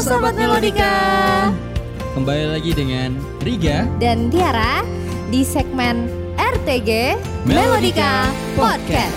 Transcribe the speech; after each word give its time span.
Sobat 0.00 0.32
Melodika. 0.32 0.96
Kembali 2.16 2.56
lagi 2.56 2.72
dengan 2.72 3.20
Riga 3.44 3.84
dan 4.00 4.32
Tiara 4.32 4.80
di 5.28 5.44
segmen 5.44 6.08
RTG 6.40 7.20
Melodika 7.44 8.32
Podcast. 8.56 9.12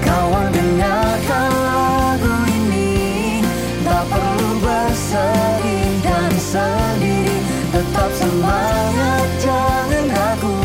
Kawan 0.00 0.48
dengarkan 0.56 1.52
lagu 1.52 2.32
ini 2.48 3.44
Tak 3.84 4.08
perlu 4.08 4.50
bersedih 4.64 5.92
dan 6.00 6.32
sendiri. 6.40 7.36
Tetap 7.68 8.10
semangat 8.16 9.28
jangan 9.44 10.04
ragu. 10.16 10.56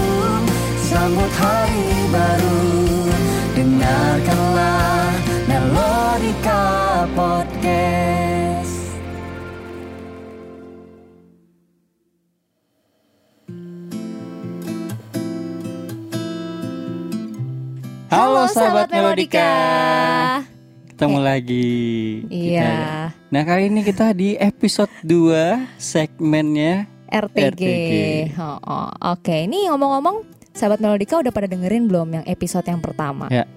Sambut 0.79 1.31
hari 1.43 1.91
baru. 2.07 2.71
Dengarkanlah 3.51 5.11
Melodika 5.51 6.63
Podcast 7.11 8.32
Halo 18.13 18.45
sahabat 18.45 18.93
Melodika 18.93 19.49
Ketemu 20.85 21.17
lagi 21.17 21.73
Iya. 22.29 22.61
kita 22.61 22.69
ya. 22.69 23.09
Nah 23.33 23.41
kali 23.41 23.73
ini 23.73 23.81
kita 23.81 24.13
di 24.13 24.37
episode 24.37 24.93
2 25.01 25.81
segmennya 25.81 26.85
RTG. 27.09 27.41
RTG. 27.57 27.93
Oh, 28.37 28.61
oh. 28.61 28.89
Oke, 29.17 29.49
ini 29.49 29.65
ngomong-ngomong, 29.65 30.29
sahabat 30.53 30.77
Melodika 30.77 31.25
udah 31.25 31.33
pada 31.33 31.49
dengerin 31.49 31.89
belum 31.89 32.21
yang 32.21 32.25
episode 32.29 32.69
yang 32.69 32.85
pertama? 32.85 33.33
Ya. 33.33 33.49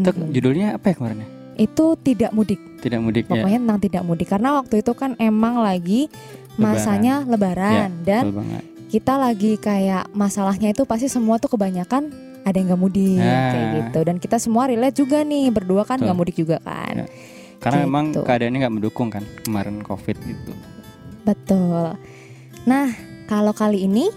Itu 0.00 0.16
Mm-mm. 0.16 0.32
judulnya 0.32 0.80
apa 0.80 0.88
ya 0.88 0.94
kemarin 0.96 1.20
ya? 1.20 1.28
Itu 1.60 2.00
tidak 2.00 2.32
mudik. 2.32 2.60
Tidak 2.80 3.00
mudik 3.04 3.28
ya 3.28 3.36
Pokoknya 3.36 3.58
tentang 3.68 3.80
tidak 3.84 4.02
mudik 4.08 4.28
karena 4.32 4.48
waktu 4.64 4.80
itu 4.80 4.92
kan 4.96 5.12
emang 5.20 5.60
lagi 5.60 6.08
masanya 6.56 7.20
lebaran 7.28 8.00
dan 8.00 8.32
Betul 8.32 8.36
banget 8.40 8.64
kita 8.94 9.18
lagi 9.18 9.58
kayak 9.58 10.06
masalahnya 10.14 10.70
itu 10.70 10.86
pasti 10.86 11.10
semua 11.10 11.42
tuh 11.42 11.50
kebanyakan 11.50 12.14
ada 12.44 12.54
yang 12.54 12.68
nggak 12.68 12.80
mudik 12.80 13.16
Nah. 13.16 13.50
kayak 13.50 13.66
gitu 13.74 13.98
dan 14.02 14.16
kita 14.16 14.36
semua 14.36 14.64
relate 14.64 14.96
juga 14.96 15.20
nih 15.20 15.48
berdua 15.48 15.82
kan 15.82 15.96
nggak 15.96 16.14
mudik 16.14 16.36
juga 16.36 16.60
kan 16.60 16.94
Ya. 16.94 17.06
Karena 17.56 17.78
Gitu. 17.78 17.86
memang 17.86 18.04
keadaannya 18.14 18.58
nggak 18.60 18.74
mendukung 18.74 19.08
kan 19.08 19.24
kemarin 19.40 19.80
covid 19.80 20.16
gitu 20.18 20.52
betul 21.22 21.96
nah 22.62 22.88
kalau 23.24 23.52
kali 23.52 23.84
ini 23.84 24.08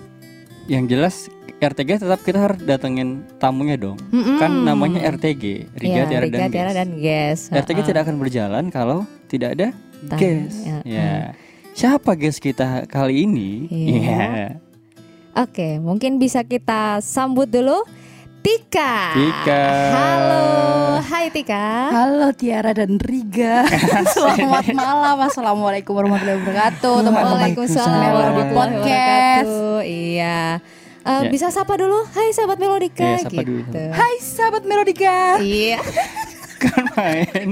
Yang 0.67 0.85
jelas 0.89 1.15
RTG 1.57 1.97
tetap 1.97 2.19
kita 2.21 2.37
harus 2.37 2.59
datengin 2.61 3.23
tamunya 3.37 3.73
dong 3.75 3.95
mm-mm. 4.11 4.35
Kan 4.35 4.61
namanya 4.61 4.99
RTG 5.07 5.71
Riga, 5.73 5.95
Ya, 5.95 6.05
Tiara, 6.05 6.21
Riga, 6.21 6.37
dan 6.37 6.49
Tiara 6.51 6.69
Ges. 6.69 6.77
dan 6.77 6.89
Ges 6.93 7.39
RTG 7.49 7.71
Heeh. 7.73 7.87
tidak 7.87 8.01
akan 8.03 8.15
berjalan 8.17 8.63
kalau 8.67 8.99
tidak 9.25 9.55
ada 9.55 9.67
Tamu, 10.05 10.19
guest. 10.19 10.59
ya, 10.61 10.77
Ya. 10.83 11.11
Siapa 11.71 12.13
guest 12.13 12.37
kita 12.39 12.83
kali 12.85 13.23
ini? 13.23 13.65
Iya. 13.65 13.95
Iya. 13.95 14.19
oke 15.39 15.67
mungkin 15.79 16.17
bisa 16.17 16.41
kita 16.41 16.99
sambut 16.99 17.47
dulu 17.47 17.81
Tika 18.47 19.11
Tika. 19.11 19.63
halo 19.91 20.43
hai 21.03 21.27
Tika 21.27 21.91
Halo 21.91 22.31
Tiara 22.31 22.71
dan 22.71 22.95
Riga 22.95 23.67
Selamat 24.15 24.71
malam 24.71 25.19
Assalamualaikum 25.19 25.91
warahmatullahi 25.91 26.39
wabarakatuh 26.39 26.95
Teman-teman 27.03 27.27
Waalaikumsalam 27.43 27.91
warahmatullahi 28.07 28.55
Podcast. 28.55 29.51
wabarakatuh. 29.51 29.79
Iya. 29.83 30.39
Eh, 31.03 31.19
Ya. 31.19 31.27
Bisa 31.27 31.51
sapa 31.51 31.75
dulu, 31.75 32.07
Hai 32.07 32.31
sahabat 32.31 32.55
Melodika 32.57 33.19
sapa 33.19 33.35
gitu. 33.35 33.67
dulu. 33.67 33.83
Hai 33.91 34.15
sahabat 34.17 34.63
Melodika 34.63 35.43
Iya. 35.43 35.83
Bukan 36.57 36.83
main. 36.95 37.47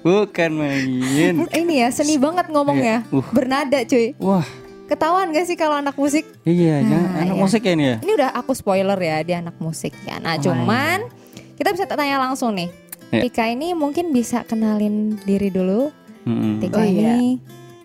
Bukan 0.00 0.50
main. 0.54 1.34
Ini 1.50 1.74
ya 1.76 1.88
seni 1.90 2.16
banget 2.16 2.46
ngomongnya. 2.48 3.02
Iya. 3.02 3.14
Uh. 3.14 3.26
Bernada 3.30 3.82
cuy. 3.82 4.14
Wah, 4.16 4.46
Ketahuan 4.90 5.30
gak 5.30 5.46
sih 5.46 5.54
kalau 5.54 5.78
anak 5.78 5.94
musik? 5.94 6.26
iya, 6.42 6.82
Nah, 6.82 6.90
jangan 6.90 7.10
anak 7.16 7.36
iya. 7.36 7.40
musik 7.40 7.60
ya 7.62 7.72
ini 7.72 7.84
ya. 7.86 7.96
Ini 8.02 8.12
udah 8.12 8.30
aku 8.34 8.52
spoiler 8.52 8.98
ya 8.98 9.16
dia 9.22 9.36
anak 9.38 9.54
musik 9.56 9.94
ya. 10.02 10.18
Nah 10.18 10.34
Oh, 10.34 10.42
cuman 10.42 11.06
kita 11.54 11.70
bisa 11.70 11.86
tanya 11.86 12.18
langsung 12.18 12.52
nih. 12.52 12.68
Iya. 13.10 13.22
Tika 13.22 13.46
ini 13.46 13.70
mungkin 13.72 14.10
bisa 14.10 14.42
kenalin 14.42 15.14
diri 15.20 15.46
dulu. 15.48 15.94
Mm-mm. 16.22 16.58
Tika 16.58 16.78
Oh, 16.78 16.84
iya. 16.84 17.14
ini 17.14 17.38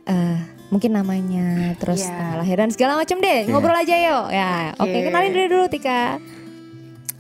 eh, 0.03 0.38
mungkin 0.67 0.91
namanya, 0.91 1.77
terus 1.77 2.01
Iya. 2.01 2.09
tanggal 2.11 2.38
lahir 2.41 2.57
dan 2.57 2.69
segala 2.69 2.93
macam 2.95 3.17
deh. 3.17 3.39
Iya. 3.41 3.49
Ngobrol 3.49 3.73
aja 3.75 3.95
yuk. 3.95 4.25
Ya, 4.29 4.51
oke 4.75 4.89
Oke. 4.89 4.97
kenalin 5.05 5.31
diri 5.31 5.47
dulu 5.47 5.66
Tika. 5.69 6.17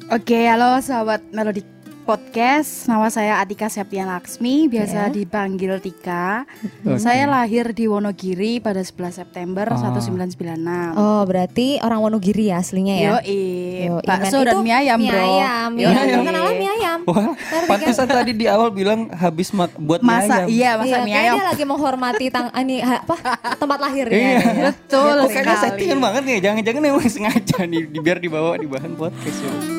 Oke 0.07 0.45
halo 0.45 0.77
sahabat 0.79 1.21
Melodi 1.29 1.65
Podcast 2.05 2.85
Nama 2.85 3.09
saya 3.09 3.33
Atika 3.37 3.65
Septian 3.65 4.05
Laksmi 4.05 4.69
Biasa 4.69 5.09
Ya. 5.09 5.11
dipanggil 5.11 5.73
Tika 5.79 6.45
Oke. 6.85 7.01
Saya 7.01 7.25
lahir 7.25 7.73
di 7.73 7.85
Wonogiri 7.85 8.61
pada 8.61 8.77
11 8.79 9.09
September 9.15 9.65
Oh. 9.67 9.81
1996 9.81 10.93
Oh 10.93 11.25
berarti 11.25 11.81
orang 11.81 11.99
Wonogiri 11.99 12.53
ya 12.53 12.61
aslinya 12.61 12.93
ya? 12.95 13.09
Yoi, 13.17 13.41
Yoi, 13.89 14.05
bakso 14.05 14.37
dan 14.39 14.61
mie 14.61 14.71
ayam 14.71 15.01
mie 15.01 15.09
bro 15.09 15.17
ayam, 15.17 15.69
mie 15.73 15.81
Yoi. 15.81 15.97
ayam. 15.97 16.21
Kenapa 16.23 16.51
mie 16.53 16.71
ayam? 16.71 16.99
Wah, 17.05 17.25
pantesan 17.65 18.05
tadi 18.07 18.31
di 18.31 18.45
awal 18.45 18.69
bilang 18.69 19.09
habis 19.11 19.49
mak 19.49 19.73
buat 19.75 19.99
mie 19.99 20.07
Masa 20.07 20.33
ayam. 20.39 20.47
iya 20.47 20.71
masa 20.77 20.87
Iya, 20.87 20.97
mie 21.01 21.17
ayam 21.17 21.33
dia 21.35 21.45
lagi 21.47 21.63
menghormati 21.65 22.25
tang 22.29 22.53
ini 22.55 22.85
apa 22.85 23.15
tempat 23.57 23.79
lahirnya. 23.81 24.13
Iya. 24.13 24.37
ya. 24.37 24.63
Betul 24.69 25.25
kayaknya 25.25 25.57
settingan 25.59 25.97
banget 25.99 26.21
nih. 26.23 26.37
Jangan-jangan 26.39 26.81
emang 26.85 27.09
sengaja 27.09 27.57
nih 27.65 27.81
biar 27.89 28.21
dibawa 28.21 28.53
di 28.55 28.69
bahan 28.69 28.93
podcast 28.93 29.41
ya. 29.41 29.74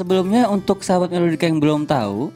Sebelumnya 0.00 0.48
untuk 0.48 0.80
sahabat 0.80 1.12
Melodika 1.12 1.44
yang 1.44 1.60
belum 1.60 1.84
tahu, 1.84 2.32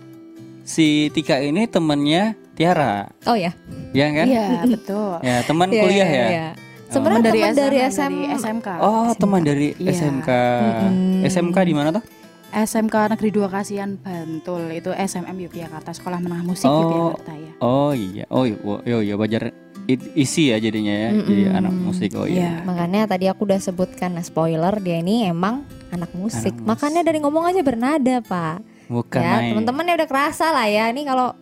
si 0.61 1.09
Tika 1.09 1.41
ini 1.41 1.65
temannya 1.65 2.37
Tiara, 2.53 3.09
Oh 3.25 3.33
ya. 3.33 3.57
ya 3.91 4.05
kan? 4.13 4.27
Iya 4.29 4.47
betul 4.69 5.17
Ya, 5.19 5.41
teman 5.43 5.73
Iya, 5.73 5.81
kuliah 5.81 6.05
iya, 6.05 6.13
ya. 6.15 6.29
iya. 6.29 6.49
Sebenarnya 6.87 7.25
Teman 7.25 7.41
teman 7.41 7.57
dari 7.57 7.79
SM, 7.81 7.89
SM, 7.89 8.13
dari 8.13 8.37
SMK 8.37 8.69
Oh, 8.79 9.11
teman 9.17 9.41
dari 9.41 9.69
Iya. 9.75 9.91
SMK. 9.97 10.29
Mm-mm. 10.29 11.25
SMK 11.25 11.57
di 11.59 11.73
mana 11.73 11.89
tuh? 11.91 12.05
SMK 12.53 12.97
Negeri 13.11 13.29
2 13.33 13.49
Kasihan 13.49 13.91
Bantul 13.97 14.63
itu 14.71 14.93
SMM 14.93 15.37
Yogyakarta 15.41 15.91
Sekolah 15.91 16.21
Menengah 16.21 16.45
Musik 16.45 16.69
Oh. 16.69 16.85
Yogyakarta 16.85 17.33
ya. 17.35 17.53
Oh 17.59 17.91
iya. 17.91 18.25
Oh 18.29 18.45
iya, 18.45 18.61
oh, 18.61 18.79
iya, 18.85 18.97
iya 19.03 19.15
wajar 19.17 19.57
i- 19.85 20.13
isi 20.15 20.53
ya 20.53 20.61
jadinya 20.61 20.93
ya. 20.93 21.11
Jadi 21.19 21.43
Mm-mm. 21.49 21.59
anak 21.59 21.73
musik. 21.73 22.13
Oh 22.13 22.29
iya. 22.29 22.61
Iya. 22.61 22.69
Makanya 22.69 23.09
tadi 23.09 23.25
aku 23.27 23.43
udah 23.43 23.57
sebutkan 23.59 24.13
nah, 24.13 24.23
spoiler 24.23 24.77
dia 24.79 25.01
ini 25.01 25.25
emang 25.25 25.65
anak 25.95 26.11
musik. 26.13 26.51
Anak 26.51 26.61
musik. 26.61 26.67
Makanya 26.67 27.01
dari 27.03 27.19
ngomong 27.23 27.45
aja 27.47 27.63
bernada, 27.63 28.17
Pak. 28.21 28.59
Bukan 28.85 29.23
ya, 29.23 29.41
teman-teman 29.41 29.89
ya 29.89 29.95
udah 29.97 30.09
kerasa 30.09 30.53
lah 30.53 30.67
ya. 30.69 30.93
Ini 30.93 31.03
kalau 31.07 31.33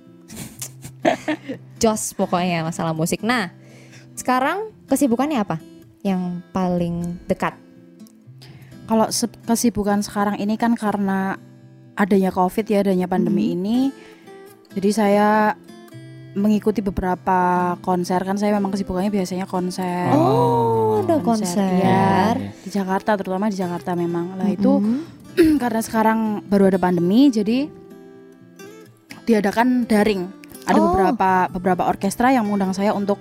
jos 1.83 2.15
pokoknya 2.15 2.63
masalah 2.63 2.95
musik. 2.95 3.21
Nah, 3.23 3.51
sekarang 4.15 4.71
kesibukannya 4.87 5.43
apa? 5.43 5.59
Yang 6.03 6.23
paling 6.51 6.97
dekat? 7.27 7.59
Kalau 8.87 9.11
se- 9.11 9.41
kesibukan 9.47 10.03
sekarang 10.03 10.39
ini 10.39 10.55
kan 10.55 10.75
karena 10.75 11.39
adanya 11.95 12.31
Covid 12.31 12.67
ya, 12.67 12.83
adanya 12.83 13.07
pandemi 13.07 13.51
Hmm. 13.51 13.55
ini. 13.59 13.79
Jadi 14.73 14.91
saya 14.91 15.53
mengikuti 16.33 16.81
beberapa 16.81 17.39
konser 17.79 18.17
kan 18.19 18.35
saya 18.35 18.53
memang 18.53 18.71
kesibukannya 18.71 19.09
biasanya 19.09 19.45
konser 19.45 20.09
Oh, 20.11 21.01
ada 21.01 21.21
konser, 21.21 21.45
konser. 21.53 21.69
iya. 21.77 22.33
Iya. 22.33 22.53
di 22.59 22.69
Jakarta 22.69 23.15
terutama 23.15 23.47
di 23.47 23.57
Jakarta 23.57 23.93
memang. 23.93 24.37
Lah 24.37 24.49
itu 24.49 24.81
Mm-mm. 24.81 25.57
karena 25.63 25.81
sekarang 25.81 26.19
baru 26.43 26.67
ada 26.67 26.79
pandemi 26.79 27.29
jadi 27.29 27.69
diadakan 29.23 29.85
daring. 29.85 30.23
Ada 30.63 30.79
Oh. 30.79 30.85
beberapa 30.89 31.31
beberapa 31.51 31.83
orkestra 31.85 32.31
yang 32.31 32.47
mengundang 32.47 32.73
saya 32.73 32.93
untuk 32.93 33.19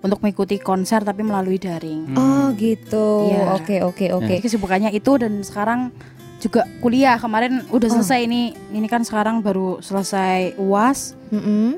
untuk 0.00 0.18
mengikuti 0.18 0.56
konser 0.56 1.00
tapi 1.00 1.20
melalui 1.20 1.56
daring. 1.56 2.16
Oh 2.16 2.50
gitu. 2.52 3.28
Iya. 3.28 3.52
Oke 3.54 3.76
oke 3.80 4.06
oke. 4.10 4.26
Jadi 4.26 4.40
kesibukannya 4.40 4.90
itu 4.90 5.12
dan 5.16 5.44
sekarang 5.44 5.92
juga 6.40 6.64
kuliah 6.80 7.14
kemarin 7.14 7.68
udah 7.68 7.84
Oh. 7.86 7.94
selesai 7.94 8.24
ini 8.24 8.42
ini 8.72 8.88
kan 8.88 9.04
sekarang 9.04 9.38
baru 9.38 9.78
selesai 9.78 10.56
uas 10.56 11.12
Mm-mm. 11.28 11.76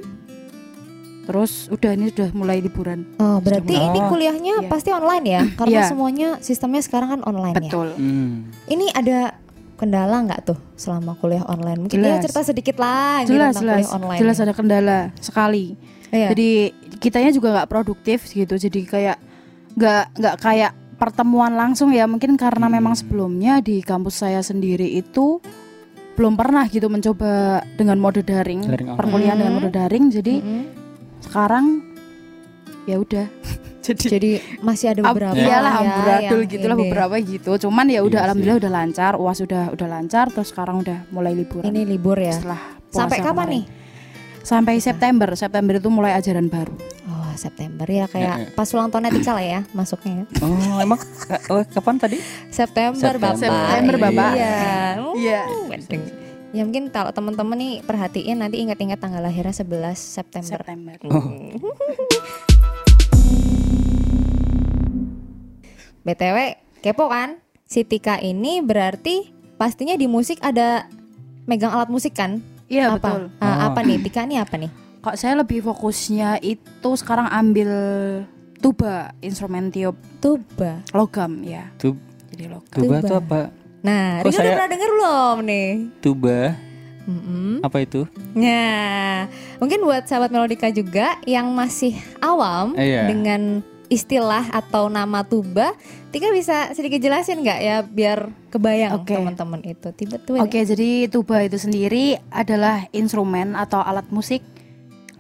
Terus 1.23 1.69
udah 1.69 1.91
ini 1.93 2.09
sudah 2.09 2.29
mulai 2.33 2.59
liburan 2.59 3.07
Oh 3.17 3.39
berarti 3.39 3.73
mulai. 3.73 3.87
ini 3.87 3.99
Oh. 3.99 4.09
kuliahnya 4.09 4.55
Iya. 4.59 4.69
pasti 4.69 4.91
online 4.91 5.25
ya? 5.25 5.43
Karena 5.59 5.73
Iya. 5.77 5.85
semuanya 5.87 6.29
sistemnya 6.39 6.81
sekarang 6.81 7.09
kan 7.11 7.21
online 7.23 7.55
ya. 7.55 7.61
betul 7.61 7.89
Hmm. 7.93 8.51
Ini 8.67 8.87
ada 8.91 9.19
kendala 9.75 10.17
nggak 10.21 10.41
tuh 10.45 10.59
selama 10.75 11.15
kuliah 11.17 11.43
online? 11.45 11.79
Mungkin 11.81 11.95
dia 11.97 12.07
Jelas. 12.13 12.23
cerita 12.23 12.41
sedikit 12.45 12.77
lah 12.77 13.23
jelas 13.23 13.51
tentang 13.53 13.63
jelas 13.65 13.79
kuliah 13.81 13.91
online. 13.93 14.21
jelas 14.21 14.37
ada 14.39 14.53
kendala 14.53 14.99
sekali 15.17 15.67
Iya. 16.09 16.29
jadi 16.31 16.51
kitanya 16.99 17.31
juga 17.31 17.49
nggak 17.53 17.69
produktif 17.69 18.27
gitu 18.27 18.55
jadi 18.55 18.81
kayak 18.85 19.17
nggak 19.73 20.03
nggak 20.15 20.37
kayak 20.39 20.73
pertemuan 20.95 21.53
langsung 21.53 21.91
ya 21.91 22.05
mungkin 22.05 22.35
karena 22.37 22.67
Hmm. 22.67 22.77
memang 22.77 22.95
sebelumnya 22.95 23.59
di 23.59 23.81
kampus 23.81 24.21
saya 24.21 24.39
sendiri 24.39 24.87
itu 24.87 25.43
belum 26.13 26.37
pernah 26.37 26.69
gitu 26.69 26.87
mencoba 26.87 27.65
dengan 27.73 27.97
mode 27.97 28.21
daring, 28.21 28.63
Daring 28.63 28.93
perkuliahan 28.93 29.35
dengan 29.35 29.53
Hmm. 29.53 29.59
mode 29.59 29.73
daring 29.73 30.05
jadi 30.11 30.35
Mm-mm. 30.37 30.63
Sekarang 31.23 31.67
ya 32.83 32.99
udah 32.99 33.27
jadi 33.83 34.07
Jadi 34.09 34.31
masih 34.61 34.87
ada 34.89 35.01
beberapa 35.05 35.35
iyalah 35.35 35.73
ya 35.73 35.81
amburadul 35.81 36.41
yang 36.41 36.51
gitu 36.51 36.65
lah 36.65 36.77
ini. 36.77 36.83
beberapa 36.85 37.15
gitu 37.19 37.51
cuman 37.61 37.87
ya 37.89 38.01
udah 38.01 38.15
Iya 38.15 38.25
alhamdulillah 38.25 38.59
udah 38.61 38.73
lancar 38.73 39.13
uas 39.17 39.39
udah 39.41 39.65
udah 39.71 39.89
lancar 39.89 40.25
terus 40.29 40.49
sekarang 40.49 40.77
udah 40.79 40.99
mulai 41.09 41.33
liburan 41.33 41.67
Ini 41.67 41.83
libur 41.85 42.15
ya. 42.17 42.31
setelah 42.33 42.63
puasa 42.85 42.95
Sampai 42.97 43.19
kapan 43.19 43.31
kemarin. 43.37 43.53
nih? 43.53 43.65
Sampai 44.41 44.75
September, 44.77 45.29
September 45.33 45.73
itu 45.73 45.87
mulai 45.87 46.13
ajaran 46.13 46.47
baru. 46.47 46.75
Oh 47.05 47.31
September 47.33 47.87
ya 47.87 48.07
kayak 48.07 48.23
Ya, 48.25 48.35
ya. 48.41 48.47
pas 48.53 48.67
ulang 48.69 48.87
tahunnya 48.87 49.11
Tika 49.13 49.33
lah 49.33 49.47
ya 49.49 49.61
masuknya. 49.71 50.15
ya. 50.21 50.25
Oh, 50.43 50.79
emang 50.79 50.99
oh, 51.51 51.63
kapan 51.65 51.95
tadi? 51.97 52.19
September, 52.49 52.99
September. 53.01 53.19
bapak. 53.21 53.39
September, 53.39 53.95
Bapak. 54.01 54.31
Iya. 54.33 54.55
Iya. 55.13 55.41
Wedeng. 55.69 56.03
Ya 56.53 56.63
mungkin 56.63 56.93
kalau 56.93 57.09
teman-teman 57.11 57.57
nih 57.57 57.75
perhatiin 57.81 58.37
nanti 58.39 58.61
ingat-ingat 58.61 59.01
tanggal 59.01 59.25
lahirnya 59.25 59.57
11 59.57 59.97
September. 59.97 60.61
September. 60.61 60.97
BTW 66.03 66.37
kepo 66.83 67.09
kan? 67.09 67.39
Si 67.65 67.83
Tika 67.83 68.21
ini 68.21 68.61
berarti 68.61 69.31
pastinya 69.57 69.97
di 69.97 70.05
musik 70.05 70.43
ada 70.43 70.85
megang 71.47 71.73
alat 71.73 71.89
musik 71.89 72.13
kan? 72.13 72.43
Iya 72.69 72.93
apa? 72.93 73.01
betul. 73.01 73.23
Ah, 73.39 73.47
Oh. 73.65 73.73
Apa 73.73 73.81
nih? 73.81 73.97
Tika 74.03 74.27
ini 74.27 74.37
apa 74.37 74.57
nih? 74.57 74.69
Kok 75.01 75.17
saya 75.17 75.35
lebih 75.35 75.63
fokusnya 75.63 76.39
itu 76.41 76.91
sekarang 76.95 77.27
ambil 77.27 77.71
tuba, 78.61 79.11
instrumen 79.19 79.73
tiup 79.73 79.97
Tuba. 80.21 80.79
logam 80.93 81.43
ya. 81.43 81.67
Tub, 81.75 81.97
Jadi 82.31 82.45
logam. 82.47 82.77
tuba 82.77 82.97
Tuba. 82.99 83.09
tuh 83.09 83.17
apa? 83.19 83.41
Nah, 83.83 84.23
Kok 84.23 84.25
Rika 84.25 84.33
udah 84.33 84.41
saya- 84.41 84.55
pernah 84.55 84.71
denger 84.71 84.91
belum 84.93 85.37
nih? 85.43 85.71
Tuba, 85.99 86.39
Mm-mm. 87.03 87.53
apa 87.61 87.79
itu? 87.79 88.07
Nah, 88.33 89.27
mungkin 89.59 89.83
buat 89.83 90.07
sahabat 90.07 90.31
Melodika 90.31 90.71
juga 90.71 91.19
yang 91.25 91.51
masih 91.51 91.93
awam 92.19 92.75
Iya. 92.75 93.11
dengan 93.11 93.61
istilah 93.89 94.49
atau 94.49 94.87
nama 94.87 95.21
tuba, 95.21 95.75
Tika 96.09 96.29
bisa 96.29 96.71
sedikit 96.73 96.97
jelasin 96.99 97.41
nggak 97.41 97.59
ya 97.59 97.77
biar 97.83 98.19
kebayang 98.49 99.01
Oke. 99.01 99.17
teman-teman 99.17 99.61
itu. 99.63 99.89
Tiba 99.91 100.17
tuh 100.17 100.37
Oke, 100.39 100.61
jadi 100.63 101.09
tuba 101.09 101.41
itu 101.41 101.57
sendiri 101.57 102.21
adalah 102.29 102.85
instrumen 102.91 103.53
atau 103.53 103.81
alat 103.81 104.05
musik 104.09 104.45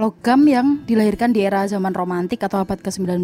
logam 0.02 0.42
yang 0.44 0.82
dilahirkan 0.82 1.30
di 1.30 1.40
era 1.40 1.62
zaman 1.64 1.94
romantik 1.94 2.42
atau 2.42 2.58
abad 2.58 2.74
ke-19 2.76 3.22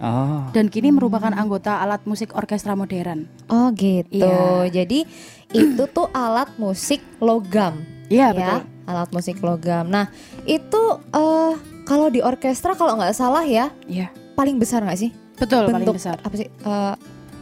Oh, 0.00 0.48
dan 0.50 0.72
kini 0.72 0.88
merupakan 0.88 1.28
anggota 1.28 1.76
alat 1.76 2.00
musik 2.04 2.32
orkestra 2.32 2.72
modern. 2.72 3.28
Oh 3.46 3.68
gitu. 3.70 4.24
Iya. 4.24 4.72
Jadi 4.72 5.04
itu 5.52 5.84
tuh 5.86 6.08
alat 6.10 6.48
musik 6.56 7.04
logam 7.20 7.84
Iya, 8.08 8.32
ya, 8.32 8.32
betul. 8.32 8.60
alat 8.86 9.10
musik 9.12 9.36
logam. 9.38 9.84
Nah 9.86 10.08
itu 10.44 10.82
eh 11.12 11.52
kalau 11.84 12.08
di 12.08 12.24
orkestra 12.24 12.72
kalau 12.72 12.96
nggak 12.96 13.12
salah 13.12 13.44
ya 13.44 13.68
Iya. 13.84 14.08
paling 14.32 14.56
besar 14.56 14.80
nggak 14.80 14.96
sih? 14.98 15.12
Betul, 15.36 15.68
paling 15.68 15.84
Bentuk 15.84 16.00
besar. 16.00 16.16
apa 16.16 16.34
sih? 16.34 16.48
Eh, 16.48 16.94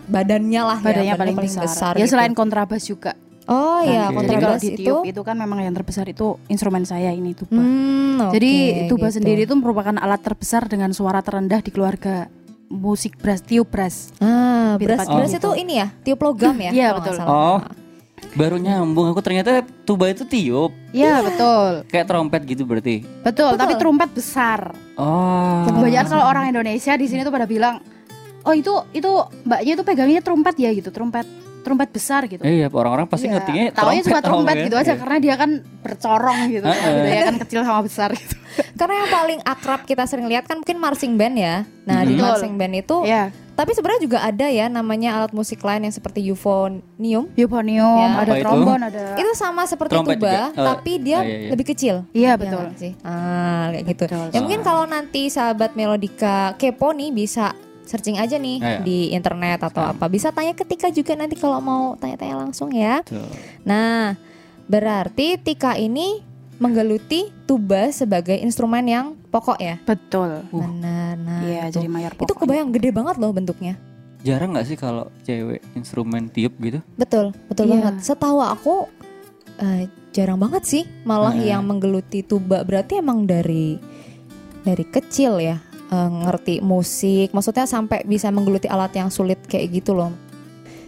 badannya 0.03 0.63
lah 0.65 0.79
Badannya 0.83 1.15
ya, 1.15 1.21
paling, 1.21 1.37
besar. 1.39 1.95
gitu. 1.95 2.03
Ya 2.03 2.07
selain 2.11 2.35
kontrabas 2.35 2.83
juga. 2.83 3.15
Oh 3.51 3.83
iya. 3.83 4.07
Jadi 4.07 4.15
kalau 4.15 4.19
kontrabas 4.39 4.63
di 4.63 4.71
itu. 4.75 4.79
tiup 4.87 5.03
itu 5.03 5.21
kan 5.27 5.35
memang 5.35 5.59
yang 5.67 5.75
terbesar 5.75 6.07
itu 6.07 6.39
instrumen 6.47 6.87
saya 6.87 7.11
ini 7.11 7.35
tuba. 7.35 7.59
Hmm, 7.59 8.31
oke, 8.31 8.39
Jadi 8.39 8.53
tuba 8.87 9.11
gitu. 9.11 9.19
sendiri 9.19 9.41
itu 9.49 9.55
merupakan 9.59 9.95
alat 9.99 10.23
terbesar 10.23 10.71
dengan 10.71 10.95
suara 10.95 11.19
terendah 11.25 11.59
di 11.59 11.71
keluarga 11.75 12.31
musik 12.71 13.19
brass 13.19 13.43
tiup 13.43 13.69
brass. 13.69 14.15
Ah, 14.23 14.79
beras 14.79 15.05
tepatnya 15.05 15.17
beras 15.19 15.33
gitu. 15.35 15.51
itu 15.53 15.61
ini 15.61 15.75
ya, 15.83 15.87
tiup 16.07 16.21
logam 16.23 16.57
ya? 16.57 16.71
Iya, 16.79 16.89
betul. 16.97 17.17
Oh. 17.27 17.61
baru 18.33 18.57
nyambung 18.57 19.13
aku 19.13 19.21
ternyata 19.21 19.61
tuba 19.85 20.09
itu 20.09 20.25
tiup, 20.25 20.73
Iya 20.95 21.21
betul, 21.21 21.85
kayak 21.91 22.07
trompet 22.07 22.41
gitu 22.49 22.65
berarti. 22.65 23.05
betul. 23.21 23.53
Betul. 23.53 23.61
Tapi 23.61 23.75
trompet 23.77 24.09
besar. 24.15 24.73
Oh. 24.97 25.67
Kebanyakan 25.69 26.09
kalau 26.09 26.25
orang 26.25 26.49
Indonesia 26.49 26.97
di 26.97 27.11
sini 27.11 27.27
tuh 27.27 27.35
pada 27.35 27.45
bilang, 27.45 27.83
oh 28.47 28.55
itu 28.57 28.73
itu 28.97 29.11
mbaknya 29.45 29.73
itu 29.77 29.85
pegangnya 29.85 30.23
trompet 30.25 30.55
ya 30.57 30.71
gitu, 30.73 30.89
trompet 30.89 31.27
trompet 31.63 31.89
besar 31.89 32.27
gitu. 32.27 32.43
Eh, 32.43 32.59
iya, 32.59 32.67
orang-orang 32.69 33.07
pasti 33.07 33.27
Iya. 33.27 33.39
ngertinya 33.39 33.63
Taunya 33.73 34.03
cuma 34.03 34.21
trompet 34.21 34.57
gitu 34.67 34.77
aja 34.77 34.85
Iya. 34.89 34.99
karena 34.99 35.17
dia 35.19 35.35
kan 35.35 35.51
bercorong 35.81 36.39
gitu. 36.49 36.67
Heeh. 36.67 36.93
gitu 36.93 37.09
ya 37.09 37.23
kan 37.25 37.37
kecil 37.39 37.61
sama 37.63 37.81
besar 37.81 38.11
gitu. 38.13 38.35
Karena 38.77 38.95
yang 38.99 39.11
paling 39.11 39.41
akrab 39.43 39.81
kita 39.83 40.05
sering 40.05 40.27
lihat 40.27 40.45
kan 40.45 40.59
mungkin 40.59 40.77
marching 40.77 41.15
band 41.15 41.35
ya. 41.35 41.65
Nah, 41.83 42.03
di 42.03 42.13
Mhm. 42.13 42.21
marching 42.21 42.55
band 42.55 42.75
itu 42.77 42.97
Iya, 43.03 43.33
tapi 43.53 43.73
sebenarnya 43.73 44.03
juga 44.03 44.19
ada 44.21 44.47
ya 44.47 44.69
namanya 44.69 45.17
alat 45.17 45.33
musik 45.33 45.59
lain 45.59 45.83
yang 45.83 45.91
seperti 45.91 46.21
euphonium. 46.23 47.33
euphonium, 47.33 47.97
Ya. 47.99 48.19
ada 48.19 48.29
Apa 48.29 48.37
itu? 48.37 48.45
trombon, 48.45 48.81
ada 48.83 49.03
Itu 49.15 49.31
sama 49.33 49.65
seperti 49.65 49.93
Trompet 49.95 50.19
tuba? 50.19 50.53
Oh, 50.53 50.67
tapi 50.69 50.93
dia 50.99 51.19
oh, 51.19 51.23
iya, 51.23 51.37
iya. 51.39 51.49
lebih 51.49 51.67
kecil. 51.67 51.97
Iya 52.13 52.29
Ya 52.29 52.33
betul. 52.37 52.61
nggak 52.63 52.77
sih? 52.77 52.93
Ah, 53.01 53.73
kayak 53.73 53.85
gitu. 53.89 54.05
Betul. 54.05 54.27
Ya 54.29 54.39
mungkin 54.39 54.61
kalau 54.63 54.85
nanti 54.85 55.23
sahabat 55.27 55.73
Melodika 55.73 56.37
kepo 56.55 56.93
nih 56.93 57.09
bisa 57.11 57.57
searching 57.85 58.17
aja 58.17 58.37
nih 58.37 58.57
iya. 58.57 58.79
di 58.79 59.11
internet 59.11 59.63
atau 59.63 59.83
Ah. 59.83 59.93
apa. 59.93 60.07
Bisa 60.07 60.31
tanya 60.31 60.53
ke 60.53 60.63
Tika 60.63 60.89
juga 60.89 61.13
nanti 61.13 61.35
kalau 61.35 61.59
mau 61.59 61.95
tanya-tanya 61.97 62.37
langsung 62.39 62.71
ya. 62.71 63.03
Tuh. 63.03 63.21
Nah, 63.63 64.15
berarti 64.65 65.37
Tika 65.37 65.75
ini 65.75 66.23
menggeluti 66.57 67.35
tuba 67.43 67.91
sebagai 67.91 68.39
instrumen 68.39 68.87
yang 68.87 69.07
pokok 69.29 69.59
ya. 69.59 69.77
Betul. 69.83 70.47
Uh. 70.49 70.63
Benar. 70.63 71.15
Nah, 71.19 71.41
Iya, 71.43 71.63
itu. 71.67 71.75
jadi 71.77 71.89
mayor 71.89 72.13
itu 72.13 72.23
pokok. 72.23 72.39
kebayang 72.41 72.71
gede 72.71 72.91
banget 72.91 73.17
loh 73.19 73.31
bentuknya. 73.31 73.75
Jarang 74.23 74.55
nggak 74.55 74.67
sih 74.67 74.79
kalau 74.79 75.11
cewek 75.23 75.59
instrumen 75.75 76.31
tiup 76.31 76.55
gitu? 76.57 76.79
Betul, 76.95 77.35
betul 77.47 77.67
Iya. 77.67 77.73
banget. 77.77 77.95
Setahu 78.07 78.39
aku 78.39 78.75
eh, 79.59 79.85
jarang 80.11 80.39
banget 80.39 80.63
sih 80.65 80.83
malah 81.03 81.35
Heeh. 81.35 81.51
yang 81.51 81.67
menggeluti 81.67 82.23
tuba. 82.23 82.63
Berarti 82.63 82.99
emang 82.99 83.27
dari 83.27 83.77
dari 84.63 84.85
kecil 84.85 85.43
ya 85.43 85.59
eh, 85.93 86.09
ngerti 86.25 86.65
musik. 86.65 87.31
Maksudnya 87.31 87.69
sampai 87.69 88.03
bisa 88.03 88.33
menggeluti 88.33 88.65
alat 88.67 88.97
yang 88.97 89.13
sulit 89.13 89.45
kayak 89.45 89.69
gitu 89.71 89.93
loh. 89.93 90.09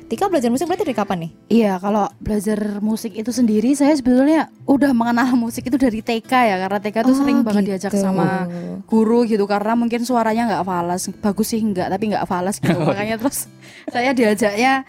Tika 0.04 0.28
belajar 0.28 0.52
musik 0.52 0.68
berarti 0.68 0.84
dari 0.84 0.92
kapan 0.94 1.18
nih? 1.24 1.30
Iya, 1.48 1.72
kalau 1.80 2.04
belajar 2.20 2.60
musik 2.80 3.16
itu 3.16 3.32
sendiri 3.32 3.72
saya 3.72 3.96
sebetulnya 3.96 4.52
udah 4.68 4.92
mengenal 4.92 5.32
musik 5.32 5.64
itu 5.64 5.80
dari 5.80 6.04
TK 6.04 6.28
ya, 6.28 6.56
karena 6.60 6.76
TK 6.76 6.96
tuh 7.02 7.14
Oh, 7.16 7.18
sering 7.24 7.40
banget 7.40 7.62
diajak 7.72 7.88
gitu. 7.88 8.04
sama 8.04 8.44
guru 8.84 9.24
gitu 9.24 9.48
karena 9.48 9.72
mungkin 9.72 10.04
suaranya 10.04 10.44
nggak 10.44 10.62
falas, 10.62 11.08
bagus 11.08 11.48
sih 11.48 11.60
enggak, 11.64 11.88
tapi 11.88 12.12
nggak 12.12 12.28
falas 12.28 12.60
gitu. 12.60 12.76
Makanya 12.84 13.16
terus 13.16 13.48
saya 13.88 14.12
diajaknya 14.12 14.84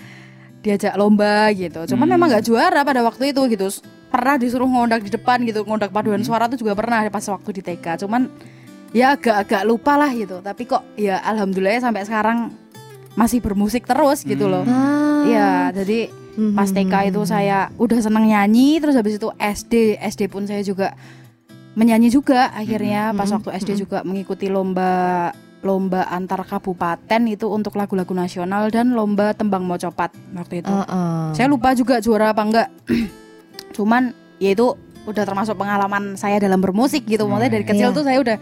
diajak 0.60 0.94
lomba 1.00 1.48
gitu. 1.56 1.96
Cuman 1.96 2.06
Hmm. 2.12 2.14
memang 2.20 2.28
nggak 2.36 2.44
juara 2.44 2.84
pada 2.84 3.00
waktu 3.00 3.32
itu 3.32 3.42
gitu. 3.56 3.72
Pernah 4.12 4.36
disuruh 4.36 4.68
ngondak 4.68 5.00
di 5.00 5.16
depan 5.16 5.48
gitu, 5.48 5.64
ngondak 5.64 5.96
paduan 5.96 6.20
Hmm. 6.20 6.28
suara 6.28 6.52
tuh 6.52 6.60
juga 6.60 6.76
pernah 6.76 7.08
pas 7.08 7.24
waktu 7.24 7.50
di 7.56 7.62
TK. 7.64 8.04
Cuman 8.04 8.28
ya 8.96 9.14
agak-agak 9.14 9.68
lupa 9.68 10.00
lah 10.00 10.10
gitu. 10.10 10.40
Tapi 10.40 10.64
kok 10.64 10.96
ya 10.96 11.20
alhamdulillah 11.22 11.84
sampai 11.84 12.08
sekarang 12.08 12.56
masih 13.14 13.40
bermusik 13.40 13.84
terus 13.84 14.24
gitu 14.24 14.48
loh. 14.48 14.64
Hmm. 14.64 14.72
Ah. 14.72 15.24
Iya, 15.26 15.50
jadi 15.74 16.00
pas 16.52 16.68
TK 16.68 17.10
itu 17.10 17.22
saya 17.24 17.72
udah 17.76 17.98
seneng 17.98 18.28
nyanyi 18.28 18.78
terus 18.78 18.94
habis 18.94 19.16
itu 19.16 19.32
SD 19.34 19.74
SD 19.98 20.28
pun 20.28 20.44
saya 20.44 20.60
juga 20.62 20.92
menyanyi 21.74 22.08
juga 22.08 22.52
akhirnya 22.52 23.12
pas 23.12 23.26
Mhm. 23.26 23.36
waktu 23.36 23.50
SD 23.56 23.72
juga 23.78 24.04
mengikuti 24.04 24.52
lomba 24.52 25.32
lomba 25.60 26.06
antar 26.06 26.44
kabupaten 26.44 27.22
itu 27.26 27.48
untuk 27.48 27.74
lagu-lagu 27.74 28.12
nasional 28.12 28.68
dan 28.68 28.94
lomba 28.94 29.32
tembang 29.32 29.64
mocopat 29.64 30.12
waktu 30.32 30.60
itu 30.60 30.70
Heeh. 30.70 31.34
saya 31.34 31.48
lupa 31.48 31.72
juga 31.72 31.98
juara 31.98 32.36
apa 32.36 32.44
enggak 32.44 32.68
cuman 33.76 34.12
ya 34.38 34.52
itu 34.52 34.76
udah 35.06 35.24
termasuk 35.24 35.56
pengalaman 35.56 36.16
saya 36.16 36.38
dalam 36.38 36.60
bermusik 36.60 37.04
gitu 37.06 37.26
maksudnya 37.26 37.52
dari 37.54 37.66
kecil 37.66 37.90
Iya. 37.90 37.96
tuh 37.96 38.04
saya 38.04 38.18
udah 38.20 38.38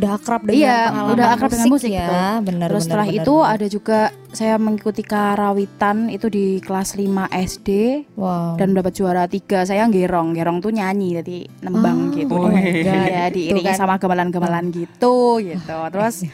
udah 0.00 0.10
akrab 0.16 0.40
dengan 0.42 0.56
Iya, 0.56 0.78
pengalaman 0.88 1.12
udah 1.12 1.26
akrab 1.30 1.50
dengan 1.52 1.68
musik, 1.68 1.90
ya. 1.90 2.00
betul. 2.00 2.16
Benar. 2.40 2.66
terus 2.66 2.80
benar, 2.80 2.86
setelah 2.88 3.06
benar, 3.06 3.20
itu 3.20 3.34
benar. 3.36 3.52
ada 3.52 3.66
juga 3.68 3.98
saya 4.30 4.54
mengikuti 4.56 5.02
karawitan 5.04 5.96
itu 6.08 6.26
di 6.26 6.44
kelas 6.58 6.88
5 6.94 7.04
SD 7.28 7.68
wow. 8.14 8.54
dan 8.54 8.72
dapat 8.72 8.92
juara 8.92 9.26
tiga 9.26 9.62
saya 9.62 9.84
gerong 9.86 10.32
gerong 10.32 10.58
tuh 10.58 10.70
nyanyi 10.70 11.18
jadi 11.18 11.38
nembang 11.60 11.98
Ah, 12.00 12.14
gitu 12.14 12.32
oh 12.32 12.48
ya 12.48 13.28
diiringi 13.28 13.66
kan. 13.66 13.76
sama 13.76 13.94
gamelan-gamelan 13.96 14.70
gitu 14.70 15.36
gitu 15.38 15.76
terus 15.90 16.24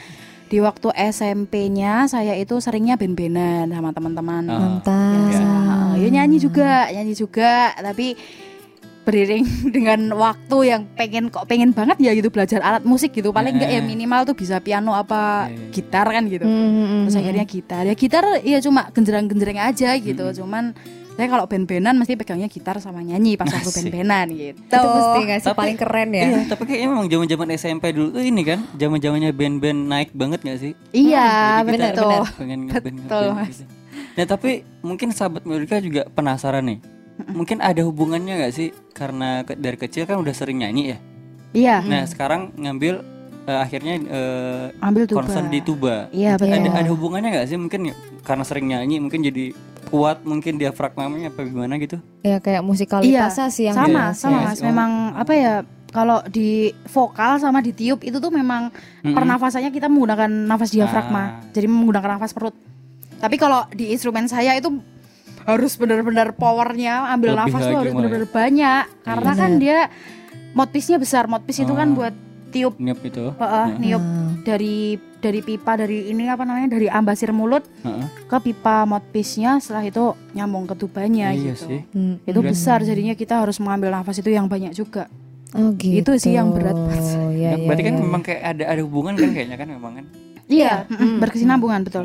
di 0.46 0.62
waktu 0.62 0.94
SMP-nya 0.94 2.06
saya 2.06 2.38
itu 2.38 2.54
seringnya 2.56 2.94
ben-benan 2.94 3.66
sama 3.66 3.90
teman-teman. 3.90 4.46
Mantap. 4.46 5.26
ya, 5.34 5.50
ya 5.98 6.08
nyanyi 6.08 6.38
juga 6.38 6.86
nyanyi 6.86 7.14
juga 7.14 7.74
tapi 7.74 8.14
beriring 9.06 9.46
dengan 9.72 10.10
waktu 10.12 10.56
yang 10.66 10.82
pengen 10.92 11.30
kok 11.30 11.46
pengen 11.46 11.70
banget 11.70 11.96
ya 11.96 12.10
gitu 12.10 12.26
belajar 12.26 12.58
alat 12.58 12.82
musik 12.82 13.14
gitu 13.14 13.30
paling 13.30 13.54
enggak 13.54 13.70
ya 13.70 13.78
Eh. 13.78 13.86
minimal 13.86 14.24
tuh 14.24 14.34
bisa 14.34 14.58
piano 14.58 14.92
apa 14.92 15.46
Eh. 15.46 15.70
gitar 15.70 16.04
kan 16.04 16.26
gitu 16.26 16.42
Hmm, 16.42 17.06
terus 17.06 17.16
akhirnya 17.16 17.44
gitar 17.44 17.82
ya 17.82 17.94
gitar 17.94 18.24
ya 18.40 18.58
cuma 18.58 18.90
genjreng-genjreng 18.90 19.62
aja 19.62 19.94
gitu 19.94 20.24
Mm-mm. 20.24 20.36
cuman 20.36 20.64
saya 21.14 21.32
kalau 21.32 21.46
band-bandan 21.46 21.96
mesti 21.96 22.12
pegangnya 22.12 22.44
gitar 22.44 22.76
sama 22.76 23.00
nyanyi 23.00 23.34
pas 23.34 23.48
waktu 23.48 23.70
band-bandan 23.70 24.26
gitu 24.28 24.58
itu 24.58 24.88
mesti 24.90 25.18
nggak 25.22 25.38
sih 25.38 25.48
Tapi- 25.48 25.60
paling 25.62 25.78
keren 25.78 26.08
ya. 26.10 26.24
Iya, 26.26 26.40
tapi 26.46 26.62
kayaknya 26.66 26.88
memang 26.90 27.06
zaman-zaman 27.08 27.48
SMP 27.54 27.84
dulu 27.88 28.08
tuh 28.12 28.20
ini 28.20 28.42
kan, 28.42 28.60
zaman-zamannya 28.74 29.32
band-band 29.32 29.80
naik 29.86 30.10
banget 30.12 30.40
gak 30.42 30.58
sih? 30.58 30.72
iya 30.92 31.28
kita 31.58 31.66
benar, 31.66 31.88
betul 31.88 32.04
benar. 32.10 32.22
pengen 32.36 32.60
Betul, 32.68 32.92
ngeband 33.00 33.32
Mas. 33.32 33.48
gitu. 33.48 33.64
Nah 34.12 34.24
tapi 34.26 34.50
mungkin 34.82 35.08
sahabat 35.10 35.42
Melodika 35.42 35.76
juga 35.78 36.04
penasaran 36.06 36.64
nih. 36.66 36.78
Mungkin 37.18 37.58
ada 37.58 37.80
hubungannya 37.80 38.36
gak 38.38 38.52
sih 38.52 38.68
karena 38.90 39.40
ke- 39.42 39.54
dari 39.54 39.74
kecil 39.74 40.04
kan 40.04 40.16
udah 40.16 40.32
sering 40.32 40.58
nyanyi 40.58 40.92
ya. 40.92 40.98
iya 41.52 41.76
Nah 41.80 42.04
sekarang 42.04 42.52
ngambil 42.54 43.00
eh, 43.42 43.58
akhirnya 43.58 43.94
eh, 43.98 44.64
ambil 44.80 45.04
tuba 45.04 45.22
concern 45.22 45.48
di 45.48 45.60
tuba. 45.60 46.10
iya 46.10 46.34
betul 46.34 46.52
Ada 46.52 46.70
ada 46.76 46.90
hubungannya 46.90 47.30
gak 47.34 47.46
sih 47.46 47.56
mungkin 47.56 47.80
ya, 47.86 47.94
karena 48.20 48.42
sering 48.42 48.66
nyanyi 48.66 48.98
mungkin 48.98 49.22
jadi 49.22 49.56
kuat 49.86 50.22
mungkin 50.22 50.56
diafragmanya 50.56 51.30
apa 51.30 51.40
gimana 51.42 51.78
gitu? 51.78 52.02
Ya 52.20 52.36
kayak 52.36 52.60
musikalitasnya 52.60 53.48
sih 53.48 53.64
yang 53.64 53.76
sama 53.76 54.10
jelas 54.10 54.18
sama 54.18 54.36
ya. 54.36 54.46
mas 54.46 54.58
Oh. 54.58 54.66
memang 54.66 54.90
apa 55.14 55.32
ya 55.32 55.54
kalau 55.88 56.20
di 56.26 56.48
vokal 56.84 57.38
sama 57.38 57.58
di 57.58 57.70
tiup 57.70 58.02
itu 58.02 58.18
tuh 58.18 58.28
memang 58.28 58.68
Mm-mm. 59.00 59.14
pernafasannya 59.14 59.70
kita 59.70 59.86
menggunakan 59.86 60.28
nafas 60.28 60.68
diafragma. 60.68 61.16
Ah. 61.16 61.28
Jadi 61.48 61.66
menggunakan 61.66 62.18
nafas 62.18 62.30
perut. 62.30 62.52
Tapi 63.16 63.36
kalau 63.36 63.64
di 63.70 63.88
instrumen 63.88 64.26
saya 64.26 64.52
itu 64.52 64.68
harus 65.46 65.72
benar-benar 65.74 66.34
powernya 66.34 67.06
ambil 67.08 67.32
Lebih 67.32 67.40
nafas 67.46 67.60
tuh 67.62 67.70
harus 67.70 67.72
malah 67.72 67.86
ya. 67.86 67.94
benar-benar 67.96 68.28
banyak 68.28 68.82
karena 69.00 69.32
kan 69.32 69.50
Bener. 69.52 69.62
dia 69.62 69.78
mouthpiece-nya 70.52 70.98
besar. 70.98 71.24
Mouthpiece 71.26 71.60
itu 71.60 71.72
kan 71.72 71.88
Oh. 71.88 71.96
buat 71.96 72.14
tiup 72.48 72.74
Niup 72.76 73.00
itu. 73.00 73.24
heeh, 73.32 73.66
niup 73.78 74.00
Hmm. 74.00 74.40
dari 74.42 74.76
dari 75.16 75.40
pipa 75.40 75.74
dari 75.74 76.06
ini 76.06 76.26
apa 76.26 76.42
namanya 76.42 76.70
dari 76.70 76.86
ambasir 76.88 77.28
mulut 77.30 77.62
Heeh. 77.80 78.06
ke 78.24 78.36
pipa 78.42 78.82
mouthpiece-nya 78.84 79.58
setelah 79.58 79.82
itu 79.82 80.04
nyambung 80.32 80.64
ke 80.64 80.74
tubanya 80.74 81.30
Iya 81.30 81.52
gitu. 81.52 81.66
sih. 81.68 81.80
Hmm. 81.88 82.16
Itu 82.22 82.40
Berat. 82.40 82.50
besar 82.50 82.78
jadinya 82.80 83.12
kita 83.12 83.38
harus 83.38 83.58
mengambil 83.58 83.90
nafas 83.92 84.16
itu 84.16 84.28
yang 84.28 84.46
banyak 84.46 84.72
juga. 84.72 85.10
Oh, 85.52 85.72
gitu. 85.74 86.02
Itu 86.04 86.12
sih 86.18 86.32
yang 86.32 86.50
berat. 86.50 86.74
Iya, 86.74 87.00
Ya, 87.32 87.50
iya, 87.52 87.64
berarti 87.64 87.82
kan 87.82 87.94
iya. 87.94 88.02
memang 88.02 88.20
kayak 88.20 88.42
ada 88.44 88.64
ada 88.66 88.80
hubungan 88.82 89.14
kan 89.14 89.30
kayaknya 89.30 89.56
kan 89.56 89.68
memang 89.68 89.92
kan. 89.94 90.04
Iya, 90.46 90.72
Hmm. 90.84 90.94
mm-mm, 90.96 91.18
berkesinambungan 91.18 91.80
betul. 91.82 92.04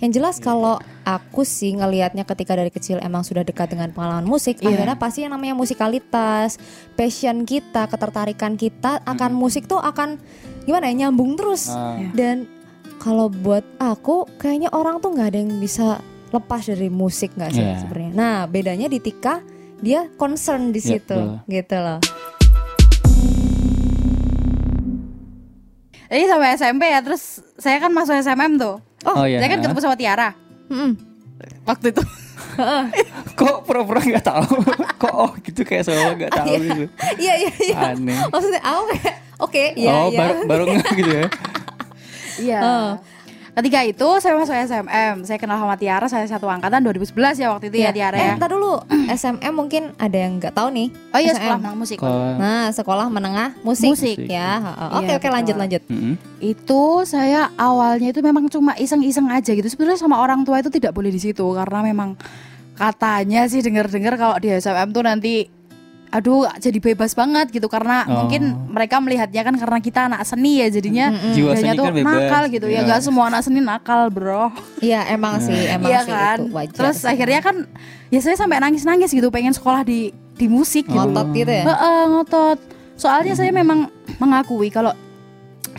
Yang 0.00 0.10
jelas 0.16 0.36
kalau 0.40 0.80
aku 1.04 1.44
sih 1.44 1.76
ngelihatnya 1.76 2.24
ketika 2.24 2.56
dari 2.56 2.72
kecil 2.72 2.96
emang 2.98 3.20
sudah 3.20 3.44
dekat 3.44 3.68
dengan 3.68 3.92
pengalaman 3.92 4.24
musik, 4.24 4.56
Iya. 4.58 4.72
akhirnya 4.72 4.96
pasti 4.96 5.18
yang 5.22 5.36
namanya 5.36 5.52
musikalitas, 5.52 6.56
passion 6.96 7.44
kita, 7.44 7.84
ketertarikan 7.84 8.56
kita 8.56 9.04
akan 9.04 9.36
musik 9.36 9.68
tuh 9.68 9.76
akan 9.76 10.16
gimana 10.64 10.88
ya 10.88 11.04
nyambung 11.04 11.36
terus. 11.36 11.68
Iya. 11.68 12.16
Dan 12.16 12.36
kalau 12.96 13.28
buat 13.28 13.60
aku 13.76 14.24
kayaknya 14.36 14.72
orang 14.72 15.04
tuh 15.04 15.12
nggak 15.12 15.28
ada 15.30 15.38
yang 15.38 15.52
bisa 15.60 16.00
lepas 16.32 16.64
dari 16.64 16.88
musik 16.88 17.36
nggak 17.36 17.52
sih 17.52 17.60
Iya. 17.60 17.84
sebenarnya. 17.84 18.10
Nah 18.16 18.36
bedanya 18.48 18.88
di 18.88 19.04
Tika 19.04 19.44
dia 19.80 20.08
concern 20.16 20.72
di 20.72 20.80
Iya, 20.80 20.96
situ, 20.96 21.12
betul. 21.12 21.44
gitu 21.46 21.76
loh. 21.76 22.00
Jadi 26.10 26.24
sampai 26.26 26.48
SMP 26.58 26.82
ya, 26.90 27.00
terus 27.00 27.38
saya 27.54 27.78
kan 27.78 27.94
masuk 27.94 28.16
SMM 28.16 28.58
tuh. 28.58 28.82
Oh, 29.08 29.24
iya. 29.24 29.40
Saya 29.40 29.48
kan 29.48 29.58
ketemu 29.64 29.80
sama 29.80 29.96
Tiara 29.96 30.28
Mm-mm. 30.68 30.92
waktu 31.64 31.86
itu. 31.96 32.02
Kok 33.40 33.56
pura-pura 33.64 34.00
nggak 34.04 34.24
tahu? 34.24 34.60
Kok 35.02 35.14
oh 35.14 35.32
gitu 35.40 35.64
kayak 35.64 35.88
seolah 35.88 36.14
nggak 36.16 36.32
tahu 36.34 36.54
gitu. 36.60 36.84
Iya 37.16 37.34
iya 37.46 37.52
iya. 37.64 37.76
Aneh. 37.96 38.16
Maksudnya 38.28 38.60
aku 38.60 38.82
kayak 38.92 39.14
oke 39.40 39.64
iya 39.76 39.92
oh, 39.96 40.08
iya. 40.12 40.18
baru 40.20 40.34
baru 40.44 40.64
gitu 40.96 41.10
ya. 41.10 41.26
Iya. 42.40 42.60
Ketika 43.60 43.84
itu 43.84 44.08
saya 44.18 44.32
masuk 44.34 44.56
SMM, 44.56 45.20
saya 45.22 45.36
kenal 45.36 45.60
sama 45.60 45.76
Tiara, 45.76 46.08
saya 46.08 46.24
satu 46.24 46.48
angkatan 46.48 46.80
2011 46.80 47.12
ya 47.36 47.52
waktu 47.52 47.68
itu 47.68 47.76
ya 47.78 47.92
Tiara 47.92 48.16
Eh, 48.16 48.24
ya. 48.24 48.34
ntar 48.34 48.48
dulu 48.48 48.80
SMM 49.06 49.52
mungkin 49.52 49.92
ada 49.94 50.16
yang 50.16 50.40
nggak 50.40 50.56
tahu 50.56 50.72
nih. 50.72 50.88
Oh 51.12 51.20
iya 51.20 51.30
SMM. 51.30 51.36
sekolah 51.36 51.58
menang 51.60 51.76
musik. 51.76 51.96
Kalau 52.00 52.16
Nah, 52.34 52.72
sekolah 52.72 53.06
menengah 53.06 53.48
musik. 53.60 53.92
Musik. 53.92 54.16
Ya, 54.24 54.48
heeh. 54.56 54.88
Iya, 54.88 54.96
Oke, 54.96 55.12
oke 55.12 55.20
betul. 55.20 55.32
lanjut 55.36 55.56
lanjut. 55.58 55.82
Mm-mm. 55.86 56.14
Itu 56.40 56.82
saya 57.04 57.52
awalnya 57.54 58.08
itu 58.08 58.20
memang 58.20 58.48
cuma 58.48 58.72
iseng-iseng 58.74 59.28
aja 59.28 59.52
gitu. 59.52 59.68
Sebenarnya 59.68 60.00
sama 60.00 60.16
orang 60.16 60.40
tua 60.40 60.56
itu 60.56 60.72
tidak 60.72 60.96
boleh 60.96 61.12
di 61.12 61.20
situ 61.20 61.44
karena 61.44 61.84
memang 61.84 62.16
katanya 62.74 63.44
sih 63.44 63.60
dengar-dengar 63.60 64.16
kalau 64.16 64.40
di 64.40 64.48
SMM 64.50 64.88
tuh 64.90 65.04
nanti 65.04 65.52
aduh 66.10 66.50
jadi 66.56 66.78
bebas 66.80 67.12
banget 67.12 67.50
gitu 67.50 67.66
karena 67.66 68.02
Oh. 68.02 68.24
mungkin 68.24 68.42
mereka 68.66 68.98
melihatnya 68.98 69.40
kan 69.40 69.54
karena 69.54 69.78
kita 69.78 70.00
anak 70.04 70.22
seni 70.22 70.58
ya 70.58 70.66
jadinya 70.68 71.06
Jiwa 71.30 71.54
seni 71.54 71.70
tuh 71.72 71.84
kan 71.84 71.94
bebas. 71.94 72.10
nakal 72.12 72.42
gitu 72.48 72.66
ya 72.66 72.74
Iya. 72.76 72.80
nggak 72.84 73.00
semua 73.00 73.24
anak 73.26 73.40
seni 73.40 73.60
nakal 73.60 74.02
bro 74.08 74.50
Iya, 74.78 75.06
emang 75.08 75.38
sih, 75.38 75.54
emang 75.66 75.86
Iya 75.88 76.00
sih 76.00 76.10
kan 76.10 76.38
itu 76.40 76.50
wajar. 76.52 76.74
terus 76.74 76.96
sih. 76.98 77.06
akhirnya 77.06 77.40
kan 77.40 77.56
ya 78.06 78.18
saya 78.18 78.34
sampai 78.34 78.58
nangis-nangis 78.58 79.08
gitu 79.08 79.28
pengen 79.28 79.52
sekolah 79.52 79.82
di 79.82 80.10
di 80.32 80.46
musik 80.46 80.84
gitu 80.84 80.94
ngotot 80.94 81.30
gitu 81.30 81.52
ya. 81.52 81.64
Heeh, 81.64 82.02
ngotot. 82.08 82.58
Soalnya 82.94 83.32
saya 83.32 83.48
memang 83.50 83.86
mengakui 84.16 84.68
kalau 84.68 84.90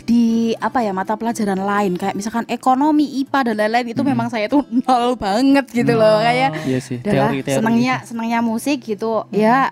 di 0.02 0.22
apa 0.56 0.80
ya 0.80 0.90
mata 0.90 1.12
pelajaran 1.12 1.58
lain 1.58 1.94
kayak 1.94 2.14
misalkan 2.14 2.42
ekonomi 2.46 3.04
IPA 3.20 3.40
dan 3.44 3.56
lain-lain 3.56 3.86
itu 3.88 4.02
memang 4.02 4.26
saya 4.26 4.46
tuh 4.46 4.64
nol 4.80 5.14
banget 5.14 5.66
gitu 5.68 5.92
loh 5.92 6.18
kayak 6.18 6.50
Iya 6.64 6.78
sih, 6.78 6.98
adalah 6.98 7.30
teori-teori. 7.30 7.54
senangnya 7.54 7.94
senangnya 8.02 8.38
musik 8.40 8.82
gitu 8.82 9.28
ya 9.30 9.70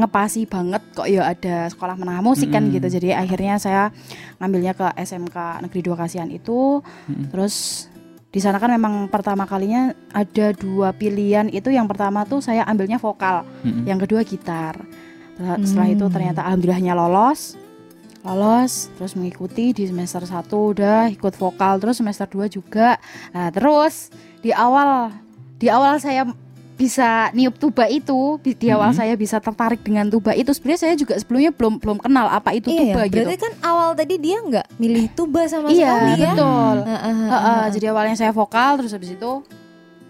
ngepasi 0.00 0.44
banget 0.44 0.82
kok 0.90 1.04
ya 1.04 1.28
ada 1.28 1.68
sekolah 1.68 1.94
menengah 1.94 2.20
musik 2.20 2.48
kan 2.48 2.64
Mm-mm. 2.64 2.76
gitu 2.76 2.98
jadi 2.98 3.18
akhirnya 3.18 3.56
saya 3.56 3.92
ngambilnya 4.36 4.72
ke 4.72 4.86
SMK 4.96 5.36
Negeri 5.62 5.80
Dua 5.80 5.96
Kasihan 5.96 6.28
itu. 6.28 6.80
Terus 7.28 7.86
di 8.30 8.38
sana 8.38 8.56
kan 8.56 8.70
memang 8.70 9.06
pertama 9.06 9.42
kalinya 9.44 9.90
ada 10.10 10.52
dua 10.52 10.90
pilihan. 10.90 11.48
Itu 11.48 11.68
yang 11.68 11.84
pertama 11.84 12.22
tuh 12.24 12.38
saya 12.38 12.62
ambilnya 12.62 12.96
vokal 12.96 13.42
Mm-mm. 13.62 13.84
yang 13.84 13.98
kedua 13.98 14.22
gitar. 14.22 14.78
Setelah- 15.34 15.60
setelah 15.60 15.88
itu 15.88 16.04
Hmm. 16.04 16.12
ternyata 16.12 16.40
alhamdulillahnya 16.42 16.92
lolos. 16.92 17.56
Lolos 18.20 18.92
terus 18.94 19.16
mengikuti 19.16 19.72
di 19.72 19.88
semester 19.88 20.20
1 20.20 20.44
udah 20.76 21.08
ikut 21.08 21.32
vokal 21.34 21.80
terus 21.80 21.96
semester 21.96 22.28
2 22.28 22.46
juga. 22.46 23.00
Nah 23.32 23.48
terus 23.48 24.12
di 24.40 24.52
awal 24.52 25.08
di 25.56 25.68
awal 25.68 25.96
saya 25.96 26.28
bisa 26.80 27.10
niup 27.30 27.54
tuba 27.54 27.84
itu 27.84 28.40
di, 28.40 28.56
di 28.56 28.66
awal 28.68 28.90
Mhm. 28.90 28.96
saya 28.96 29.12
bisa 29.14 29.36
tertarik 29.36 29.78
dengan 29.78 30.08
tuba 30.08 30.32
itu 30.32 30.48
sebenarnya 30.48 30.80
saya 30.80 30.94
juga 30.94 31.12
sebelumnya 31.14 31.52
belum 31.52 31.76
belum 31.76 31.98
kenal 31.98 32.24
apa 32.26 32.50
itu 32.52 32.66
Iya, 32.66 32.80
tuba 32.86 33.00
ya. 33.02 33.08
gitu 33.10 33.20
berarti 33.20 33.36
kan 33.38 33.52
awal 33.60 33.88
tadi 33.92 34.14
dia 34.16 34.38
nggak 34.40 34.66
milih 34.74 35.04
tuba 35.12 35.44
sama 35.44 35.68
iya 35.68 35.92
sekali 35.92 36.12
ya. 36.16 36.32
betul 36.32 36.76
Heeh, 36.80 36.96
heeh, 36.96 37.28
Heeh, 37.28 37.42
heeh. 37.52 37.64
jadi 37.70 37.86
awalnya 37.88 38.16
saya 38.16 38.32
vokal 38.32 38.70
terus 38.76 38.90
habis 38.90 39.12
itu 39.12 39.32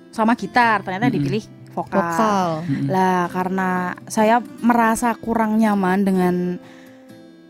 sama 0.08 0.32
gitar 0.32 0.80
ternyata 0.80 1.06
Mhm. 1.06 1.14
dipilih 1.16 1.44
vokal. 1.70 1.98
vokal. 1.98 2.48
Mm-mm. 2.64 2.86
Lah 2.86 3.26
karena 3.28 3.70
saya 4.06 4.38
merasa 4.60 5.10
kurang 5.14 5.54
nyaman 5.56 5.98
dengan 6.00 6.34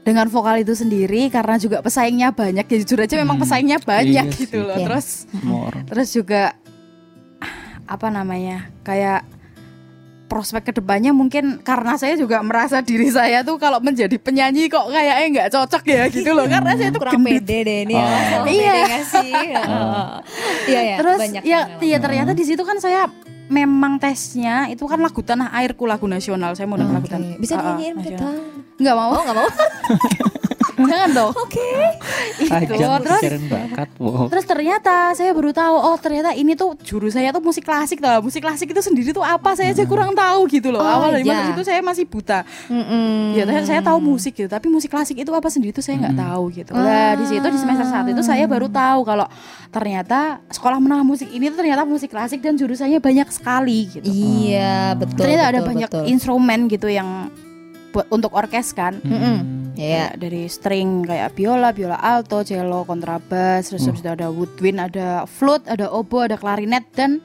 dengan 0.01 0.27
vokal 0.27 0.57
itu 0.59 0.73
sendiri 0.73 1.29
karena 1.29 1.57
juga 1.57 1.81
pesaingnya 1.81 2.29
banyak 2.31 2.65
ya 2.65 2.77
jujur 2.79 2.99
aja 2.99 3.15
memang 3.15 3.37
Hmm, 3.37 3.45
pesaingnya 3.45 3.79
banyak 3.79 4.25
iya 4.27 4.33
gitu 4.35 4.61
loh. 4.61 4.73
Iya. 4.75 4.87
Terus 4.87 5.09
orang. 5.47 5.85
terus 5.85 6.09
juga 6.11 6.43
apa 7.91 8.07
namanya? 8.07 8.71
kayak 8.81 9.27
prospek 10.31 10.71
ke 10.71 10.79
depannya 10.79 11.11
mungkin 11.11 11.59
karena 11.59 11.99
saya 11.99 12.15
juga 12.15 12.39
merasa 12.39 12.79
diri 12.79 13.11
saya 13.11 13.43
tuh 13.43 13.59
kalau 13.59 13.83
menjadi 13.83 14.15
penyanyi 14.15 14.71
kok 14.71 14.87
kayaknya 14.87 15.27
nggak 15.27 15.49
cocok 15.51 15.83
ya 15.91 16.07
gitu 16.07 16.31
loh 16.31 16.47
karena 16.47 16.79
saya 16.79 16.95
tuh 16.95 17.03
kurang 17.03 17.19
gendut 17.19 17.43
pede 17.43 17.59
deh 17.67 17.79
ini. 17.83 17.99
Oh. 17.99 18.47
Iya. 18.47 18.75
sih? 19.03 19.27
Heeh. 19.59 20.07
Iya 20.71 20.81
ya, 20.87 20.97
Terus 21.03 21.19
banyak 21.19 21.43
ya, 21.43 21.61
ya 21.83 21.99
ternyata 21.99 22.31
di 22.31 22.47
situ 22.47 22.63
kan 22.63 22.79
saya 22.79 23.11
memang 23.51 23.99
tesnya 23.99 24.71
itu 24.71 24.87
kan 24.87 25.03
lagu 25.03 25.19
tanah 25.19 25.51
airku 25.51 25.83
lagu 25.83 26.07
nasional 26.07 26.55
saya 26.55 26.71
mau 26.71 26.79
Oke, 26.79 26.87
lagu 26.87 27.09
tanah 27.11 27.35
Bisa 27.35 27.59
dinyanyiin 27.59 27.95
nasional. 27.99 28.07
kita? 28.07 28.29
nggak 28.79 28.95
mau 28.95 29.11
Oh, 29.11 29.23
nggak 29.27 29.35
mau. 29.37 29.49
jangan 30.83 31.11
dong 31.11 31.33
Oke. 31.35 31.69
itu 32.45 32.51
Ajang 32.51 33.01
terus 33.01 33.23
bakat. 33.47 33.89
Wow. 33.97 34.27
terus 34.29 34.45
ternyata 34.45 35.13
saya 35.13 35.31
baru 35.31 35.51
tahu 35.51 35.77
oh 35.77 35.97
ternyata 35.97 36.31
ini 36.33 36.53
tuh 36.53 36.77
juru 36.81 37.09
saya 37.09 37.31
tuh 37.31 37.41
musik 37.41 37.63
klasik 37.63 37.99
tau 37.99 38.21
musik 38.21 38.41
klasik 38.41 38.67
itu 38.67 38.81
sendiri 38.81 39.11
tuh 39.11 39.21
apa 39.21 39.53
saya 39.53 39.71
aja 39.71 39.85
kurang 39.85 40.13
tahu 40.13 40.47
gitu 40.47 40.71
loh 40.71 40.81
Oh, 40.81 40.89
awal 40.89 41.13
dari 41.13 41.23
iya. 41.23 41.45
masuk 41.45 41.53
itu 41.53 41.65
saya 41.65 41.81
masih 41.81 42.05
buta 42.05 42.43
Mm-mm. 42.67 43.35
ya 43.35 43.45
saya, 43.45 43.63
saya 43.63 43.81
tahu 43.83 43.99
musik 44.01 44.33
gitu 44.35 44.49
tapi 44.49 44.67
musik 44.67 44.89
klasik 44.89 45.15
itu 45.15 45.29
apa 45.29 45.49
sendiri 45.49 45.71
tuh 45.71 45.83
saya 45.83 46.01
nggak 46.01 46.17
tahu 46.17 46.45
gitu 46.51 46.71
lah 46.73 47.15
di 47.15 47.25
situ 47.27 47.45
di 47.45 47.59
semester 47.59 47.85
satu 47.85 48.09
itu 48.09 48.23
saya 48.23 48.45
baru 48.45 48.67
tahu 48.67 49.01
kalau 49.03 49.27
ternyata 49.69 50.21
sekolah 50.49 50.79
menengah 50.79 51.05
musik 51.05 51.29
ini 51.29 51.47
tuh 51.47 51.59
ternyata 51.59 51.83
musik 51.85 52.09
klasik 52.09 52.41
dan 52.41 52.55
jurusannya 52.55 52.99
banyak 52.99 53.29
sekali 53.29 53.87
gitu 53.89 54.07
Iya, 54.07 54.95
betul. 54.95 55.21
ternyata 55.21 55.45
ada 55.47 55.59
betul, 55.59 55.69
banyak 55.69 55.91
betul. 55.91 56.05
instrumen 56.07 56.61
gitu 56.67 56.87
yang 56.87 57.31
buat 57.91 58.07
untuk 58.09 58.31
orkes 58.33 58.71
kan 58.71 58.99
Mm-mm. 59.01 59.60
Iya. 59.81 60.13
Kayak 60.13 60.13
dari 60.21 60.43
string 60.47 60.91
kayak 61.03 61.29
biola, 61.33 61.73
biola 61.73 61.97
alto, 61.97 62.45
cello, 62.45 62.85
kontrabas, 62.85 63.65
terus 63.65 63.81
itu 63.83 64.05
ada 64.05 64.29
woodwind, 64.29 64.77
ada 64.79 65.25
flute, 65.25 65.65
ada 65.65 65.89
oboe, 65.89 66.23
ada 66.23 66.37
klarinet 66.37 66.85
dan 66.93 67.25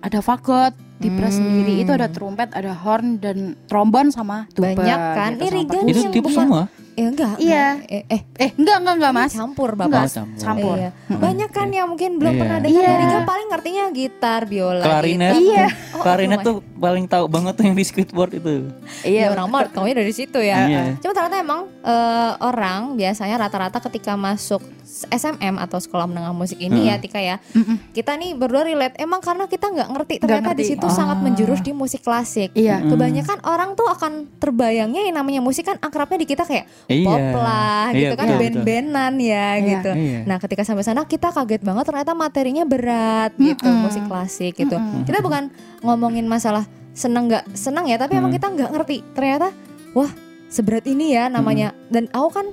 ada 0.00 0.18
fagot. 0.18 0.74
Di 0.94 1.10
brass 1.10 1.36
Hmm. 1.36 1.42
sendiri 1.44 1.74
itu 1.80 1.90
ada 1.90 2.06
trompet, 2.06 2.50
ada 2.50 2.70
horn 2.72 3.18
dan 3.18 3.58
trombon 3.66 4.10
sama 4.10 4.46
tuba. 4.50 4.72
Banyak 4.72 4.98
kan? 5.12 5.30
gitu, 5.34 5.42
Ini 5.44 5.62
perkusi. 5.64 5.90
Itu 5.90 5.98
yang 6.00 6.12
tipe 6.12 6.22
bukan- 6.24 6.38
semua. 6.40 6.62
Ya 6.94 7.06
enggak. 7.10 7.34
Iya. 7.36 7.66
enggak. 7.74 7.90
Eh, 7.90 8.02
eh 8.08 8.20
Eh, 8.38 8.50
enggak 8.54 8.76
enggak 8.78 8.94
enggak, 8.94 9.12
Mas. 9.12 9.32
campur 9.34 9.70
Enggak, 9.74 9.90
Bapak. 9.90 9.98
Oh, 10.00 10.14
campur. 10.14 10.38
campur. 10.38 10.76
Iya. 10.78 10.90
Banyak 11.10 11.50
kan 11.50 11.68
yang 11.68 11.86
mungkin 11.88 12.10
belum 12.16 12.32
Iya. 12.32 12.40
pernah 12.40 12.58
dengar 12.62 12.78
Iya. 12.78 12.88
dari 12.88 13.04
kan 13.04 13.22
paling 13.24 13.48
ngertinya 13.50 13.84
gitar, 13.90 14.40
biola, 14.46 14.84
Klarinet. 14.84 15.32
gitu. 15.34 15.42
Iya. 15.50 15.66
Oh, 15.90 16.00
Klarinet 16.00 16.38
oh, 16.38 16.44
tuh 16.46 16.56
paling 16.84 17.04
tahu 17.06 17.24
banget 17.26 17.52
tuh 17.54 17.64
yang 17.64 17.72
di 17.72 17.82
Squidward 17.82 18.32
itu. 18.34 18.68
Iya, 19.02 19.32
orang 19.32 19.48
mah 19.48 19.64
taunya 19.66 19.96
dari 19.96 20.12
situ 20.12 20.36
ya. 20.36 20.68
Iya. 20.68 20.82
Cuma 21.00 21.12
ternyata 21.12 21.36
emang 21.38 21.60
eh, 21.80 22.32
orang 22.38 22.92
biasanya 22.92 23.40
rata-rata 23.40 23.80
ketika 23.82 24.12
masuk 24.14 24.60
SMM 24.84 25.58
atau 25.58 25.76
sekolah 25.76 26.04
menengah 26.04 26.30
musik 26.30 26.60
ini 26.60 26.86
ya 26.86 27.00
Tika 27.00 27.18
ya. 27.18 27.40
Mm-mm. 27.50 27.90
Kita 27.90 28.14
nih 28.14 28.34
berdua 28.34 28.62
relate 28.62 28.94
emang 28.96 29.18
karena 29.18 29.44
kita 29.44 29.66
nggak 29.66 29.88
ngerti 29.88 30.14
Nggak 30.14 30.22
ternyata 30.22 30.50
di 30.50 30.62
ngerti. 30.62 30.70
situ 30.70 30.86
sangat 30.88 31.18
menjurus 31.18 31.60
di 31.60 31.72
musik 31.72 32.00
klasik. 32.00 32.52
Iya. 32.52 32.84
Kebanyakan 32.84 33.38
orang 33.42 33.74
tuh 33.74 33.88
akan 33.88 34.12
terbayangnya 34.38 35.02
yang 35.02 35.16
namanya 35.16 35.40
musik 35.40 35.64
kan 35.64 35.80
akrabnya 35.80 36.20
di 36.20 36.28
kita 36.28 36.44
kayak 36.44 36.68
Iya. 36.86 37.06
pop 37.06 37.18
lah 37.34 37.86
Iya, 37.90 37.98
gitu 37.98 38.14
kan 38.14 38.26
betul, 38.28 38.38
band-bandan 38.38 39.12
ya 39.16 39.26
Iya. 39.26 39.64
gitu. 39.66 39.90
Iya. 39.90 40.18
Nah 40.24 40.36
ketika 40.38 40.62
sampai 40.62 40.84
sana 40.84 41.02
kita 41.04 41.32
kaget 41.32 41.62
banget 41.62 41.84
ternyata 41.84 42.12
materinya 42.12 42.64
berat 42.64 43.32
gitu 43.34 43.64
Mm-mm. 43.64 43.82
musik 43.82 44.04
klasik 44.04 44.52
gitu. 44.54 44.76
Mm-mm. 44.76 45.02
Kita 45.02 45.18
bukan 45.20 45.48
ngomongin 45.80 46.24
masalah 46.24 46.64
seneng 46.94 47.26
nggak? 47.26 47.52
Senang 47.52 47.84
ya 47.84 47.98
tapi 47.98 48.14
emang 48.14 48.30
Mm. 48.30 48.36
kita 48.38 48.46
nggak 48.48 48.70
ngerti. 48.70 48.96
Ternyata 49.12 49.48
wah 49.92 50.10
seberat 50.46 50.86
ini 50.86 51.12
ya 51.12 51.26
namanya. 51.26 51.74
Dan 51.86 52.06
aku 52.08 52.30
kan 52.32 52.46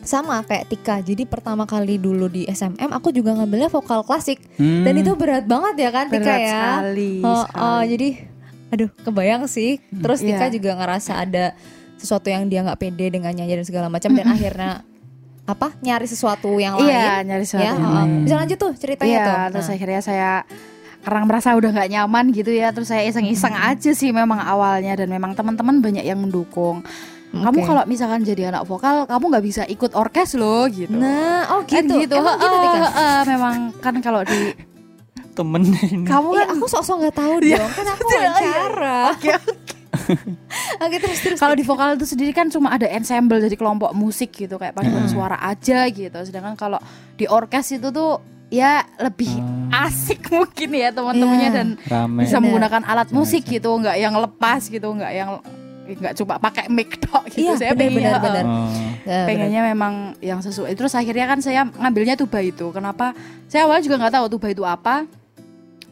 sama 0.00 0.38
kayak 0.40 0.66
Tika. 0.68 0.96
Jadi 1.00 1.22
pertama 1.24 1.64
kali 1.64 1.98
dulu 1.98 2.26
di 2.26 2.46
SMM 2.46 2.88
aku 2.88 3.10
juga 3.10 3.34
ngambilnya 3.34 3.66
vokal 3.66 4.00
klasik. 4.00 4.38
Hmm. 4.54 4.86
dan 4.86 4.94
itu 4.94 5.12
berat 5.12 5.44
banget 5.44 5.74
ya 5.76 5.90
kan 5.90 6.06
Tika 6.06 6.22
Berat 6.22 6.40
ya? 6.40 6.50
sekali, 6.52 7.12
Oh, 7.20 7.28
oh, 7.28 7.42
sekali. 7.44 7.86
jadi 7.90 8.08
aduh 8.66 8.90
kebayang 9.00 9.42
sih. 9.46 9.82
Terus 9.92 10.20
Tika 10.20 10.46
Iya. 10.46 10.54
juga 10.54 10.70
ngerasa 10.74 11.12
ada 11.18 11.44
sesuatu 11.96 12.28
yang 12.28 12.46
dia 12.46 12.62
nggak 12.62 12.78
pede 12.78 13.10
dengan 13.10 13.30
nyanyi 13.30 13.56
dan 13.56 13.66
segala 13.66 13.86
macam. 13.88 14.10
Dan 14.12 14.26
akhirnya 14.28 14.86
apa? 15.44 15.74
Nyari 15.76 16.06
sesuatu 16.06 16.54
yang 16.56 16.74
lain. 16.76 16.86
Iya, 16.86 17.22
nyari 17.24 17.42
sesuatu 17.42 17.62
ya 17.62 17.70
yang 17.72 17.78
oh, 17.80 17.94
lain. 17.96 18.10
bisa 18.22 18.34
lanjut 18.36 18.58
tuh 18.60 18.72
ceritanya 18.76 19.10
Iya, 19.12 19.24
tuh. 19.24 19.38
terus 19.54 19.66
Nah. 19.66 19.74
akhirnya 19.74 20.00
saya 20.00 20.30
karena 21.06 21.22
merasa 21.24 21.54
udah 21.54 21.70
nggak 21.70 21.86
nyaman 21.88 22.24
gitu 22.30 22.50
ya, 22.50 22.68
terus 22.68 22.90
saya 22.90 23.06
iseng-iseng 23.06 23.54
aja 23.54 23.90
sih 23.92 24.10
memang 24.10 24.36
awalnya 24.36 24.98
dan 24.98 25.06
memang 25.06 25.32
teman-teman 25.32 25.78
banyak 25.78 26.02
yang 26.02 26.18
mendukung. 26.18 26.82
Kamu 27.28 27.58
Oke. 27.58 27.62
kalau 27.64 27.82
misalkan 27.84 28.22
jadi 28.22 28.50
anak 28.50 28.64
vokal, 28.64 29.04
kamu 29.04 29.24
nggak 29.28 29.44
bisa 29.44 29.62
ikut 29.64 29.92
orkes 29.92 30.34
loh 30.34 30.66
gitu. 30.66 30.90
nah 30.90 31.46
oh 31.52 31.62
Kan 31.62 31.84
gitu, 31.84 32.02
gitu. 32.02 32.14
Emang 32.16 32.34
gitu 32.34 32.46
Heeh, 32.48 32.62
Tika 32.64 32.88
heeh, 32.88 33.18
memang 33.28 33.54
kan 33.76 33.94
kalau 34.00 34.20
di 34.22 34.40
temen 35.30 35.62
ini. 35.62 36.02
kamu 36.02 36.28
kan 36.32 36.46
aku 36.50 36.66
sok-sok 36.66 36.96
nggak 36.98 37.14
tahu 37.14 37.34
Iya. 37.40 37.56
dong 37.60 37.72
kan 37.72 37.86
aku 37.88 38.06
Iya, 38.08 38.18
iya. 38.18 38.30
wawancara 38.32 38.98
Oke, 39.12 39.30
oke 40.80 40.96
terus 41.02 41.18
terus 41.20 41.38
kalau 41.38 41.52
di 41.52 41.62
vokal 41.62 41.94
itu 41.94 42.06
sendiri 42.06 42.32
kan 42.32 42.48
cuma 42.48 42.70
ada 42.70 42.86
ensemble 42.88 43.36
jadi 43.36 43.52
kelompok 43.52 43.92
musik 43.92 44.32
gitu 44.32 44.56
kayak 44.56 44.72
paduan 44.72 45.04
Hmm. 45.04 45.12
suara 45.12 45.36
aja 45.38 45.84
gitu. 45.88 46.16
Sedangkan 46.18 46.54
kalau 46.54 46.80
di 47.14 47.26
orkes 47.26 47.68
itu 47.70 47.90
tuh 47.90 48.20
ya 48.48 48.80
lebih 48.96 49.28
asik 49.82 50.20
mungkin 50.34 50.70
ya 50.70 50.88
teman-temannya 50.90 51.44
Iya. 51.44 51.54
dan 51.54 51.68
Rame. 51.82 52.22
bisa 52.22 52.32
Bener. 52.32 52.42
menggunakan 52.42 52.82
alat 52.84 53.08
musik 53.10 53.42
gitu, 53.44 53.70
nggak 53.70 53.96
yang 53.96 54.14
lepas 54.14 54.66
gitu, 54.66 54.88
nggak 54.88 55.12
yang 55.12 55.30
nggak 55.86 56.14
cuma 56.14 56.34
pakai 56.36 56.66
mic 56.66 56.98
tok 56.98 57.28
gitu. 57.28 57.46
Iya, 57.46 57.52
saya 57.54 57.72
benar, 57.72 57.86
pengennya, 57.88 58.10
benar, 58.12 58.22
benar. 58.22 58.44
eh, 58.44 58.50
Oh. 58.50 58.68
Ya, 59.06 59.22
pengennya 59.22 59.62
memang 59.64 59.94
yang 60.18 60.40
sesuai. 60.40 60.72
Terus 60.72 60.92
akhirnya 60.92 61.26
kan 61.26 61.38
saya 61.38 61.62
ngambilnya 61.64 62.14
tuba 62.14 62.40
itu. 62.40 62.66
Kenapa? 62.68 63.14
Saya 63.46 63.64
awalnya 63.64 63.84
juga 63.84 63.96
nggak 64.00 64.14
tahu 64.14 64.26
tuba 64.28 64.46
itu 64.48 64.62
apa. 64.62 65.06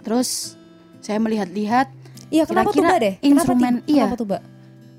Terus 0.00 0.59
saya 0.99 1.19
melihat-lihat 1.19 1.88
Iya, 2.26 2.43
kenapa 2.43 2.73
Kira-kira 2.73 2.91
tuba 2.91 2.95
deh? 2.99 3.14
Kenapa 3.14 3.31
instrumen- 3.31 3.79
ti- 3.79 3.93
iya. 3.93 4.05
Kenapa 4.05 4.19
tuba? 4.19 4.38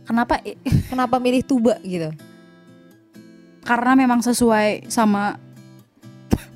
kenapa 0.01 0.33
Kenapa 0.85 1.15
milih 1.17 1.41
tuba 1.43 1.75
gitu? 1.81 2.09
karena 3.61 3.97
memang 3.97 4.21
sesuai 4.21 4.87
sama 4.87 5.41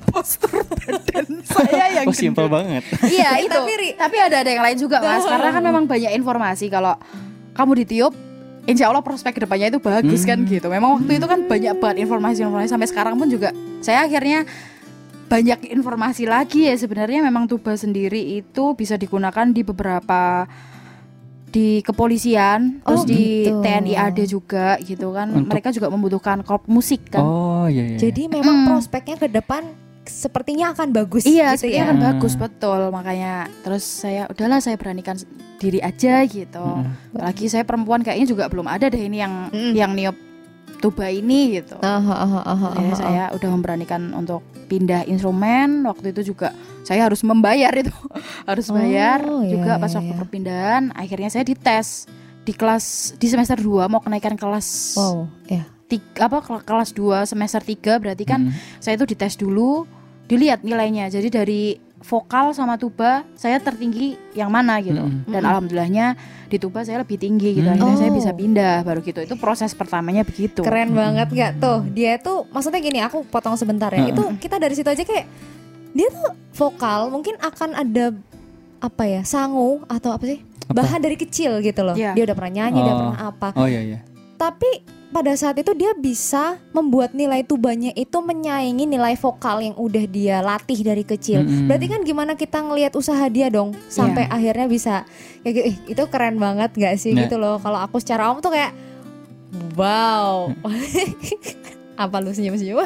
postur 0.10 0.51
badan 0.66 1.28
saya 1.56 1.86
yang 1.94 2.06
Oh 2.06 2.13
simpel 2.13 2.46
banget. 2.46 2.84
Iya 3.01 3.39
itu. 3.39 3.51
Tapi, 3.51 3.72
Ri- 3.74 3.96
Tapi 3.96 4.16
ada 4.18 4.36
ada 4.38 4.50
yang 4.50 4.62
lain 4.62 4.78
juga 4.78 4.98
mas. 5.00 5.22
Karena 5.22 5.50
kan 5.50 5.62
memang 5.62 5.84
banyak 5.86 6.12
informasi 6.13 6.68
kalau 6.68 6.98
kamu 7.51 7.72
ditiup, 7.80 8.13
insya 8.66 8.88
Allah 8.88 9.00
prospek 9.00 9.32
ke 9.32 9.42
depannya 9.42 9.70
itu 9.70 9.80
bagus 9.80 10.22
kan 10.24 10.42
gitu. 10.44 10.68
Memang 10.68 10.98
waktu 10.98 11.16
itu 11.16 11.25
kan 11.25 11.39
banyak 11.42 11.74
banget 11.75 11.98
informasi-informasi 12.01 12.68
sampai 12.68 12.88
sekarang 12.88 13.16
pun 13.16 13.28
juga 13.28 13.50
saya 13.80 14.04
akhirnya 14.04 14.44
banyak 15.25 15.70
informasi 15.72 16.25
lagi 16.25 16.66
ya 16.66 16.74
sebenarnya 16.74 17.22
memang 17.22 17.46
tuba 17.46 17.74
sendiri 17.74 18.18
itu 18.36 18.74
bisa 18.74 18.98
digunakan 18.98 19.46
di 19.46 19.62
beberapa 19.62 20.50
di 21.46 21.82
kepolisian 21.82 22.78
terus 22.80 23.01
Oh, 23.01 23.06
di 23.06 23.42
gitu. 23.44 23.58
TNI 23.60 23.94
AD 23.96 24.20
juga 24.24 24.78
gitu 24.80 25.10
kan 25.12 25.30
Untuk- 25.32 25.50
mereka 25.50 25.70
juga 25.70 25.86
membutuhkan 25.88 26.42
korp 26.42 26.66
musik 26.66 27.10
kan 27.10 27.22
Oh 27.22 27.66
iya 27.66 27.86
iya. 27.88 27.98
Jadi 28.00 28.25
memang 28.28 28.56
Mm. 28.60 28.68
prospeknya 28.68 29.18
ke 29.18 29.28
depan 29.28 29.66
sepertinya 30.12 30.72
akan 30.72 30.89
bagus 30.89 31.24
Iya, 31.24 31.54
gitu 31.54 31.63
sepertinya 31.63 31.78
ya. 31.78 31.86
kan 31.86 31.96
Hmm. 31.96 32.08
bagus 32.10 32.34
betul 32.34 32.80
makanya 32.89 33.34
terus 33.62 33.84
saya 33.84 34.25
udahlah 34.25 34.60
saya 34.60 34.75
beranikan 34.75 35.16
diri 35.56 35.80
aja 35.80 36.24
gitu. 36.24 36.58
Mm-mm. 36.58 37.13
Lagi 37.13 37.46
saya 37.46 37.62
perempuan 37.62 38.00
kayaknya 38.00 38.28
juga 38.28 38.48
belum 38.48 38.66
ada 38.66 38.88
deh 38.88 39.00
ini 39.01 39.18
yang 39.18 39.34
Mm. 39.50 39.74
yang 39.74 39.92
niup 39.92 40.18
tuba 40.78 41.08
ini 41.08 41.60
gitu. 41.60 41.76
Ah, 41.78 42.00
ah, 42.00 42.15
ah, 42.15 42.43
ah, 42.45 42.72
Akhirnya 42.72 42.89
ah, 42.89 42.98
saya 42.98 43.24
udah 43.30 43.50
memberanikan 43.50 44.02
untuk 44.13 44.39
pindah 44.65 45.04
instrumen. 45.04 45.84
Waktu 45.84 46.15
itu 46.15 46.32
juga 46.32 46.56
saya 46.82 47.04
harus 47.04 47.19
membayar 47.22 47.76
itu, 47.76 47.91
harus 48.50 48.67
Oh, 48.67 48.74
bayar 48.74 49.19
iya, 49.43 49.52
juga 49.52 49.72
pas 49.76 49.88
iya, 49.88 49.98
waktu 50.00 50.13
iya. 50.13 50.17
perpindahan. 50.17 50.84
Akhirnya 50.93 51.28
saya 51.28 51.43
dites 51.43 52.08
di 52.39 52.54
kelas 52.54 52.86
di 53.13 53.28
semester 53.28 53.56
2 53.56 53.86
mau 53.86 54.00
kenaikan 54.00 54.34
kelas 54.34 54.95
Wow, 54.95 55.28
ya. 55.45 55.67
tiga, 55.86 56.26
apa 56.26 56.39
kel- 56.39 56.63
kelas 56.63 56.89
2 56.93 57.28
semester 57.28 57.60
3 57.60 58.00
berarti 58.00 58.24
kan 58.24 58.48
Mm. 58.48 58.56
saya 58.80 58.95
itu 58.95 59.06
dites 59.06 59.36
dulu 59.36 59.84
dilihat 60.30 60.62
nilainya 60.62 61.10
jadi 61.10 61.28
dari 61.34 61.63
vokal 62.00 62.54
sama 62.54 62.78
tuba 62.78 63.28
saya 63.34 63.58
tertinggi 63.58 64.15
yang 64.32 64.48
mana 64.48 64.80
gitu 64.80 65.02
Mm-mm. 65.02 65.28
dan 65.28 65.42
alhamdulillahnya 65.44 66.15
di 66.46 66.56
tuba 66.56 66.80
saya 66.82 67.02
lebih 67.02 67.18
tinggi 67.18 67.58
gitu 67.58 67.65
Mm. 67.65 67.76
akhirnya 67.76 67.98
saya 67.98 68.08
Oh. 68.08 68.15
bisa 68.15 68.32
pindah 68.32 68.76
baru 68.82 69.00
gitu 69.02 69.20
itu 69.20 69.36
proses 69.36 69.74
pertamanya 69.74 70.24
begitu 70.24 70.62
Keren 70.62 70.94
banget 70.94 71.28
gak 71.28 71.52
tuh? 71.58 71.84
Dia 71.89 72.15
tuh 72.15 72.48
maksudnya 72.48 72.80
gini, 72.80 73.00
aku 73.00 73.22
potong 73.24 73.54
sebentar 73.54 73.89
ya. 73.89 74.00
Heeh. 74.00 74.13
Itu 74.13 74.24
kita 74.38 74.56
dari 74.56 74.74
situ 74.74 74.88
aja 74.88 75.02
kayak 75.02 75.28
dia 75.92 76.08
tuh 76.08 76.24
vokal 76.54 77.10
mungkin 77.10 77.36
akan 77.36 77.70
ada 77.74 78.15
apa 78.80 79.04
ya 79.04 79.22
sangu 79.24 79.84
atau 79.86 80.10
apa 80.10 80.24
sih 80.24 80.39
Apa? 80.65 80.80
bahan 80.80 81.02
dari 81.02 81.18
kecil 81.18 81.60
gitu 81.60 81.82
loh. 81.84 81.94
Iya. 81.94 82.13
Dia 82.13 82.24
udah 82.24 82.36
pernah 82.38 82.54
nyanyi, 82.56 82.80
dia 82.80 82.94
Oh. 82.94 83.00
pernah 83.04 83.20
apa. 83.28 83.48
Oh 83.58 83.68
iya 83.68 83.82
iya. 83.84 84.00
Tapi 84.36 84.70
pada 85.10 85.34
saat 85.34 85.58
itu 85.58 85.74
dia 85.74 85.89
bisa 85.93 86.62
membuat 86.69 87.17
nilai 87.17 87.41
tubanya 87.41 87.89
itu 87.93 88.22
menyaingi 88.22 88.86
nilai 88.86 89.17
vokal 89.17 89.58
yang 89.58 89.74
udah 89.74 90.06
dia 90.06 90.38
latih 90.39 90.86
dari 90.86 91.02
kecil. 91.02 91.41
Mm-mm. 91.41 91.65
Berarti 91.65 91.86
kan 91.89 92.02
gimana 92.06 92.38
kita 92.38 92.62
ngelihat 92.62 92.93
usaha 92.93 93.26
dia 93.26 93.50
dong 93.50 93.74
sampai 93.89 94.30
akhirnya 94.30 94.69
bisa 94.69 95.10
kayak 95.41 95.54
gitu. 95.54 95.65
Ih, 95.65 95.78
itu 95.91 96.04
keren 96.08 96.38
banget 96.38 96.69
gak 96.78 96.95
sih 96.95 97.17
Nah. 97.17 97.26
gitu 97.26 97.41
loh. 97.41 97.58
Kalau 97.58 97.82
aku 97.82 97.98
secara 97.98 98.30
om 98.30 98.38
tuh 98.38 98.54
kayak 98.54 98.72
wow. 99.74 100.54
Apa 102.06 102.22
lu 102.22 102.30
senyum-senyum? 102.30 102.86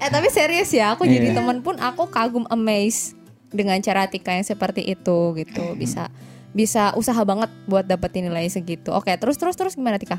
eh 0.00 0.08
tapi 0.08 0.28
serius 0.32 0.72
ya, 0.72 0.96
aku 0.96 1.04
jadi 1.04 1.34
Iya. 1.34 1.36
temen 1.36 1.60
pun 1.60 1.76
aku 1.76 2.08
kagum 2.08 2.48
amazed 2.48 3.12
dengan 3.52 3.76
cara 3.78 4.08
Tika 4.08 4.32
yang 4.32 4.46
seperti 4.46 4.86
itu 4.86 5.18
gitu. 5.36 5.74
Bisa 5.76 6.08
bisa 6.54 6.94
usaha 6.94 7.18
banget 7.20 7.50
buat 7.64 7.82
dapetin 7.82 8.24
nilai 8.24 8.46
segitu. 8.46 8.88
Oke, 8.88 9.10
terus 9.12 9.34
terus 9.34 9.52
terus 9.52 9.74
gimana 9.74 9.98
Tika? 9.98 10.16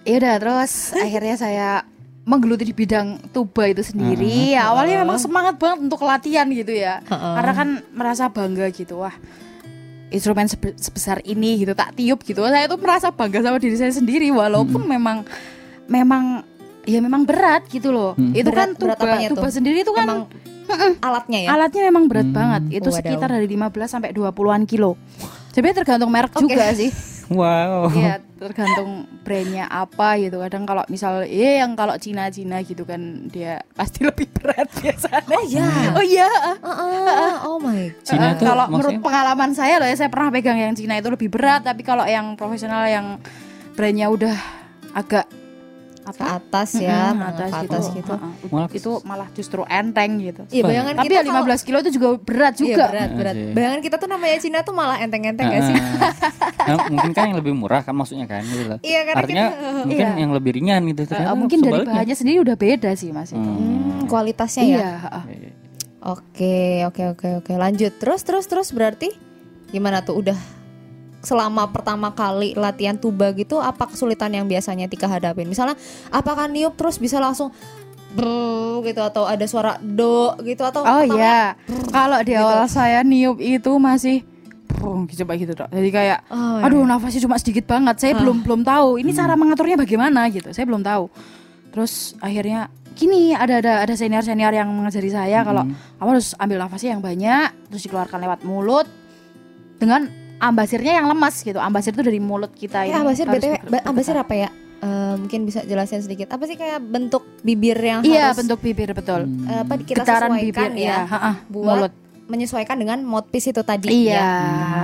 ya 0.00 0.16
udah 0.16 0.34
terus 0.36 0.72
akhirnya 1.04 1.36
saya 1.36 1.68
menggeluti 2.22 2.62
di 2.62 2.72
bidang 2.72 3.28
tuba 3.28 3.64
itu 3.66 3.80
sendiri 3.82 4.52
Ya, 4.52 4.68
awalnya 4.68 5.00
memang 5.00 5.16
semangat 5.16 5.56
banget 5.56 5.78
untuk 5.82 6.00
latihan 6.02 6.44
gitu 6.46 6.70
ya 6.70 7.00
karena 7.04 7.52
kan 7.52 7.68
merasa 7.90 8.24
bangga 8.26 8.68
gitu 8.68 8.96
wah 8.98 9.12
instrumen 10.08 10.44
sebe- 10.44 10.72
sebesar 10.74 11.20
ini 11.22 11.60
gitu 11.60 11.72
tak 11.74 11.92
tiup 11.92 12.20
gitu 12.20 12.40
saya 12.42 12.64
tuh 12.64 12.76
merasa 12.76 13.08
bangga 13.10 13.40
sama 13.42 13.56
diri 13.56 13.76
saya 13.76 13.88
sendiri 13.90 14.28
walaupun 14.30 14.80
memang 14.82 15.28
memang 15.84 16.40
ya 16.84 16.98
memang 16.98 17.24
berat 17.24 17.64
gitu 17.66 17.88
loh 17.88 18.12
Hmm. 18.14 18.32
itu 18.32 18.44
Berat- 18.46 18.56
kan 18.56 18.68
tuba 18.74 18.94
berat 18.94 19.20
tuba 19.26 19.44
tuh? 19.44 19.52
sendiri 19.54 19.78
itu 19.78 19.92
kan 19.92 20.06
Emang 20.06 20.20
alatnya 21.06 21.38
ya? 21.40 21.48
alatnya 21.50 21.82
memang 21.86 22.04
berat 22.06 22.26
Hmm. 22.26 22.36
banget 22.36 22.62
itu 22.78 22.88
Wadaw. 22.88 22.98
sekitar 22.98 23.28
dari 23.30 23.46
15 23.46 23.68
sampai 23.88 24.10
20-an 24.10 24.62
kilo 24.64 24.94
sebenarnya 25.50 25.76
tergantung 25.78 26.10
merek 26.10 26.32
Oke. 26.32 26.42
juga 26.44 26.66
sih 26.72 26.92
Wow. 27.28 27.92
Iya, 27.92 28.24
tergantung 28.40 29.04
brandnya 29.20 29.68
apa 29.68 30.16
gitu. 30.16 30.40
Kadang 30.40 30.64
kalau 30.64 30.80
misal 30.88 31.28
ya 31.28 31.60
yang 31.60 31.76
kalau 31.76 31.92
Cina-Cina 31.92 32.64
gitu 32.64 32.88
kan 32.88 32.96
dia 33.28 33.60
pasti 33.70 34.00
lebih 34.08 34.32
berat 34.32 34.64
biasanya. 34.72 35.28
Oh 35.28 35.44
iya. 35.44 35.68
Oh 35.92 36.00
iya. 36.00 36.24
Heeh. 36.56 37.32
oh 37.44 37.60
my 37.60 37.92
Cina 38.00 38.32
Eh, 38.32 38.40
tuh 38.40 38.48
kalau 38.48 38.72
menurut 38.72 38.96
pengalaman 39.04 39.52
saya 39.52 39.76
loh 39.76 39.84
ya 39.84 39.92
saya 39.94 40.08
pernah 40.08 40.32
pegang 40.32 40.56
yang 40.56 40.72
Cina 40.72 40.96
itu 40.96 41.12
lebih 41.12 41.28
berat, 41.28 41.68
tapi 41.68 41.84
kalau 41.84 42.08
yang 42.08 42.32
profesional 42.32 42.88
yang 42.88 43.20
brandnya 43.76 44.08
udah 44.08 44.32
agak 44.90 45.28
ke 46.10 46.24
atas 46.24 46.68
ya, 46.74 47.10
menengah 47.10 47.28
atas, 47.30 47.48
ke 47.48 47.58
gitu. 47.58 47.70
atas 47.70 47.84
gitu. 47.90 48.12
Heeh. 48.12 48.32
Malah- 48.48 48.70
Itu 48.70 48.90
malah 49.02 49.28
justru 49.32 49.60
enteng 49.64 50.10
gitu. 50.18 50.42
Iya, 50.48 50.62
bayangan 50.64 50.94
Tapi 50.94 51.04
kita 51.04 51.14
ya 51.14 51.22
kalau- 51.22 51.44
15 51.44 51.60
kilo 51.62 51.78
itu 51.78 51.90
juga 51.90 52.08
berat 52.16 52.54
Iya, 52.54 52.60
juga. 52.60 52.84
berat, 52.86 53.10
berat. 53.12 53.34
Iya 53.34 53.42
sih. 53.42 53.54
Bayangan 53.54 53.80
kita 53.80 53.96
tuh 53.96 54.08
namanya 54.08 54.36
Cina 54.38 54.58
tuh 54.60 54.72
malah 54.72 54.96
enteng-enteng 54.98 55.46
gak 55.46 55.62
sih? 55.64 55.76
Nah, 56.60 56.76
mungkin 56.86 57.12
kan 57.12 57.24
yang 57.26 57.38
lebih 57.38 57.52
murah 57.52 57.80
kan 57.80 57.92
maksudnya 57.92 58.24
kan 58.24 58.42
gitu 58.42 58.64
loh. 58.66 58.78
Iya, 58.80 59.00
karena 59.04 59.18
Artinya 59.18 59.46
kita- 59.46 59.60
mungkin 59.80 59.96
Iya. 59.98 60.10
yang 60.16 60.32
lebih 60.32 60.50
ringan 60.54 60.80
gitu 60.86 61.00
ternyata 61.04 61.32
mungkin 61.32 61.58
dari 61.58 61.80
bahannya 61.82 62.14
sendiri 62.14 62.38
udah 62.40 62.56
beda 62.56 62.90
sih 62.92 63.10
Mas 63.10 63.30
itu. 63.30 63.38
Hmm, 63.38 64.04
kualitasnya 64.06 64.62
ya. 64.62 64.76
Iya, 64.76 64.90
heeh. 65.00 65.24
Iya. 65.30 65.50
Oke, 65.98 66.56
oke, 66.84 67.02
oke, 67.10 67.28
oke. 67.42 67.52
Lanjut. 67.54 67.92
Terus, 67.92 68.22
terus, 68.22 68.46
terus 68.46 68.68
berarti 68.70 69.10
gimana 69.68 70.00
tuh? 70.00 70.14
Udah 70.16 70.38
selama 71.18 71.66
pertama 71.68 72.10
kali 72.10 72.54
latihan 72.54 72.94
tuba 72.94 73.30
gitu, 73.32 73.58
apa 73.58 73.86
kesulitan 73.86 74.30
yang 74.30 74.46
biasanya 74.46 74.86
Tika 74.86 75.06
hadapin? 75.06 75.46
Misalnya, 75.46 75.74
apakah 76.08 76.46
niup 76.46 76.74
terus 76.74 76.96
bisa 76.96 77.18
langsung 77.18 77.50
brrr 78.08 78.80
gitu 78.84 79.00
atau 79.00 79.24
ada 79.24 79.44
suara 79.44 79.76
do 79.78 80.32
gitu 80.40 80.64
atau 80.64 80.80
Oh 80.80 81.04
iya, 81.04 81.58
kalau 81.90 82.16
di 82.22 82.32
Gitu. 82.32 82.40
awal 82.40 82.64
saya 82.64 83.04
niup 83.04 83.36
itu 83.36 83.68
masih 83.76 84.24
brung, 84.66 85.04
coba 85.04 85.32
gitu 85.34 85.52
dok. 85.52 85.68
Jadi 85.68 85.90
kayak, 85.90 86.18
Oh, 86.30 86.56
iya. 86.56 86.64
aduh 86.64 86.82
nafasnya 86.82 87.20
cuma 87.20 87.36
sedikit 87.36 87.66
banget. 87.66 87.98
Saya 87.98 88.12
Ah. 88.14 88.20
belum 88.22 88.40
belum 88.40 88.60
tahu. 88.62 88.96
Ini 88.96 89.10
cara 89.10 89.34
mengaturnya 89.34 89.76
bagaimana 89.76 90.30
gitu. 90.30 90.48
Saya 90.50 90.64
belum 90.64 90.80
tahu. 90.80 91.10
Terus 91.68 92.14
akhirnya 92.18 92.70
gini 92.94 93.30
ada 93.30 93.58
ada 93.58 93.72
ada 93.82 93.94
senior 93.94 94.22
senior 94.22 94.50
yang 94.50 94.70
mengajari 94.70 95.10
saya 95.10 95.42
kalau 95.42 95.62
kamu 95.98 96.08
harus 96.08 96.32
ambil 96.34 96.58
nafasnya 96.58 96.94
yang 96.94 97.02
banyak, 97.02 97.48
terus 97.68 97.82
dikeluarkan 97.84 98.18
lewat 98.18 98.40
mulut 98.42 98.86
dengan 99.76 100.08
ambasirnya 100.38 100.92
yang 100.94 101.06
lemas 101.06 101.40
gitu. 101.40 101.58
Ambasir 101.58 101.90
itu 101.90 102.00
dari 102.00 102.18
mulut 102.18 102.50
kita 102.50 102.82
Eh, 102.82 102.88
ini. 102.88 102.96
ambasir 102.96 103.26
harus 103.26 103.42
btw, 103.42 103.74
ambasir 103.82 104.14
apa 104.14 104.34
ya? 104.36 104.48
Eh, 104.78 105.14
mungkin 105.16 105.42
bisa 105.42 105.62
jelasin 105.62 105.98
sedikit. 105.98 106.30
Apa 106.30 106.46
sih 106.46 106.54
kayak 106.54 106.78
bentuk 106.80 107.26
bibir 107.42 107.74
yang 107.74 108.00
Iya, 108.00 108.30
harus 108.30 108.38
bentuk 108.38 108.58
bibir 108.60 108.90
betul. 108.92 109.26
eh, 109.44 109.60
apa 109.60 109.74
kita 109.76 110.02
Getaran 110.02 110.30
sesuaikan 110.32 110.70
bibir 110.70 110.70
ya, 110.78 110.96
ya, 111.02 111.32
buat 111.46 111.66
mulut. 111.66 111.92
menyesuaikan 112.26 112.76
dengan 112.76 113.02
mouthpiece 113.02 113.48
itu 113.48 113.62
tadi 113.62 113.88
Iya. 114.06 114.14
ya. 114.14 114.28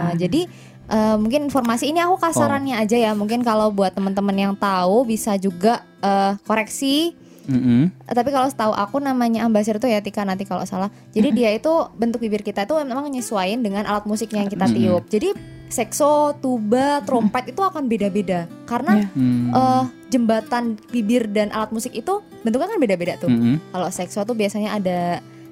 Nah, 0.02 0.14
jadi 0.14 0.50
eh, 0.84 1.16
mungkin 1.16 1.46
informasi 1.46 1.88
ini 1.88 1.96
aku 1.96 2.18
kasarannya 2.18 2.76
aja 2.76 2.96
ya. 2.98 3.12
Mungkin 3.12 3.40
kalau 3.40 3.70
buat 3.70 3.92
teman-teman 3.92 4.34
yang 4.34 4.54
tahu 4.54 5.06
bisa 5.06 5.36
juga 5.36 5.80
eh, 5.98 6.34
koreksi. 6.42 7.14
Mm-mm. 7.44 7.92
Eh, 8.08 8.14
Tapi 8.14 8.30
kalau 8.32 8.48
setahu 8.48 8.72
aku 8.72 8.96
namanya 8.98 9.44
ambasir 9.44 9.76
itu 9.76 9.84
ya 9.84 10.00
Tika 10.00 10.24
nanti 10.24 10.44
kalau 10.44 10.64
salah. 10.64 10.88
Jadi 11.12 11.28
dia 11.32 11.50
itu 11.52 11.70
bentuk 11.94 12.24
bibir 12.24 12.40
kita 12.40 12.64
itu 12.64 12.74
memang 12.80 13.04
menyesuaikan 13.04 13.60
dengan 13.60 13.84
alat 13.84 14.08
musiknya 14.08 14.44
yang 14.44 14.52
kita 14.52 14.64
Mm-mm. 14.64 14.76
tiup. 14.80 15.04
Jadi 15.08 15.28
sekso, 15.68 16.36
tuba, 16.38 17.02
trompet 17.02 17.50
itu 17.50 17.58
akan 17.58 17.90
beda-beda 17.90 18.46
karena 18.64 19.02
Iya. 19.02 19.08
Hmm. 19.16 19.50
eh, 19.50 19.84
jembatan 20.08 20.78
bibir 20.88 21.26
dan 21.28 21.50
alat 21.50 21.74
musik 21.74 21.90
itu 21.90 22.22
bentuknya 22.46 22.70
kan 22.70 22.78
beda-beda 22.78 23.14
tuh. 23.18 23.28
Mm-mm. 23.28 23.58
Kalau 23.72 23.88
sekso 23.90 24.22
tuh 24.22 24.36
biasanya 24.38 24.78
ada 24.78 24.98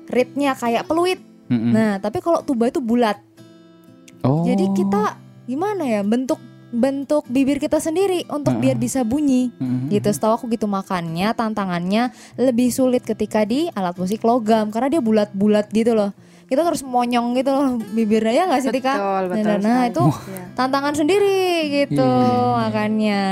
reednya 0.07 0.55
kayak 0.55 0.87
peluit. 0.87 1.19
Mm-mm. 1.51 1.73
Nah, 1.75 1.93
tapi 1.99 2.23
kalau 2.23 2.41
tuba 2.41 2.71
itu 2.71 2.79
bulat. 2.79 3.19
oh. 4.23 4.47
Jadi 4.47 4.71
kita 4.73 5.19
gimana 5.45 5.83
ya 5.83 6.01
bentuk 6.07 6.39
bentuk 6.73 7.29
bibir 7.29 7.57
kita 7.57 7.77
sendiri 7.77 8.25
untuk 8.27 8.57
Heeh. 8.57 8.65
biar 8.65 8.77
bisa 8.77 9.05
bunyi. 9.05 9.53
Mm-mm. 9.55 9.87
Gitu. 9.87 10.09
Setahu 10.09 10.33
aku 10.35 10.45
gitu 10.49 10.65
makannya 10.65 11.31
tantangannya 11.31 12.09
lebih 12.35 12.69
sulit 12.69 13.05
ketika 13.05 13.45
di 13.45 13.69
alat 13.71 13.93
musik 13.95 14.21
logam 14.23 14.69
karena 14.69 14.89
dia 14.89 15.01
bulat-bulat 15.01 15.69
gitu 15.69 15.93
loh. 15.93 16.11
Kita 16.43 16.61
harus 16.63 16.81
monyong 16.81 17.33
gitu 17.35 17.49
loh 17.49 17.67
bibirnya 17.93 18.33
ya 18.35 18.45
nggak 18.45 18.61
sih 18.61 18.71
Tika? 18.71 18.93
Betul, 18.93 19.23
betul. 19.31 19.45
Nah, 19.45 19.57
nah, 19.59 19.73
sekali. 19.79 19.89
itu 19.89 20.05
Iya. 20.05 20.45
tantangan 20.55 20.95
sendiri 20.95 21.41
gitu 21.71 22.05
Iya. 22.05 22.57
makanya. 22.59 23.23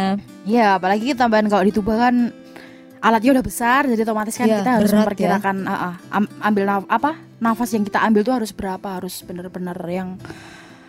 Iya, 0.43 0.67
apalagi 0.77 1.13
tambahan 1.13 1.47
kalau 1.47 1.65
di 1.65 1.73
tuba 1.73 1.97
kan 1.99 2.33
alatnya 3.01 3.33
udah 3.33 3.45
besar, 3.45 3.85
jadi 3.85 4.05
otomatis 4.05 4.37
kan 4.37 4.45
Iya, 4.45 4.61
kita 4.61 4.71
harus 4.77 4.89
ya. 4.89 4.97
memperkirakan 4.99 5.57
ah, 5.65 5.73
ah, 5.73 5.95
am- 6.13 6.33
ambil 6.43 6.65
naf- 6.67 6.89
apa 6.89 7.11
nafas 7.37 7.73
yang 7.73 7.81
kita 7.83 7.97
ambil 7.99 8.21
tuh 8.21 8.37
harus 8.37 8.53
berapa, 8.53 8.89
harus 8.91 9.21
bener-bener 9.21 9.77
yang 9.85 10.21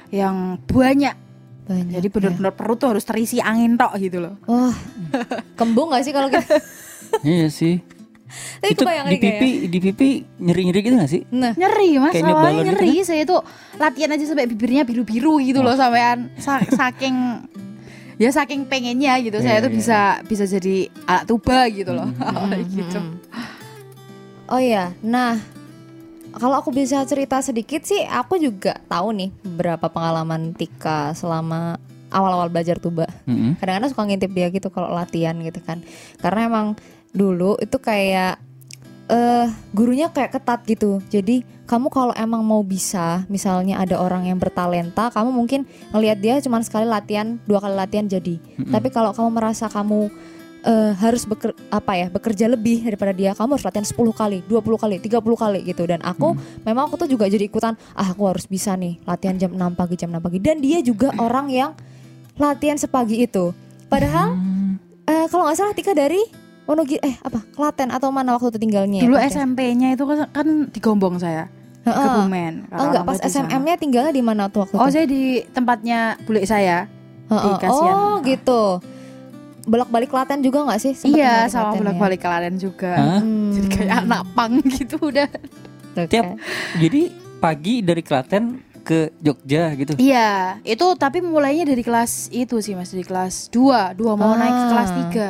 yang 0.10 0.36
banyak. 0.62 1.16
Banyak. 1.62 1.94
Jadi 1.94 2.08
bener-bener 2.08 2.52
perut 2.52 2.78
tuh 2.78 2.90
harus 2.90 3.04
terisi 3.04 3.38
angin 3.38 3.76
tok 3.76 3.94
gitu 3.98 4.18
loh. 4.20 4.36
Wah, 4.44 4.74
kembung 5.54 5.92
gak 5.92 6.02
sih 6.02 6.12
kalau 6.12 6.28
kita? 6.28 6.44
Iya 7.22 7.52
sih. 7.52 7.84
Tapi 8.64 8.72
itu 8.72 8.82
kebayang 8.82 9.08
di 9.12 9.18
pipi 9.20 9.50
di 9.68 9.80
pipi 9.82 10.10
nyeri-nyeri 10.40 10.80
gitu 10.80 10.96
gak 10.96 11.12
sih? 11.12 11.22
Nah, 11.30 11.52
Nyeri 11.52 12.00
mas, 12.00 12.16
Kayak 12.16 12.32
awalnya 12.32 12.64
gitu 12.64 12.72
nyeri. 12.80 13.04
Saya 13.04 13.24
tuh 13.28 13.44
latihan 13.76 14.10
aja 14.10 14.24
sampai 14.24 14.48
bibirnya 14.48 14.88
biru-biru 14.88 15.44
gitu 15.44 15.60
loh 15.60 15.76
sampean 15.76 16.32
Sa- 16.38 16.64
saking 16.64 17.44
ya 18.24 18.32
saking 18.32 18.64
pengennya 18.64 19.20
gitu 19.20 19.36
Iya, 19.36 19.44
saya 19.44 19.58
tuh 19.60 19.68
iya, 19.68 19.76
bisa 19.76 20.00
bisa 20.24 20.44
jadi 20.46 20.76
alat 21.04 21.26
tuba 21.26 21.68
gitu 21.68 21.92
loh 21.92 22.08
awalnya 22.24 22.64
gitu. 22.64 23.00
Oh 24.48 24.60
iya, 24.60 24.96
nah 25.02 25.36
kalau 26.36 26.56
aku 26.60 26.72
bisa 26.72 27.04
cerita 27.04 27.44
sedikit 27.44 27.84
sih, 27.84 28.04
aku 28.08 28.40
juga 28.40 28.80
tahu 28.88 29.12
nih 29.16 29.30
beberapa 29.44 29.92
pengalaman 29.92 30.56
Tika 30.56 31.12
selama 31.12 31.76
awal-awal 32.12 32.52
belajar 32.52 32.76
tuba. 32.80 33.08
Mm-mm. 33.24 33.56
Kadang-kadang 33.60 33.90
suka 33.92 34.04
ngintip 34.08 34.32
dia 34.36 34.48
gitu 34.52 34.68
kalau 34.68 34.92
latihan 34.92 35.36
gitu 35.40 35.60
kan, 35.64 35.84
karena 36.20 36.48
emang 36.48 36.68
dulu 37.12 37.60
itu 37.60 37.76
kayak 37.80 38.40
eh 39.12 39.48
gurunya 39.76 40.08
kayak 40.08 40.40
ketat 40.40 40.64
gitu. 40.68 41.04
Jadi 41.12 41.44
kamu 41.68 41.88
kalau 41.88 42.12
emang 42.16 42.44
mau 42.44 42.64
bisa, 42.64 43.24
misalnya 43.32 43.80
ada 43.80 44.00
orang 44.00 44.28
yang 44.28 44.36
bertalenta, 44.40 45.08
kamu 45.12 45.32
mungkin 45.32 45.64
ngelihat 45.96 46.20
dia 46.20 46.36
cuma 46.44 46.60
sekali 46.64 46.84
latihan, 46.84 47.40
dua 47.48 47.64
kali 47.64 47.76
latihan 47.80 48.08
jadi. 48.12 48.40
Tapi 48.72 48.88
kalau 48.92 49.16
kamu 49.16 49.30
merasa 49.32 49.72
kamu 49.72 50.12
eh, 50.62 50.94
harus 50.94 51.24
beker, 51.24 51.52
apa 51.70 51.92
ya 51.96 52.08
bekerja 52.08 52.46
lebih 52.46 52.82
daripada 52.82 53.12
dia, 53.12 53.32
kamu 53.32 53.56
harus 53.56 53.66
latihan 53.66 53.84
10 53.84 53.98
kali, 54.12 54.38
20 54.46 54.78
kali, 54.78 54.96
30 54.98 55.18
kali 55.36 55.60
gitu. 55.64 55.84
Dan 55.84 56.00
aku 56.02 56.34
memang 56.62 56.86
aku 56.86 56.98
tuh 56.98 57.10
juga 57.10 57.26
jadi 57.26 57.44
ikutan, 57.44 57.74
ah 57.92 58.08
aku 58.08 58.26
harus 58.26 58.46
bisa 58.46 58.74
nih 58.74 59.02
latihan 59.04 59.36
jam 59.36 59.52
6 59.52 59.60
pagi, 59.74 59.96
jam 59.96 60.10
6 60.10 60.20
pagi. 60.20 60.38
Dan 60.38 60.60
dia 60.60 60.80
juga 60.80 61.10
orang 61.18 61.48
yang 61.48 61.72
latihan 62.36 62.76
sepagi 62.76 63.24
itu. 63.24 63.54
Padahal 63.88 64.38
eh, 65.06 65.26
kalau 65.28 65.44
nggak 65.44 65.58
salah 65.58 65.74
Tika 65.74 65.92
dari 65.92 66.22
Wonogiri 66.62 67.02
eh 67.02 67.18
apa 67.20 67.42
Klaten 67.52 67.90
atau 67.90 68.14
mana 68.14 68.38
waktu 68.38 68.54
itu 68.54 68.60
tinggalnya? 68.62 69.02
ya, 69.02 69.04
Dulu 69.04 69.18
ya? 69.18 69.28
SMP-nya 69.28 69.88
itu 69.92 70.04
kan, 70.06 70.30
kan 70.30 70.48
di 70.70 70.80
Gombong 70.80 71.18
saya, 71.18 71.50
Heeh. 71.82 71.98
Kebumen. 71.98 72.70
Oh 72.72 72.86
enggak, 72.86 73.04
pas 73.04 73.18
SMM-nya 73.20 73.76
tinggalnya 73.76 74.14
di 74.14 74.22
mana 74.22 74.46
tuh 74.48 74.64
waktu 74.64 74.78
Oh 74.78 74.86
itu? 74.86 74.94
saya 74.94 75.06
di 75.10 75.22
tempatnya 75.50 76.16
bule 76.24 76.46
saya. 76.46 76.86
Heeh. 77.28 77.56
di. 77.58 77.66
Oh 77.68 78.22
gitu. 78.22 78.78
Bolak-balik 79.62 80.10
Klaten 80.10 80.42
juga 80.42 80.66
nggak 80.66 80.80
sih? 80.80 80.94
Sempet 80.94 81.16
iya 81.16 81.46
di 81.46 81.52
sama 81.52 81.70
Klaten 81.70 81.76
ya? 81.76 81.80
bolak-balik 81.84 82.20
kalian 82.20 82.56
juga. 82.56 82.94
Hah? 82.94 83.20
Hmm, 83.20 83.52
Jadi 83.52 83.68
kayak 83.70 83.94
anak 84.02 84.22
pang 84.32 84.54
gitu 84.74 84.96
udah. 85.00 85.30
tuh 85.92 86.08
Tiap 86.08 86.26
jadi 86.78 87.02
pagi 87.38 87.74
dari 87.82 88.02
Klaten 88.02 88.44
ke 88.82 89.14
Jogja 89.18 89.70
gitu. 89.76 89.94
Iya, 89.96 90.58
itu 90.64 90.86
tapi 90.96 91.22
mulainya 91.22 91.64
dari 91.64 91.82
kelas 91.82 92.30
itu 92.30 92.58
sih 92.58 92.74
Mas, 92.74 92.90
dari 92.90 93.04
kelas 93.04 93.50
2, 93.50 93.94
2 93.94 94.14
mau 94.16 94.34
naik 94.34 94.50
ke 94.52 94.66
kelas 94.68 94.90
Ah. 94.90 94.98
3. 94.98 95.28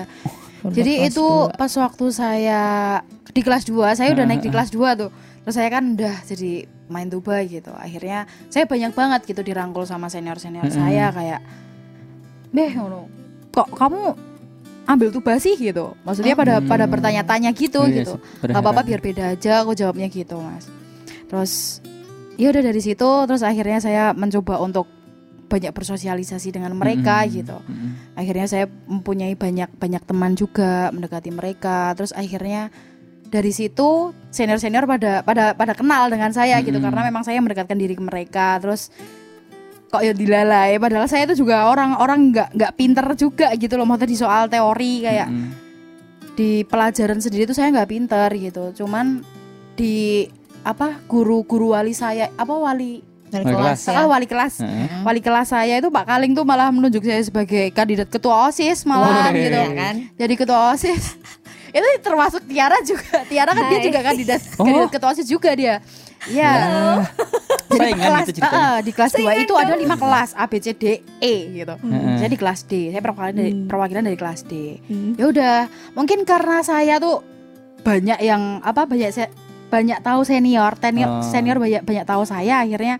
Udah 0.61 0.71
Jadi 0.71 0.93
kelas 0.93 1.07
itu 1.09 1.25
dua. 1.27 1.57
pas 1.57 1.73
waktu 1.73 2.05
saya 2.07 2.61
di 3.27 3.41
kelas 3.41 3.63
2, 3.65 3.91
saya 3.91 4.09
udah 4.09 4.23
Ah, 4.23 4.29
naik 4.29 4.39
di 4.39 4.47
ah. 4.47 4.53
kelas 4.53 4.69
2 4.69 4.95
tuh. 4.95 5.11
Terus 5.41 5.55
saya 5.57 5.67
kan 5.67 5.83
udah 5.91 6.15
jadi 6.23 6.51
main 6.87 7.09
tuba 7.09 7.41
gitu. 7.43 7.73
Akhirnya 7.73 8.23
saya 8.47 8.63
banyak 8.63 8.93
banget 8.93 9.21
gitu 9.25 9.41
dirangkul 9.41 9.83
sama 9.83 10.07
senior-senior 10.07 10.63
Mm-mm. 10.63 10.77
saya 10.77 11.09
kayak 11.09 11.41
Beh, 12.49 12.71
ngono. 12.71 13.07
Kok 13.51 13.67
kamu 13.71 14.01
ambil 14.83 15.07
tuba 15.11 15.37
sih 15.37 15.55
gitu? 15.55 15.93
Maksudnya 16.01 16.33
pada 16.33 16.59
Hmm. 16.59 16.67
pada 16.67 16.85
bertanya-tanya 16.85 17.51
gitu 17.53 17.79
Oh, 17.79 17.87
iya 17.87 18.03
gitu. 18.03 18.17
sih, 18.17 18.47
Gak 18.49 18.59
apa-apa 18.59 18.81
biar 18.81 18.99
beda 18.99 19.23
aja 19.31 19.61
aku 19.61 19.71
jawabnya 19.71 20.07
gitu 20.07 20.35
mas 20.37 20.67
terus 21.27 21.79
ya 22.35 22.51
udah 22.51 22.59
dari 22.59 22.81
situ 22.83 23.07
terus 23.23 23.39
akhirnya 23.39 23.79
saya 23.79 24.11
mencoba 24.11 24.59
untuk 24.59 24.83
banyak 25.47 25.71
bersosialisasi 25.71 26.51
dengan 26.51 26.75
mereka 26.75 27.23
Mm-mm. 27.23 27.35
gitu 27.39 27.55
Mm-mm. 27.61 28.15
akhirnya 28.15 28.47
saya 28.47 28.65
mempunyai 28.67 29.35
banyak 29.35 29.71
banyak 29.71 30.03
teman 30.03 30.35
juga 30.35 30.91
mendekati 30.91 31.31
mereka 31.31 31.95
terus 31.95 32.11
akhirnya 32.11 32.67
dari 33.23 33.51
situ 33.51 34.11
senior 34.27 34.59
senior 34.59 34.83
pada 34.83 35.23
pada 35.23 35.55
pada 35.55 35.71
kenal 35.71 36.11
dengan 36.11 36.31
saya 36.31 36.59
gitu 36.59 36.75
Mm-mm. 36.75 36.83
karena 36.83 37.01
memang 37.07 37.23
saya 37.23 37.39
mendekatkan 37.39 37.79
diri 37.79 37.95
ke 37.95 38.03
mereka 38.03 38.59
terus 38.59 38.91
kok 39.91 40.01
ya 40.01 40.11
dilalai 40.11 40.75
padahal 40.77 41.05
saya 41.05 41.27
itu 41.27 41.35
juga 41.37 41.67
orang-orang 41.67 42.31
nggak 42.31 42.49
nggak 42.53 42.71
pinter 42.73 43.05
juga 43.13 43.51
gitu 43.53 43.75
loh 43.75 43.83
maksudnya 43.83 44.07
di 44.07 44.17
soal 44.17 44.43
teori 44.47 44.93
kayak 45.01 45.27
Mm-mm. 45.27 45.49
di 46.33 46.63
pelajaran 46.63 47.19
sendiri 47.19 47.43
tuh 47.43 47.53
saya 47.53 47.69
nggak 47.69 47.89
pinter 47.89 48.29
gitu 48.33 48.71
cuman 48.77 49.19
di 49.73 50.27
apa 50.61 51.03
guru-guru 51.05 51.73
wali 51.73 51.91
saya 51.91 52.31
apa 52.31 52.53
wali 52.53 53.03
dari 53.27 53.43
Wali 53.43 53.53
kelas 53.53 53.79
kelas. 53.79 53.87
ya. 53.87 53.95
ah, 53.95 54.07
wali 54.07 54.27
kelas 54.27 54.53
Heeh. 54.59 54.87
wali 55.01 55.19
kelas 55.19 55.47
saya 55.49 55.73
itu 55.73 55.87
Pak 55.87 56.03
Kaling 56.05 56.31
tuh 56.31 56.43
malah 56.43 56.67
menunjuk 56.67 56.99
saya 57.01 57.19
sebagai 57.21 57.71
kandidat 57.71 58.07
ketua 58.07 58.45
OSIS 58.45 58.83
malah 58.83 59.27
Oh, 59.27 59.33
gitu 59.33 59.55
Ya 59.55 59.71
kan? 59.71 59.95
jadi 60.13 60.33
ketua 60.35 60.59
OSIS 60.69 61.15
itu 61.71 61.87
termasuk 61.99 62.43
Tiara 62.43 62.75
juga 62.83 63.23
Tiara 63.23 63.51
kan 63.51 63.63
dia 63.65 63.79
Hai. 63.79 63.87
juga 63.87 63.99
kandidat 64.01 64.41
Oh. 64.55 64.63
kandidat 64.63 64.91
ketua 64.91 65.09
OSIS 65.09 65.27
juga 65.27 65.51
dia 65.51 65.79
Iya. 66.23 66.51
Jadi 67.71 67.79
Saingan 67.87 68.03
kelas 68.03 68.25
gitu 68.27 68.37
ceritanya. 68.37 68.61
ah, 68.67 68.77
di 68.77 68.91
kelas 68.91 69.11
2 69.15 69.41
itu 69.41 69.53
ada 69.55 69.73
lima 69.73 69.95
kelas 69.95 70.29
A 70.33 70.43
B 70.43 70.53
C 70.57 70.67
D 70.71 70.83
E 71.17 71.33
gitu. 71.55 71.73
Heeh. 71.73 72.15
Saya 72.17 72.29
di 72.29 72.37
kelas 72.37 72.59
D. 72.63 72.73
Saya 72.89 73.01
perwakilan 73.01 73.33
dari 73.33 73.51
Hmm. 73.51 73.65
perwakilan 73.65 74.03
dari 74.03 74.17
kelas 74.19 74.39
D. 74.43 74.53
Hmm. 74.83 75.11
Ya 75.15 75.25
udah, 75.25 75.57
mungkin 75.93 76.21
karena 76.21 76.59
saya 76.61 76.99
tuh 76.99 77.23
banyak 77.81 78.19
yang 78.19 78.59
apa 78.59 78.83
banyak 78.83 79.09
se- 79.09 79.33
banyak 79.67 79.97
tahu 79.99 80.21
senior, 80.21 80.75
senior 80.75 81.09
Oh. 81.09 81.23
senior 81.23 81.57
banyak 81.57 81.81
banyak 81.81 82.03
tahu 82.03 82.23
saya 82.23 82.59
akhirnya 82.59 82.99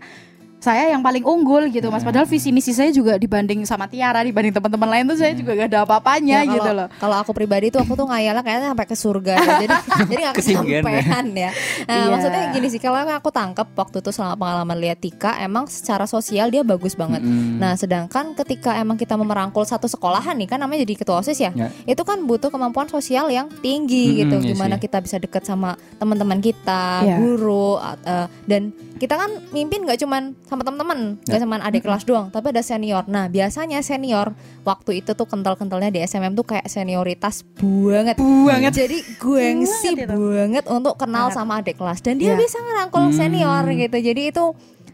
saya 0.62 0.88
yang 0.88 1.02
paling 1.02 1.20
unggul 1.20 1.66
gitu 1.66 1.90
Mas. 1.90 2.00
Hmm. 2.00 2.08
Padahal 2.08 2.24
visi 2.24 2.48
misi 2.48 2.70
saya 2.70 2.88
juga 2.88 3.18
dibanding 3.18 3.66
sama 3.66 3.84
Tiara, 3.84 4.22
dibanding 4.22 4.54
teman-teman 4.54 4.88
lain 4.88 5.04
tuh 5.04 5.18
saya 5.18 5.34
juga 5.34 5.52
gak 5.52 5.68
ada 5.68 5.78
apa-apanya 5.82 6.38
Ya, 6.40 6.48
gitu 6.48 6.70
loh. 6.70 6.86
Kalau 6.94 7.16
aku 7.18 7.30
pribadi 7.32 7.68
tuh 7.68 7.82
aku 7.82 7.92
tuh 7.92 8.06
ngayalnya 8.06 8.40
kayaknya 8.40 8.70
sampai 8.70 8.86
ke 8.86 8.94
surga 8.94 9.32
ya. 9.34 9.50
Jadi 9.58 9.74
jadi 10.08 10.20
nggak 10.22 10.36
Ketinggian 10.38 10.70
ya. 10.78 10.86
kesampaian 10.86 11.26
ya. 11.28 11.50
Nah, 11.82 11.92
Iya. 11.92 12.06
maksudnya 12.08 12.42
gini 12.52 12.66
sih 12.68 12.78
kalau 12.78 12.98
aku 13.02 13.28
tangkep 13.28 13.68
waktu 13.72 13.96
itu 13.98 14.10
selama 14.10 14.34
pengalaman 14.38 14.78
lihat 14.78 14.98
Tika 14.98 15.34
emang 15.36 15.66
secara 15.66 16.06
sosial 16.06 16.46
dia 16.46 16.62
bagus 16.62 16.94
banget. 16.94 17.18
Mm-mm. 17.20 17.58
Nah, 17.58 17.74
sedangkan 17.74 18.32
ketika 18.36 18.78
emang 18.78 18.94
kita 18.94 19.14
mau 19.14 19.26
merangkul 19.26 19.66
satu 19.66 19.84
sekolahan 19.84 20.36
nih 20.36 20.46
kan 20.46 20.58
namanya 20.58 20.86
jadi 20.86 20.94
ketua 20.96 21.18
OSIS 21.18 21.40
ya. 21.40 21.50
Ya. 21.52 21.74
Itu 21.84 22.02
kan 22.02 22.22
butuh 22.22 22.48
kemampuan 22.48 22.86
sosial 22.86 23.26
yang 23.28 23.50
tinggi 23.58 24.14
Mm-mm, 24.14 24.20
gitu. 24.22 24.36
iya 24.38 24.48
Gimana 24.48 24.74
sih. 24.76 24.86
kita 24.86 24.98
bisa 24.98 25.18
deket 25.18 25.42
sama 25.42 25.74
teman-teman 25.96 26.38
kita, 26.38 27.02
Iya. 27.02 27.16
guru 27.18 27.76
eh, 27.82 28.26
dan 28.44 28.62
kita 28.94 29.18
kan 29.18 29.30
mimpin 29.50 29.82
nggak 29.82 29.98
cuman 29.98 30.30
sama 30.52 30.62
teman-teman, 30.62 31.16
Ya. 31.18 31.24
nggak 31.26 31.40
cuman 31.42 31.60
adik 31.62 31.82
kelas 31.82 32.04
doang, 32.04 32.28
tapi 32.28 32.50
ada 32.50 32.60
senior. 32.60 33.02
Nah, 33.06 33.26
biasanya 33.26 33.80
senior 33.80 34.36
waktu 34.60 35.00
itu 35.00 35.10
tuh 35.10 35.24
kental-kentalnya 35.24 35.88
di 35.88 36.00
SMM 36.00 36.32
tuh 36.34 36.44
kayak 36.46 36.66
senioritas 36.66 37.40
banget. 37.56 38.20
Banget. 38.20 38.72
Jadi 38.76 38.98
gengsi 39.16 39.90
Banget 39.94 40.08
banget 40.10 40.64
untuk 40.66 40.94
kenal 40.94 41.26
Banget. 41.26 41.36
sama 41.38 41.52
adik 41.58 41.76
kelas 41.76 41.98
dan 41.98 42.16
dia 42.16 42.32
Iya. 42.32 42.38
bisa 42.38 42.58
ngerangkul 42.58 43.04
Hmm. 43.04 43.14
senior 43.14 43.64
gitu. 43.66 43.96
Jadi 43.98 44.22
itu 44.28 44.44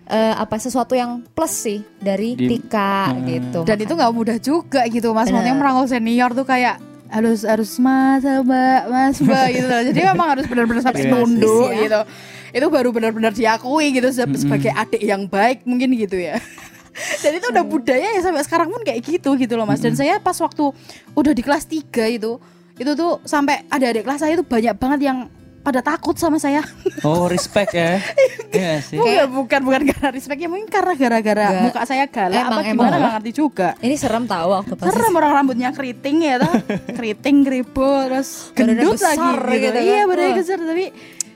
eh, 0.06 0.34
apa 0.34 0.56
sesuatu 0.56 0.94
yang 0.94 1.20
plus 1.28 1.52
sih 1.52 1.84
dari 1.98 2.32
Di- 2.32 2.48
Tika 2.56 3.12
Hmm. 3.12 3.28
gitu. 3.28 3.60
dan 3.62 3.76
itu 3.76 3.92
nggak 3.92 4.08
mudah 4.10 4.38
juga 4.38 4.80
gitu 4.86 5.12
mas 5.12 5.28
maksudnya 5.28 5.52
Bener. 5.52 5.60
merangkul 5.60 5.84
senior 5.86 6.32
tuh 6.32 6.46
kayak 6.46 6.80
harus 7.08 7.44
harus 7.44 7.76
mas 7.76 8.24
mbak 8.24 8.82
mas 8.86 9.16
mbak 9.18 9.46
gitu 9.50 9.64
loh. 9.64 9.82
jadi 9.82 10.00
memang 10.08 10.28
harus 10.32 10.44
benar-benar 10.44 10.80
sampai 10.80 11.02
Iya 11.02 11.08
sih. 11.08 11.12
tunduk 11.14 11.68
Ya. 11.68 11.76
gitu 11.78 12.00
itu 12.50 12.66
baru 12.66 12.88
benar-benar 12.88 13.30
diakui 13.30 13.92
gitu 13.92 14.08
se- 14.08 14.22
Mm-mm. 14.22 14.36
sebagai 14.36 14.70
adik 14.70 15.00
yang 15.00 15.24
baik 15.24 15.62
mungkin 15.62 15.92
gitu 15.92 16.16
ya 16.16 16.36
dan 17.22 17.30
itu 17.32 17.46
udah 17.46 17.62
budaya 17.62 18.08
ya 18.10 18.20
sampai 18.20 18.42
sekarang 18.42 18.68
pun 18.68 18.82
kayak 18.82 19.00
gitu 19.00 19.34
gitu 19.34 19.54
loh 19.54 19.64
mas 19.64 19.78
dan 19.78 19.92
saya 19.92 20.16
pas 20.16 20.34
waktu 20.34 20.74
udah 21.12 21.32
di 21.32 21.40
kelas 21.40 21.64
3 21.64 21.84
itu 22.10 22.40
itu 22.74 22.90
tuh 22.92 23.18
sampai 23.22 23.66
ada 23.66 23.86
adik 23.86 24.02
kelas 24.02 24.18
saya 24.18 24.34
tuh 24.34 24.44
banyak 24.44 24.74
banget 24.74 25.00
yang 25.04 25.18
pada 25.58 25.78
takut 25.80 26.14
sama 26.14 26.38
saya 26.38 26.62
Oh 27.06 27.26
respect 27.26 27.70
ya. 27.72 28.00
Iya 28.48 28.80
sih. 28.80 28.96
bukan 28.96 29.28
bukan 29.28 29.60
bukan 29.60 29.82
karena 29.84 30.08
respectnya 30.08 30.48
mungkin 30.48 30.66
karena 30.66 30.96
gara-gara 30.96 31.46
muka 31.60 31.84
saya 31.84 32.08
galak 32.08 32.40
Emang, 32.40 32.48
apa 32.50 32.60
gimana 32.64 32.72
emang. 32.88 32.98
nggak 32.98 33.12
ngerti 33.14 33.32
juga 33.36 33.68
Ini 33.78 33.94
serem 33.94 34.24
tahu 34.24 34.48
waktu 34.48 34.72
pas 34.72 34.86
serem 34.88 35.12
orang 35.12 35.32
rambutnya 35.36 35.68
keriting 35.70 36.16
ya 36.24 36.40
toh 36.40 36.54
keriting 36.88 37.44
keribo 37.44 37.84
terus 38.08 38.48
gendut 38.50 38.96
besar 38.96 39.14
lagi 39.36 39.52
gitu, 39.52 39.60
gitu 39.60 39.76
kan. 39.76 39.84
iya 39.84 40.00
badannya 40.02 40.26
Wah. 40.26 40.38
besar 40.40 40.58
tapi 40.58 40.86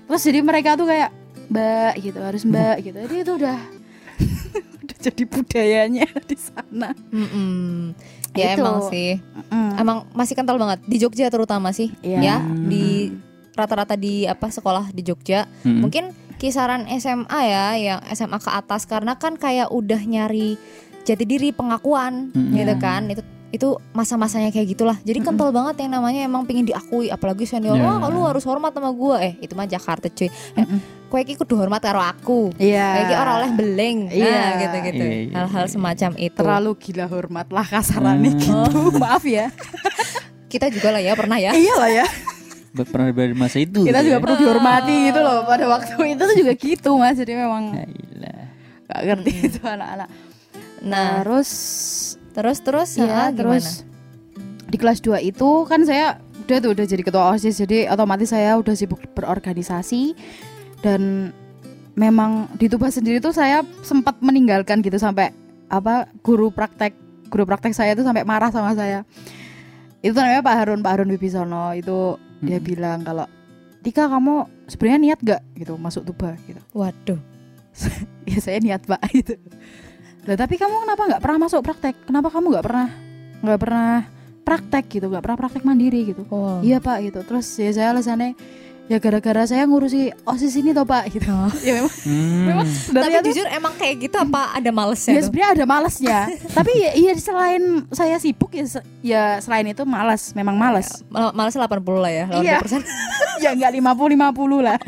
terus 0.05 0.23
jadi 0.23 0.41
mereka 0.41 0.75
tuh 0.75 0.87
kayak 0.87 1.11
mbak 1.49 1.93
gitu 2.01 2.19
harus 2.19 2.43
mbak 2.43 2.81
gitu 2.81 2.97
jadi 2.97 3.17
itu 3.21 3.33
udah 3.37 3.59
udah 4.83 4.99
jadi 4.99 5.23
budayanya 5.25 6.07
di 6.31 6.37
sana 6.37 6.91
Mm-mm. 7.11 7.93
Ya 8.33 8.57
Gitu. 8.57 8.65
emang 8.65 8.89
sih. 8.89 9.21
Mm. 9.53 9.73
Emang 9.77 9.99
masih 10.17 10.33
kental 10.33 10.57
banget 10.57 10.81
di 10.89 10.97
Jogja 10.97 11.29
terutama 11.29 11.69
sih. 11.69 11.93
Iya. 12.01 12.21
Ya, 12.25 12.37
di 12.41 13.13
rata-rata 13.53 13.93
di 13.93 14.25
apa 14.25 14.49
sekolah 14.49 14.89
di 14.89 15.05
Jogja. 15.05 15.45
Mm-mm. 15.69 15.85
Mungkin 15.85 16.05
kisaran 16.41 16.89
SMA 16.97 17.29
ya, 17.45 17.67
yang 17.77 18.01
SMA 18.09 18.41
ke 18.41 18.49
atas 18.49 18.89
karena 18.89 19.21
kan 19.21 19.37
kayak 19.37 19.69
udah 19.69 20.01
nyari 20.01 20.57
jati 21.05 21.29
diri 21.29 21.53
pengakuan 21.53 22.33
Mm-mm. 22.33 22.57
gitu 22.57 22.73
kan. 22.81 23.13
Itu 23.13 23.21
itu 23.53 23.69
masa-masanya 23.93 24.49
kayak 24.49 24.65
gitulah. 24.67 24.97
Jadi 24.99 25.21
kental 25.21 25.53
banget 25.53 25.85
yang 25.85 25.93
namanya 25.93 26.25
emang 26.25 26.43
pengen 26.43 26.65
diakui 26.65 27.07
apalagi 27.07 27.45
senior. 27.45 27.77
Ya. 27.77 27.85
Wah, 27.85 28.09
lu 28.09 28.25
harus 28.25 28.43
hormat 28.43 28.73
sama 28.73 28.89
gua. 28.91 29.21
Eh, 29.21 29.37
itu 29.39 29.53
mah 29.53 29.65
Jakarta 29.65 30.09
cuy. 30.09 30.27
Eh, 30.27 30.65
kowe 31.07 31.21
iki 31.21 31.37
kudu 31.37 31.55
hormat 31.55 31.79
karo 31.79 32.01
aku. 32.01 32.49
iya 32.57 33.05
Kayak 33.05 33.21
orang 33.21 33.35
oleh 33.37 33.51
beleng. 33.53 33.99
Nah, 34.07 34.17
Iya. 34.17 34.43
gitu-gitu. 34.59 35.05
Iya, 35.05 35.19
iya, 35.23 35.35
Hal-hal 35.37 35.65
iya. 35.65 35.71
semacam 35.71 36.11
itu. 36.19 36.33
terlalu 36.35 36.71
gila 36.75 37.07
hormat 37.07 37.47
lah 37.47 37.67
kasarannya 37.67 38.31
Hmm. 38.33 38.41
gitu 38.41 38.57
maaf 39.05 39.23
ya 39.23 39.47
Kita 40.49 40.69
juga 40.69 40.89
lah 40.91 41.01
ya 41.01 41.13
pernah 41.13 41.37
ya. 41.37 41.53
iya 41.53 41.75
lah 41.77 41.93
ya 41.93 42.07
Pernah 42.73 43.13
di 43.13 43.37
masa 43.37 43.61
itu. 43.61 43.85
kita 43.85 44.01
gitu 44.01 44.09
juga 44.09 44.17
ya. 44.17 44.23
perlu 44.25 44.37
dihormati 44.39 44.97
gitu 45.07 45.21
loh 45.21 45.45
pada 45.45 45.69
waktu 45.69 45.93
itu 46.09 46.23
tuh 46.25 46.37
juga 46.41 46.53
gitu 46.57 46.91
mas 46.97 47.17
jadi 47.17 47.37
memang 47.37 47.77
Ya 47.77 47.85
gak 48.89 49.01
ngerti 49.05 49.33
itu 49.47 49.61
anak-anak 49.61 50.09
Nah, 50.83 51.21
terus 51.21 51.51
terus 52.33 52.59
terus 52.65 52.91
Iya, 52.97 53.29
ah, 53.29 53.31
terus 53.31 53.85
di 54.69 54.77
kelas 54.81 55.05
2 55.05 55.21
itu 55.21 55.49
kan 55.69 55.85
saya 55.85 56.19
udah 56.43 56.59
tuh 56.59 56.71
udah 56.75 56.85
jadi 56.89 57.03
ketua 57.05 57.37
OSIS 57.37 57.61
jadi 57.63 57.93
otomatis 57.93 58.33
saya 58.33 58.57
udah 58.59 58.75
sibuk 58.75 58.99
berorganisasi 59.15 60.17
dan 60.83 61.31
memang 61.95 62.49
di 62.57 62.67
Tuba 62.73 62.89
sendiri 62.89 63.21
tuh 63.21 63.37
saya 63.37 63.63
sempat 63.85 64.19
meninggalkan 64.25 64.81
gitu 64.81 64.97
sampai 64.97 65.31
apa 65.69 66.09
guru 66.25 66.49
praktek 66.53 66.97
guru 67.33 67.49
praktek 67.49 67.73
saya 67.73 67.97
tuh 67.97 68.05
sampai 68.05 68.29
marah 68.29 68.53
sama 68.53 68.77
saya. 68.77 69.09
Itu 70.05 70.13
namanya 70.19 70.45
Pak 70.45 70.55
Harun, 70.61 70.81
Pak 70.85 70.93
Harun 70.93 71.09
Wibisono 71.15 71.73
itu 71.73 72.21
dia 72.45 72.59
Mm-mm. 72.61 72.69
bilang 72.69 73.01
kalau 73.07 73.25
Tika 73.83 74.07
kamu 74.07 74.47
sebenarnya 74.71 74.99
niat 75.01 75.19
gak 75.25 75.43
gitu 75.59 75.75
masuk 75.81 76.07
Tuba 76.07 76.37
gitu. 76.45 76.61
Waduh. 76.77 77.19
ya 78.31 78.39
saya 78.39 78.61
niat 78.61 78.85
Pak 78.85 79.01
gitu. 79.17 79.41
Lah 80.23 80.37
tapi 80.37 80.55
kamu 80.55 80.75
kenapa 80.83 81.03
nggak 81.09 81.21
pernah 81.21 81.39
masuk 81.41 81.61
praktek? 81.61 81.95
Kenapa 82.05 82.29
kamu 82.29 82.47
nggak 82.53 82.65
pernah 82.65 82.87
nggak 83.41 83.59
pernah 83.59 83.89
praktek 84.43 84.85
gitu? 84.89 85.07
nggak 85.09 85.21
pernah 85.21 85.39
praktek 85.39 85.63
mandiri 85.63 86.01
gitu? 86.07 86.23
Wow. 86.27 86.61
Iya 86.61 86.79
Pak 86.79 86.99
gitu. 87.03 87.21
Terus 87.23 87.47
ya 87.57 87.71
saya 87.71 87.91
alasannya 87.91 88.39
ya 88.83 88.99
gara-gara 88.99 89.47
saya 89.47 89.63
ngurusi 89.63 90.11
osis 90.23 90.55
ini 90.55 90.71
toh 90.71 90.83
Pak 90.83 91.11
gitu. 91.11 91.27
ya 91.67 91.73
memang 91.77 91.91
Hmm. 92.03 92.45
memang 92.45 92.67
Tapi 92.67 93.15
tuh- 93.17 93.27
jujur 93.29 93.47
emang 93.49 93.75
kayak 93.75 93.95
gitu 94.01 94.17
apa 94.17 94.53
ada 94.53 94.71
malesnya 94.71 95.13
ya 95.13 95.23
sebenarnya 95.23 95.51
ada 95.53 95.65
malesnya. 95.65 96.19
tapi 96.59 96.71
ya, 96.77 96.91
ya 96.93 97.13
selain 97.15 97.63
saya 97.91 98.19
sibuk 98.19 98.51
ya, 98.53 98.67
ya 99.01 99.23
selain 99.39 99.67
itu 99.67 99.83
malas, 99.83 100.31
memang 100.33 100.55
malas. 100.55 101.03
Mal- 101.09 101.31
Malesnya 101.33 101.63
80 101.63 101.99
lah 101.99 102.13
ya, 102.13 102.25
80%. 102.29 102.43
Iya. 102.43 102.59
ya 103.43 103.51
nggak 103.55 103.73
50 103.73 104.07
50 104.13 104.63
lah. 104.63 104.79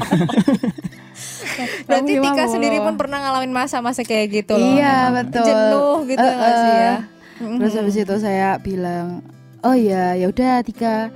Berarti 1.87 2.12
Tika 2.17 2.23
memang 2.23 2.49
sendiri 2.51 2.77
pun 2.81 2.95
pernah 2.95 3.19
ngalamin 3.23 3.53
masa-masa 3.55 4.03
kayak 4.03 4.27
gitu 4.43 4.55
loh. 4.59 4.64
Iya, 4.75 4.95
Emang 5.11 5.14
betul. 5.27 5.47
Jenuh 5.47 5.97
gitu 6.11 6.27
Eh, 6.27 6.35
nggak 6.35 6.55
sih 6.55 6.73
ya. 6.75 6.95
Terus 7.35 7.73
habis 7.75 7.97
itu 7.99 8.14
saya 8.17 8.49
bilang, 8.59 9.07
"Oh 9.61 9.75
ya, 9.75 10.14
ya 10.14 10.27
udah 10.31 10.62
Tika, 10.62 11.11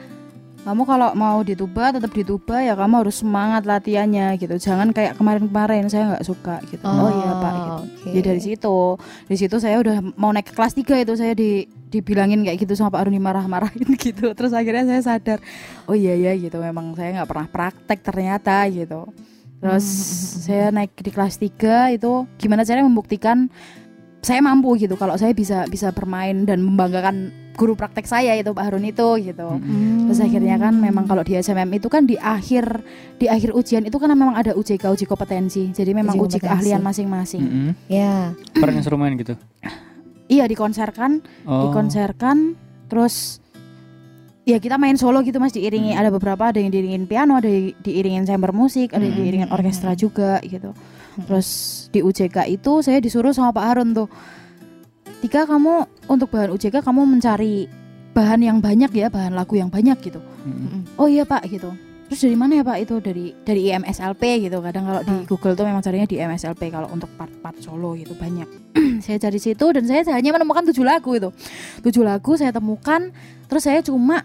kamu 0.66 0.82
kalau 0.84 1.14
mau 1.14 1.38
di 1.40 1.54
Tuba 1.54 1.94
tetap 1.94 2.10
di 2.10 2.26
Tuba 2.26 2.58
ya 2.60 2.74
kamu 2.74 3.06
harus 3.06 3.22
semangat 3.22 3.62
latihannya 3.64 4.34
gitu. 4.36 4.58
Jangan 4.58 4.90
kayak 4.90 5.14
kemarin-kemarin 5.16 5.86
saya 5.86 6.14
nggak 6.14 6.26
suka 6.26 6.58
gitu." 6.68 6.82
Oh, 6.84 7.08
iya, 7.08 7.30
Pak 7.38 7.52
gitu. 7.54 7.74
oke. 7.78 8.08
Ya 8.12 8.20
dari 8.20 8.40
situ, 8.42 8.78
dari 9.30 9.38
situ 9.38 9.56
saya 9.62 9.78
udah 9.78 9.96
mau 10.18 10.34
naik 10.34 10.50
ke 10.50 10.54
kelas 10.58 10.74
3 10.74 10.98
itu 10.98 11.14
saya 11.14 11.32
di 11.38 11.64
dibilangin 11.88 12.44
kayak 12.44 12.68
gitu 12.68 12.76
sama 12.76 12.92
Pak 12.92 13.08
Aruni 13.08 13.16
marah-marahin 13.16 13.88
gitu. 14.04 14.34
Terus 14.36 14.52
akhirnya 14.52 14.84
saya 14.84 15.00
sadar, 15.00 15.38
oh 15.88 15.96
iya 15.96 16.12
ya 16.18 16.36
gitu 16.36 16.60
memang 16.60 16.92
saya 16.92 17.22
nggak 17.22 17.28
pernah 17.30 17.48
praktek 17.48 17.98
ternyata 18.04 18.60
gitu. 18.68 19.08
Terus 19.58 19.86
saya 20.46 20.70
naik 20.70 20.94
di 20.94 21.10
kelas 21.10 21.36
3 21.36 21.98
itu 21.98 22.26
gimana 22.38 22.62
caranya 22.62 22.86
membuktikan 22.86 23.50
saya 24.22 24.42
mampu 24.42 24.74
gitu 24.78 24.94
kalau 24.98 25.14
saya 25.14 25.30
bisa 25.34 25.66
bisa 25.66 25.94
bermain 25.94 26.42
dan 26.46 26.62
membanggakan 26.62 27.30
guru 27.58 27.74
praktek 27.74 28.06
saya 28.06 28.38
itu 28.38 28.54
Pak 28.54 28.70
Harun 28.70 28.86
itu 28.86 29.18
gitu. 29.18 29.48
Mm-mm. 29.50 30.06
Terus 30.06 30.22
akhirnya 30.22 30.62
kan 30.62 30.78
memang 30.78 31.10
kalau 31.10 31.26
di 31.26 31.34
SMM 31.34 31.74
itu 31.74 31.90
kan 31.90 32.06
di 32.06 32.14
akhir 32.14 32.86
di 33.18 33.26
akhir 33.26 33.50
ujian 33.50 33.82
itu 33.82 33.98
kan 33.98 34.14
memang 34.14 34.38
ada 34.38 34.54
UJK 34.54 34.94
uji 34.94 35.04
kompetensi. 35.10 35.74
Jadi 35.74 35.90
memang 35.90 36.14
Uji 36.14 36.38
uji, 36.38 36.46
keahlian 36.46 36.78
masing-masing. 36.78 37.42
Mm-mm. 37.42 37.70
Ya. 37.90 38.30
Pernah 38.54 38.78
seru 38.82 38.94
main 38.94 39.18
gitu. 39.18 39.34
Iya 40.30 40.46
dikonserkan, 40.46 41.18
Oh. 41.48 41.66
dikonserkan 41.66 42.54
terus 42.86 43.42
ya 44.48 44.56
kita 44.56 44.80
main 44.80 44.96
solo 44.96 45.20
gitu 45.20 45.36
Mas 45.36 45.52
diiringi 45.52 45.92
Hmm. 45.92 46.00
ada 46.00 46.08
beberapa 46.08 46.48
ada 46.48 46.56
yang 46.56 46.72
diiringin 46.72 47.04
piano, 47.04 47.36
ada 47.36 47.46
yang 47.46 47.76
diiringin 47.78 48.24
chamber 48.24 48.50
musik, 48.50 48.96
ada 48.96 49.04
yang 49.04 49.12
Hmm. 49.12 49.22
diiringin 49.22 49.50
orkestra 49.52 49.92
juga 49.92 50.40
gitu. 50.40 50.72
Terus 51.18 51.48
di 51.90 52.00
UJK 52.00 52.48
itu 52.48 52.80
saya 52.80 52.96
disuruh 52.98 53.30
sama 53.30 53.52
Pak 53.52 53.64
Harun 53.64 53.92
tuh. 53.92 54.08
Tika 55.18 55.44
kamu 55.44 55.84
untuk 56.06 56.30
bahan 56.30 56.54
UJK 56.54 56.80
kamu 56.80 57.02
mencari 57.04 57.66
bahan 58.14 58.40
yang 58.40 58.58
banyak 58.58 58.90
ya, 58.94 59.10
bahan 59.10 59.34
lagu 59.34 59.52
yang 59.52 59.66
banyak 59.68 59.98
gitu. 60.00 60.22
Mm-mm. 60.46 60.86
Oh 60.94 61.10
iya 61.10 61.26
Pak 61.26 61.44
gitu. 61.44 61.74
Terus 62.08 62.24
dari 62.24 62.36
mana 62.38 62.56
ya 62.56 62.64
Pak 62.64 62.78
itu 62.80 62.94
dari 63.02 63.34
dari 63.36 63.68
IMSLP 63.68 64.48
gitu. 64.48 64.62
Kadang 64.62 64.86
kalau 64.86 65.02
di 65.02 65.12
Hmm. 65.12 65.26
Google 65.26 65.52
tuh 65.52 65.66
memang 65.66 65.82
carinya 65.82 66.06
di 66.06 66.16
IMSLP 66.16 66.70
kalau 66.70 66.88
untuk 66.88 67.10
part-part 67.18 67.58
solo 67.60 67.98
gitu 67.98 68.14
banyak. 68.14 68.46
saya 69.04 69.18
cari 69.18 69.36
situ 69.36 69.66
dan 69.74 69.84
saya 69.84 70.06
hanya 70.14 70.32
menemukan 70.32 70.64
tujuh 70.70 70.86
lagu 70.86 71.18
itu. 71.18 71.28
Tujuh 71.82 72.06
lagu 72.06 72.38
saya 72.38 72.54
temukan. 72.54 73.10
Terus 73.50 73.62
saya 73.66 73.82
cuma 73.82 74.22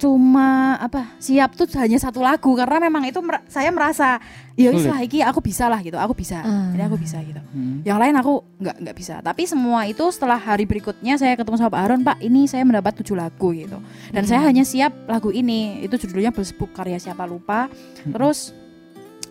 cuma 0.00 0.80
apa 0.80 1.12
siap 1.20 1.52
tuh 1.52 1.68
hanya 1.76 2.00
satu 2.00 2.18
lagu. 2.18 2.56
Karena 2.56 2.80
memang 2.80 3.04
itu 3.04 3.20
mer- 3.20 3.44
saya 3.46 3.68
merasa 3.68 4.16
ya 4.56 4.72
wis 4.72 4.84
lah 4.84 4.98
iki 4.98 5.20
aku 5.20 5.38
bisa 5.38 5.68
lah 5.68 5.76
gitu 5.78 5.94
aku 5.94 6.16
bisa. 6.16 6.40
Ah. 6.40 6.72
ini 6.72 6.80
aku 6.80 6.96
bisa 6.96 7.20
gitu. 7.20 7.36
Mm. 7.50 7.84
yang 7.84 8.00
lain 8.00 8.16
aku 8.16 8.40
nggak 8.56 8.76
nggak 8.80 8.96
bisa. 8.96 9.20
Tapi 9.20 9.44
semua 9.44 9.84
itu 9.84 10.00
setelah 10.08 10.40
hari 10.40 10.64
berikutnya 10.64 11.14
saya 11.14 11.36
ketemu 11.36 11.56
sama 11.56 11.70
Pak 11.70 11.80
Harun 11.84 12.00
Pak 12.00 12.16
ini 12.18 12.48
saya 12.48 12.64
mendapat 12.64 12.96
tujuh 12.96 13.12
lagu 13.12 13.52
gitu. 13.52 13.76
Dan 14.08 14.24
saya 14.24 14.40
hanya 14.42 14.64
siap 14.64 14.96
lagu 15.04 15.28
ini. 15.28 15.84
Itu 15.84 16.00
judulnya 16.00 16.32
Besbuk 16.32 16.72
karya 16.72 16.96
siapa 16.96 17.22
lupa. 17.24 17.68
Terus 18.02 18.56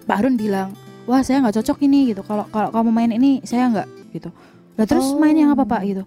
Pak 0.06 0.16
Harun 0.16 0.38
bilang 0.38 0.72
wah 1.04 1.26
saya 1.26 1.42
nggak 1.42 1.58
cocok 1.58 1.82
ini 1.82 2.14
gitu. 2.14 2.22
Kalau 2.22 2.46
kalau 2.48 2.70
kamu 2.70 2.90
main 2.94 3.12
ini 3.12 3.42
saya 3.42 3.66
nggak 3.68 3.88
gitu. 4.14 4.30
Lah 4.78 4.86
terus 4.86 5.10
Oh. 5.10 5.18
main 5.18 5.34
yang 5.34 5.50
apa 5.50 5.66
Pak? 5.66 5.82
gitu 5.84 6.04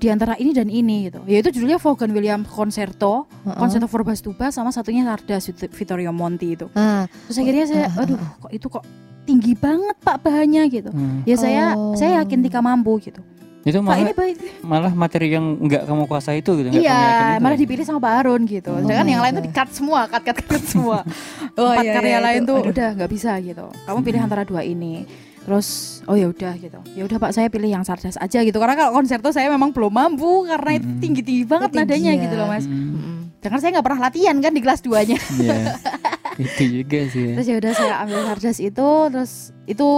di 0.00 0.08
antara 0.08 0.32
ini 0.34 0.50
dan 0.50 0.66
ini 0.66 1.06
gitu 1.06 1.20
yaitu 1.24 1.52
judulnya 1.52 1.76
Vaughan 1.76 2.08
Williams 2.08 2.48
Concerto 2.48 3.28
Heeh. 3.44 3.52
Concerto 3.54 3.84
for 3.84 4.00
Bass 4.00 4.18
Tuba 4.18 4.48
sama 4.48 4.72
satunya 4.72 5.04
Sardas 5.04 5.44
Vit- 5.46 5.68
Vittorio 5.70 6.08
Monti 6.10 6.56
itu 6.56 6.66
Ah, 6.72 7.04
terus 7.22 7.36
akhirnya 7.36 7.64
saya 7.64 7.86
aduh 7.94 8.16
kok 8.16 8.50
itu 8.50 8.66
kok 8.66 8.84
tinggi 9.22 9.52
banget 9.52 9.94
Pak 9.98 10.16
bahannya 10.18 10.64
gitu 10.66 10.88
Mm. 10.88 11.22
ya 11.22 11.36
saya 11.36 11.64
Oh. 11.72 11.92
saya 11.92 12.18
yakin 12.18 12.40
Tika 12.40 12.58
mampu 12.58 12.96
gitu 12.98 13.20
Itu 13.60 13.76
Pak 13.76 13.84
malah 13.84 14.00
ini 14.00 14.12
baik 14.14 14.36
malah 14.64 14.88
materi 14.90 15.28
yang 15.28 15.60
nggak 15.60 15.84
kamu 15.84 16.02
kuasai 16.06 16.40
itu 16.40 16.48
gitu. 16.54 16.66
nggak 16.66 16.80
kamu 16.80 16.88
yakin 16.88 16.96
Iya, 16.96 17.28
itu 17.28 17.42
malah 17.44 17.52
ya? 17.52 17.60
dipilih 17.60 17.84
sama 17.84 18.00
Pak 18.00 18.12
Harun 18.14 18.42
gitu. 18.48 18.72
Sedangkan 18.74 19.04
my 19.04 19.12
yang 19.12 19.20
lain 19.20 19.32
tuh 19.32 19.38
God. 19.38 19.46
di 19.46 19.52
cut 19.52 19.68
semua, 19.70 20.00
cut 20.06 20.22
cut 20.24 20.38
cut 20.40 20.62
semua. 20.64 20.98
Oh, 21.60 21.68
Empat 21.68 21.84
iya, 21.84 21.92
karya 21.92 22.08
iya, 22.08 22.18
lain 22.22 22.40
itu. 22.40 22.48
tuh 22.48 22.56
Aduh. 22.58 22.72
udah 22.72 22.88
nggak 22.96 23.10
bisa 23.10 23.32
gitu. 23.38 23.66
Kamu 23.84 23.98
pilih 24.00 24.20
antara 24.22 24.42
dua 24.42 24.64
ini. 24.64 25.04
Terus 25.40 26.00
oh 26.04 26.16
ya 26.16 26.28
udah 26.28 26.52
gitu. 26.60 26.78
Ya 26.92 27.02
udah 27.08 27.16
Pak, 27.16 27.32
saya 27.32 27.48
pilih 27.48 27.70
yang 27.72 27.84
sardas 27.84 28.20
aja 28.20 28.38
gitu. 28.44 28.58
Karena 28.60 28.76
kalau 28.76 28.92
konser 29.00 29.18
tuh 29.24 29.32
saya 29.32 29.48
memang 29.48 29.72
belum 29.72 29.92
mampu 29.92 30.44
karena 30.46 30.76
itu 30.76 30.86
Mm-mm. 30.88 31.00
tinggi 31.00 31.22
tinggi 31.24 31.44
banget 31.48 31.68
Itu 31.72 31.76
tinggi 31.80 31.88
nadanya 31.88 32.12
ya. 32.12 32.22
gitu 32.28 32.34
loh 32.36 32.46
mas. 32.48 32.64
Mm. 32.68 32.76
Mm-mm. 32.76 33.18
Jangan 33.40 33.58
saya 33.58 33.70
nggak 33.78 33.86
pernah 33.88 34.00
latihan 34.04 34.36
kan 34.36 34.52
di 34.52 34.60
kelas 34.60 34.80
2 34.84 35.08
nya. 35.08 35.18
Iya. 35.40 35.58
itu 36.44 36.64
juga 36.80 37.00
sih. 37.08 37.24
ya. 37.24 37.32
terus 37.36 37.46
ya 37.48 37.56
udah 37.56 37.72
saya 37.72 37.94
ambil 38.04 38.20
sardas 38.28 38.58
itu, 38.60 38.88
terus 39.12 39.32
itu 39.64 39.88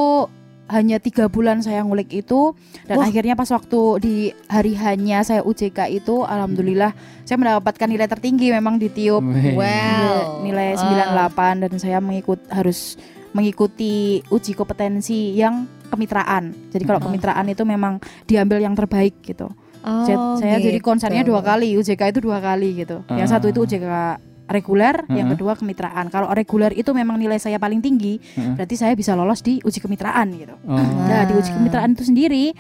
hanya 0.71 0.97
tiga 1.03 1.29
bulan 1.29 1.61
saya 1.61 1.85
ngulik 1.85 2.09
itu 2.15 2.57
dan 2.89 2.97
Wah. 2.97 3.11
akhirnya 3.11 3.37
pas 3.37 3.51
waktu 3.53 3.81
di 4.01 4.17
hari 4.49 4.73
hanya 4.79 5.21
saya 5.21 5.45
UJK 5.45 6.01
itu 6.01 6.25
alhamdulillah 6.25 6.97
saya 7.29 7.37
mendapatkan 7.37 7.89
nilai 7.91 8.09
tertinggi 8.09 8.55
memang 8.55 8.81
di 8.81 8.89
tiup. 8.89 9.21
Well, 9.59 10.41
nilai 10.47 10.79
ah. 10.79 11.29
98 11.29 11.67
dan 11.67 11.73
saya 11.77 11.99
mengikut 12.01 12.41
harus 12.49 12.97
mengikuti 13.33 14.21
uji 14.29 14.53
kompetensi 14.53 15.37
yang 15.37 15.67
kemitraan. 15.89 16.73
Jadi 16.73 16.85
kalau 16.85 17.01
kemitraan 17.01 17.45
itu 17.49 17.65
memang 17.65 18.01
diambil 18.25 18.61
yang 18.61 18.73
terbaik 18.73 19.21
gitu. 19.21 19.53
Oh, 19.83 20.07
saya 20.07 20.17
saya 20.39 20.57
jadi 20.63 20.79
gitu. 20.79 20.87
konsernya 20.87 21.27
dua 21.27 21.43
kali, 21.43 21.75
UJK 21.75 22.15
itu 22.15 22.21
dua 22.23 22.39
kali 22.39 22.87
gitu. 22.87 23.03
Yang 23.11 23.29
Ah. 23.29 23.33
satu 23.37 23.51
itu 23.51 23.67
UJK 23.67 23.85
reguler, 24.47 25.03
yang 25.11 25.33
Mhm. 25.33 25.35
kedua 25.35 25.53
kemitraan. 25.57 26.07
Kalau 26.13 26.29
reguler 26.31 26.71
itu 26.77 26.93
memang 26.93 27.17
nilai 27.17 27.41
saya 27.41 27.57
paling 27.57 27.81
tinggi, 27.81 28.21
Heeh. 28.21 28.55
berarti 28.55 28.75
saya 28.77 28.93
bisa 28.93 29.17
lolos 29.17 29.41
di 29.41 29.59
uji 29.65 29.81
kemitraan 29.81 30.29
gitu. 30.37 30.55
Oh. 30.69 30.77
Nah, 30.79 31.25
di 31.25 31.33
uji 31.35 31.51
kemitraan 31.51 31.97
itu 31.97 32.05
sendiri 32.05 32.53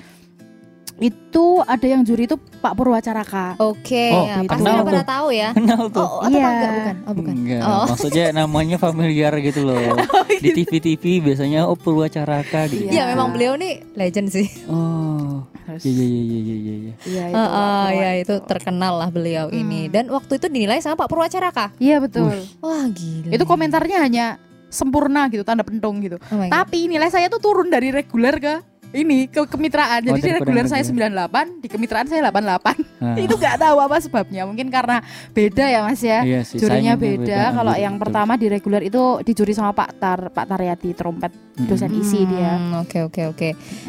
itu 1.03 1.47
ada 1.61 1.83
yang 1.83 2.03
juri 2.03 2.25
itu 2.25 2.39
Pak 2.39 2.73
Purwacaraka. 2.73 3.59
Oke, 3.59 4.09
Oh, 4.09 4.23
ya, 4.23 4.47
pasti 4.47 4.63
udah 4.63 5.03
tuh. 5.03 5.03
tahu 5.05 5.29
ya. 5.31 5.51
Kenal 5.51 5.83
tuh. 5.91 6.01
Oh, 6.01 6.23
atau 6.23 6.31
Iya. 6.31 6.47
enggak 6.47 6.71
bukan? 6.73 6.97
Oh, 7.03 7.13
bukan. 7.13 7.35
Enggak, 7.35 7.61
Oh. 7.63 7.85
maksudnya 7.91 8.25
namanya 8.31 8.77
familiar 8.79 9.33
gitu 9.39 9.61
loh. 9.63 9.99
Di 10.45 10.51
TV-TV 10.55 11.03
biasanya 11.21 11.67
oh 11.67 11.75
Purwacaraka 11.75 12.71
gitu. 12.71 12.87
Iya, 12.87 13.11
memang 13.11 13.35
beliau 13.35 13.59
nih 13.59 13.83
legend 13.93 14.31
sih. 14.31 14.47
Oh. 14.67 15.43
Iya 15.73 16.05
iya 16.05 16.23
iya 16.23 16.39
iya 16.39 16.57
iya 16.57 16.75
iya. 16.77 16.93
Iya 17.03 17.23
Ah, 17.25 17.31
itu. 17.31 17.39
Purwa 17.39 17.91
ya 17.97 18.11
itu 18.19 18.35
terkenal 18.45 18.95
lah 18.97 19.09
beliau 19.09 19.47
ini. 19.49 19.87
Hmm. 19.87 19.93
Dan 19.93 20.05
waktu 20.11 20.37
itu 20.37 20.47
dinilai 20.47 20.79
sama 20.79 20.95
Pak 20.97 21.09
Purwacaraka. 21.09 21.67
Iya 21.77 21.99
betul. 21.99 22.35
Wah, 22.61 22.87
gila. 22.87 23.31
Itu 23.31 23.43
komentarnya 23.43 23.99
hanya 23.99 24.27
sempurna 24.69 25.29
gitu, 25.29 25.45
tanda 25.45 25.63
pentung 25.63 26.01
gitu. 26.01 26.17
Oh. 26.29 26.45
Tapi 26.45 26.89
nilai 26.89 27.09
saya 27.09 27.29
tuh 27.29 27.41
turun 27.41 27.69
dari 27.69 27.89
reguler 27.89 28.37
ke 28.37 28.55
ini 28.93 29.27
ke 29.27 29.45
kemitraan. 29.45 30.01
Oh, 30.03 30.13
Jadi 30.13 30.19
di 30.19 30.29
daripada 30.29 30.45
reguler 30.45 30.67
saya 30.67 30.83
reguler. 30.83 31.11
98, 31.11 31.59
di 31.59 31.69
kemitraan 31.69 32.07
saya 32.07 32.21
88. 32.25 33.03
Ah. 33.03 33.17
itu 33.17 33.35
nggak 33.35 33.57
tahu 33.59 33.77
apa 33.79 33.97
sebabnya. 33.99 34.43
Mungkin 34.45 34.69
karena 34.69 35.01
beda 35.31 35.65
ya 35.65 35.81
Mas 35.83 36.01
ya. 36.01 36.21
Iya 36.23 36.41
sih, 36.43 36.57
Jurinya 36.57 36.95
beda. 36.95 37.19
beda, 37.19 37.41
Kalau 37.53 37.73
betul, 37.73 37.83
yang 37.83 37.95
betul. 37.95 38.03
pertama 38.05 38.33
di 38.35 38.47
reguler 38.47 38.83
itu 38.83 39.03
dicuri 39.23 39.53
sama 39.53 39.73
Pak 39.73 39.91
Tar 39.97 40.21
Pak 40.29 40.47
Taryati 40.47 40.93
trompet 40.93 41.33
dosen 41.59 41.91
isi 41.95 42.23
dia. 42.23 42.55
Hmm, 42.55 42.81
Oke 42.81 43.03
oke 43.03 43.23
oke. 43.29 43.49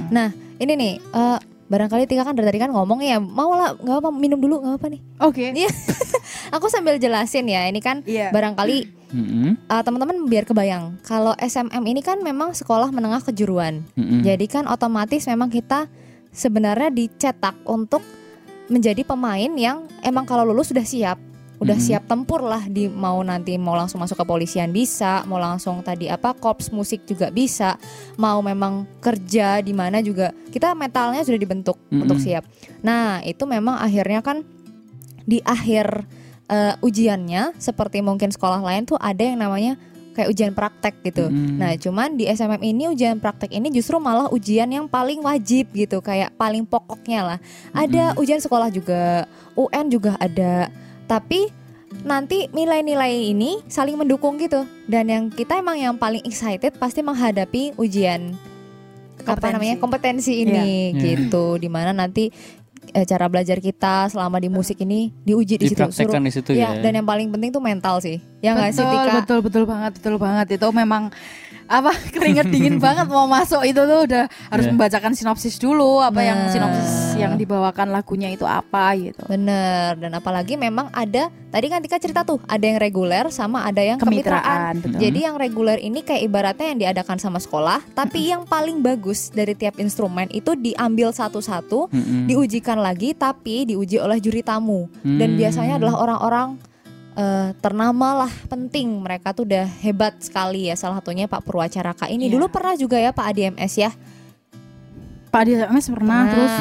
Nah 0.10 0.32
ini 0.58 0.74
nih 0.74 0.94
eh, 1.00 1.38
barangkali 1.64 2.06
Tika 2.06 2.24
kan 2.24 2.34
dari 2.34 2.46
tadi 2.46 2.60
kan 2.60 2.70
ngomong 2.70 3.00
ya 3.00 3.18
mau 3.18 3.52
lah 3.52 3.74
nggak 3.74 3.98
apa 3.98 4.10
minum 4.10 4.38
dulu 4.38 4.60
nggak 4.60 4.76
apa 4.78 4.88
nih. 4.90 5.02
Oke. 5.20 5.46
Iya. 5.52 5.70
Aku 6.56 6.68
sambil 6.68 6.96
jelasin 6.96 7.46
ya 7.46 7.66
ini 7.66 7.80
kan 7.80 8.02
Iya. 8.04 8.30
barangkali 8.30 9.03
Mm-mm, 9.14 9.56
eh, 9.70 9.82
teman-teman 9.86 10.26
biar 10.26 10.44
kebayang 10.44 10.98
kalau 11.06 11.38
SMM 11.38 11.84
ini 11.86 12.02
kan 12.02 12.18
memang 12.20 12.52
sekolah 12.52 12.90
menengah 12.90 13.22
kejuruan. 13.22 13.86
mm-mm. 13.94 14.26
Jadi 14.26 14.50
kan 14.50 14.66
otomatis 14.66 15.30
memang 15.30 15.48
kita 15.48 15.86
sebenarnya 16.34 16.90
dicetak 16.90 17.54
untuk 17.64 18.02
menjadi 18.68 19.06
pemain 19.06 19.52
yang 19.54 19.86
emang 20.02 20.26
kalau 20.26 20.42
lulus 20.42 20.74
sudah 20.74 20.82
siap, 20.82 21.22
udah 21.62 21.78
Mhm. 21.78 21.84
siap 21.84 22.04
tempur 22.10 22.42
lah 22.42 22.66
di 22.66 22.90
mau 22.90 23.22
nanti 23.22 23.54
mau 23.56 23.78
langsung 23.78 24.02
masuk 24.02 24.18
kepolisian 24.18 24.74
bisa, 24.74 25.22
mau 25.30 25.38
langsung 25.38 25.86
tadi 25.86 26.10
apa 26.10 26.34
korps 26.34 26.74
musik 26.74 27.06
juga 27.06 27.30
bisa, 27.30 27.78
mau 28.18 28.42
memang 28.42 28.88
kerja 28.98 29.62
di 29.62 29.72
mana 29.72 30.02
juga 30.02 30.34
kita 30.50 30.74
mentalnya 30.74 31.22
sudah 31.22 31.38
dibentuk 31.38 31.78
Mhm. 31.92 32.02
untuk 32.02 32.18
siap. 32.18 32.48
Nah 32.82 33.22
itu 33.22 33.46
memang 33.46 33.78
akhirnya 33.78 34.26
kan 34.26 34.42
di 35.24 35.38
akhir 35.40 36.04
eh, 36.54 36.74
ujiannya 36.80 37.58
seperti 37.58 38.06
mungkin 38.06 38.30
sekolah 38.30 38.62
lain 38.62 38.86
tuh 38.86 39.02
ada 39.02 39.26
yang 39.26 39.42
namanya 39.42 39.74
kayak 40.14 40.30
ujian 40.30 40.54
praktek 40.54 41.02
gitu. 41.02 41.26
Mm-mm. 41.26 41.58
Nah, 41.58 41.74
cuman 41.74 42.14
di 42.14 42.30
SMM 42.30 42.62
ini 42.62 42.86
ujian 42.86 43.18
praktek 43.18 43.50
ini 43.50 43.74
justru 43.74 43.98
malah 43.98 44.30
ujian 44.30 44.70
yang 44.70 44.86
paling 44.86 45.18
wajib 45.20 45.74
gitu, 45.74 46.06
kayak 46.06 46.30
paling 46.38 46.70
pokoknya 46.70 47.26
lah. 47.26 47.40
Ada 47.74 48.14
ujian 48.22 48.38
sekolah 48.38 48.70
juga, 48.70 49.26
UN 49.58 49.90
juga 49.90 50.14
ada. 50.22 50.70
Tapi 51.10 51.50
nanti 52.06 52.46
nilai-nilai 52.48 53.34
ini 53.34 53.66
saling 53.66 53.98
mendukung 53.98 54.38
gitu. 54.38 54.70
Dan 54.86 55.10
yang 55.10 55.24
kita 55.34 55.58
emang 55.58 55.82
yang 55.82 55.98
paling 55.98 56.22
excited 56.22 56.78
pasti 56.78 57.02
menghadapi 57.02 57.74
ujian 57.76 58.38
apa 59.24 59.40
Kompetensi. 59.40 59.54
namanya 59.56 59.76
kompetensi 59.82 60.34
ini 60.42 60.70
Iya. 60.94 61.02
gitu. 61.02 61.58
Di 61.58 61.70
mana 61.74 61.90
nanti 61.90 62.30
eh, 62.92 63.06
cara 63.08 63.26
belajar 63.32 63.58
kita 63.64 64.12
selama 64.12 64.44
di 64.44 64.52
musik 64.52 64.84
ini 64.84 65.16
diuji 65.24 65.56
di 65.56 65.72
situ. 65.72 65.80
dipraktekkan 65.80 66.22
di 66.24 66.32
situ 66.36 66.52
ya, 66.52 66.76
ya. 66.76 66.84
dan 66.84 67.00
yang 67.00 67.08
paling 67.08 67.32
penting 67.32 67.50
tuh 67.56 67.64
mental 67.64 68.04
sih. 68.04 68.20
Ya 68.44 68.52
nggak 68.52 68.76
sih 68.76 68.84
betul, 68.84 69.00
Tika? 69.00 69.14
betul 69.24 69.40
betul 69.40 69.64
banget 69.64 69.92
betul 69.96 70.16
banget 70.20 70.48
itu 70.60 70.68
memang 70.76 71.04
apa 71.74 71.90
keringet 72.14 72.46
dingin 72.48 72.78
banget 72.78 73.08
mau 73.08 73.26
masuk 73.26 73.64
itu 73.64 73.80
tuh 73.80 74.06
udah 74.06 74.24
harus 74.48 74.64
Iya. 74.64 74.72
membacakan 74.72 75.12
sinopsis 75.12 75.58
dulu 75.58 75.98
apa 76.00 76.22
yang 76.22 76.38
Nah. 76.40 76.52
sinopsis 76.52 76.92
yang 77.16 77.34
dibawakan 77.34 77.90
lagunya 77.90 78.30
itu 78.30 78.44
apa 78.44 78.94
gitu 78.96 79.26
Bener, 79.26 79.98
dan 79.98 80.12
apalagi 80.14 80.54
memang 80.56 80.90
ada 80.92 81.28
tadi 81.50 81.66
kan 81.68 81.80
Tika 81.80 81.98
cerita 81.98 82.22
tuh 82.22 82.38
ada 82.44 82.62
yang 82.62 82.78
reguler 82.78 83.26
sama 83.30 83.64
ada 83.64 83.80
yang 83.80 83.98
kemitraan. 83.98 84.44
kemitraan 84.44 84.74
betul. 84.80 85.00
Jadi 85.00 85.20
yang 85.22 85.36
reguler 85.36 85.78
ini 85.80 86.00
kayak 86.00 86.22
ibaratnya 86.24 86.68
yang 86.68 86.80
diadakan 86.80 87.18
sama 87.18 87.38
sekolah, 87.38 87.82
tapi 87.92 88.28
yang 88.28 88.44
paling 88.44 88.80
bagus 88.80 89.30
dari 89.30 89.54
tiap 89.54 89.78
instrumen 89.78 90.30
itu 90.30 90.54
diambil 90.56 91.10
satu-satu, 91.10 91.88
Mm-mm. 91.88 92.26
diujikan 92.26 92.78
lagi, 92.78 93.14
tapi 93.14 93.66
diuji 93.66 93.98
oleh 93.98 94.18
juri 94.18 94.42
tamu. 94.42 94.86
Dan 95.00 95.32
Hmm. 95.32 95.40
biasanya 95.40 95.74
adalah 95.76 95.96
orang-orang 96.00 96.48
eh, 97.16 97.50
ternama 97.58 98.26
lah, 98.26 98.32
penting. 98.48 99.02
Mereka 99.02 99.32
tuh 99.32 99.46
udah 99.46 99.66
hebat 99.82 100.18
sekali 100.20 100.68
ya. 100.68 100.76
Salah 100.76 101.00
satunya 101.00 101.26
Pak 101.26 101.46
Purwacaraka 101.46 102.10
ini. 102.10 102.28
Iya. 102.28 102.34
Dulu 102.38 102.46
pernah 102.50 102.74
juga 102.74 102.98
ya 102.98 103.14
Pak 103.14 103.26
ADMS 103.34 103.74
ya. 103.78 103.92
Pak 105.34 105.50
DMS 105.50 105.90
pernah, 105.90 106.30
terus 106.30 106.54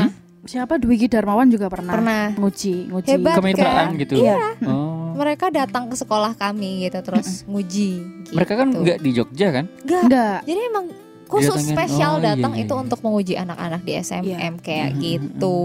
siapa 0.48 0.80
Dwiki 0.80 1.04
Darmawan 1.04 1.52
juga 1.52 1.68
pernah, 1.68 1.92
Pernah. 1.92 2.24
nguji 2.40 2.88
nguji 2.88 3.08
Hebat. 3.14 3.36
kemitraan 3.36 3.92
kan? 3.92 4.00
gitu. 4.00 4.14
Iya. 4.16 4.56
Oh. 4.64 5.12
Mereka 5.12 5.52
datang 5.52 5.92
ke 5.92 5.96
sekolah 6.00 6.32
kami 6.40 6.88
gitu 6.88 6.98
terus 7.04 7.44
nguji. 7.44 7.90
Gitu. 8.00 8.32
Mereka 8.32 8.52
kan 8.56 8.72
nggak 8.72 8.98
di 9.04 9.10
Jogja 9.12 9.48
kan? 9.52 9.64
Nggak. 9.84 10.02
enggak 10.08 10.38
Jadi 10.48 10.60
emang 10.72 10.86
khusus 11.28 11.52
Didatengin, 11.64 11.76
spesial 11.76 12.12
oh, 12.12 12.20
iya, 12.20 12.26
datang 12.32 12.52
iya, 12.56 12.62
itu 12.64 12.74
iya. 12.76 12.80
untuk 12.80 13.00
menguji 13.04 13.34
anak-anak 13.36 13.80
di 13.84 13.92
SMM 13.96 14.52
kayak 14.60 14.88
Mhm, 14.92 15.00
gitu. 15.04 15.56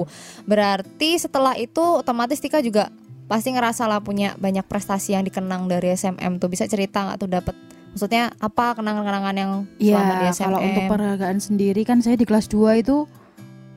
Berarti 0.43 1.10
setelah 1.15 1.56
itu 1.56 1.84
otomatis 1.84 2.39
Tika 2.39 2.60
juga 2.60 2.91
pasti 3.28 3.52
ngerasa 3.52 3.86
lah 3.86 4.00
punya 4.00 4.34
banyak 4.36 4.63
prestasi 4.63 5.13
yang 5.13 5.22
dikenang 5.22 5.68
dari 5.68 5.92
SMM 5.92 6.38
tuh. 6.38 6.48
Bisa 6.48 6.63
cerita 6.63 7.04
nggak 7.04 7.18
tuh 7.18 7.30
dapat 7.30 7.56
maksudnya 7.90 8.32
apa 8.38 8.74
kenangan-kenangan 8.74 9.36
yang 9.36 9.52
selama 9.76 10.13
di 10.13 10.24
Iya, 10.24 10.32
SMM? 10.32 10.46
kalau 10.46 10.60
untuk 10.62 10.84
penghargaan 10.88 11.40
sendiri 11.40 11.82
kan 11.82 11.98
saya 12.00 12.13
di 12.13 12.24
kelas 12.24 12.46
2 12.48 12.78
itu 12.78 13.04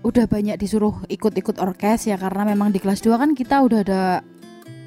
udah 0.01 0.25
banyak 0.27 0.57
disuruh 0.57 0.97
ikut-ikut 1.07 1.57
orkes 1.57 2.05
ya 2.05 2.17
karena 2.17 2.47
memang 2.47 2.69
di 2.69 2.79
kelas 2.79 3.01
2 3.01 3.17
kan 3.17 3.31
kita 3.33 3.61
udah 3.61 3.81
ada 3.81 4.03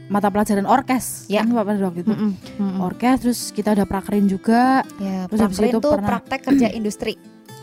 mata 0.05 0.27
pelajaran 0.27 0.63
orkes 0.63 1.25
Ya. 1.27 1.41
kan 1.41 1.49
Pak 1.51 1.63
pada 1.63 1.79
waktu 1.83 2.01
itu. 2.01 2.11
Mm-mm, 2.11 2.31
mm-mm. 2.57 2.79
Orkes 2.81 3.15
terus 3.19 3.39
kita 3.49 3.71
udah 3.71 3.85
prakerin 3.85 4.25
juga. 4.25 4.83
ya, 4.97 5.25
terus 5.27 5.39
praktek 5.49 5.65
itu 5.65 5.77
itu 5.77 5.89
pernah- 5.89 6.09
praktek 6.09 6.39
kerja 6.43 6.67
industri. 6.69 7.13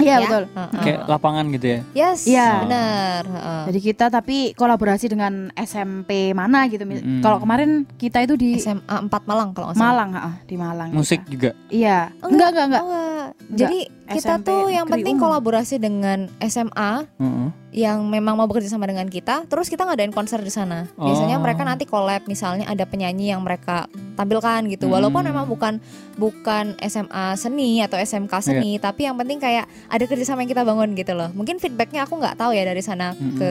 Iya 0.01 0.15
ya? 0.15 0.21
betul. 0.23 0.45
Heeh. 0.51 0.81
Kayak 0.81 1.01
lapangan 1.07 1.45
gitu 1.51 1.67
ya. 1.67 1.79
Yes, 1.93 2.19
Iya. 2.25 2.49
benar. 2.63 3.23
heeh. 3.27 3.63
Jadi 3.69 3.79
kita 3.83 4.05
tapi 4.09 4.37
kolaborasi 4.53 5.07
dengan 5.07 5.33
SMP 5.55 6.11
mana 6.33 6.67
gitu. 6.67 6.83
Mm-mm. 6.83 7.21
Kalau 7.21 7.39
kemarin 7.39 7.85
kita 7.95 8.21
itu 8.21 8.35
di 8.35 8.57
SMA 8.57 8.81
4 9.03 9.11
Malang 9.25 9.53
kalau 9.53 9.71
nggak 9.71 9.77
salah. 9.77 9.89
Malang, 9.89 10.11
ha, 10.13 10.33
di 10.43 10.55
Malang. 10.55 10.91
Musik 10.91 11.23
kita. 11.23 11.31
juga. 11.31 11.51
Iya. 11.69 12.11
Oh, 12.19 12.29
Enggak, 12.29 12.49
enggak, 12.51 12.67
enggak. 12.67 12.83
Oh, 12.83 12.91
enggak. 12.91 13.31
Jadi 13.61 13.79
kita 14.11 14.33
SMP 14.35 14.47
tuh 14.47 14.63
yang 14.69 14.87
penting 14.87 15.15
umum. 15.15 15.25
kolaborasi 15.29 15.77
dengan 15.77 16.19
SMA 16.41 16.91
Heeh. 17.17 17.49
Yang 17.71 18.03
memang 18.03 18.35
mau 18.35 18.51
bekerja 18.51 18.67
sama 18.67 18.83
dengan 18.85 19.07
kita, 19.07 19.47
terus 19.47 19.71
kita 19.71 19.87
ngadain 19.87 20.11
konser 20.11 20.39
di 20.39 20.51
sana. 20.51 20.91
Biasanya 20.95 21.39
Oh. 21.39 21.43
mereka 21.43 21.63
nanti 21.63 21.87
collab, 21.87 22.27
misalnya 22.27 22.67
ada 22.67 22.83
penyanyi 22.83 23.31
yang 23.31 23.41
mereka 23.41 23.87
tampilkan 24.15 24.67
gitu. 24.67 24.91
Hmm. 24.91 24.99
Walaupun 24.99 25.23
memang 25.23 25.47
bukan 25.47 25.79
bukan 26.15 26.75
SMA 26.83 27.39
seni 27.39 27.79
atau 27.79 27.95
SMK 27.95 28.35
seni, 28.43 28.75
Iya. 28.75 28.91
tapi 28.91 29.07
yang 29.07 29.15
penting 29.15 29.39
kayak 29.39 29.71
ada 29.87 30.03
kerjasama 30.03 30.43
yang 30.43 30.51
kita 30.51 30.67
bangun 30.67 30.93
gitu 30.93 31.15
loh. 31.15 31.31
Mungkin 31.31 31.57
feedbacknya 31.57 32.05
aku 32.05 32.19
nggak 32.19 32.35
tahu 32.37 32.51
ya 32.51 32.67
dari 32.67 32.83
sana 32.83 33.15
Mm-mm. 33.15 33.39
ke 33.39 33.51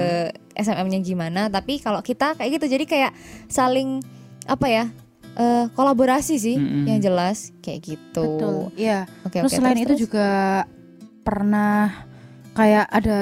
SMM-nya 0.53 0.99
gimana, 0.99 1.47
tapi 1.47 1.79
kalau 1.79 2.03
kita 2.03 2.35
kayak 2.35 2.59
gitu, 2.59 2.67
jadi 2.69 2.83
kayak 2.83 3.11
saling 3.47 4.03
apa 4.45 4.67
ya? 4.67 4.85
eh, 5.31 5.71
kolaborasi 5.71 6.35
sih, 6.35 6.59
Mm-mm. 6.59 6.83
yang 6.83 6.99
jelas 6.99 7.55
kayak 7.63 7.79
gitu. 7.87 8.27
Betul. 8.35 8.75
Iya. 8.75 9.07
Oke, 9.23 9.39
Terus 9.39 9.55
oke, 9.55 9.59
selain 9.63 9.79
itu 9.79 9.87
terus. 9.95 10.01
juga 10.03 10.27
pernah 11.21 12.03
kayak 12.51 12.85
ada 12.89 13.17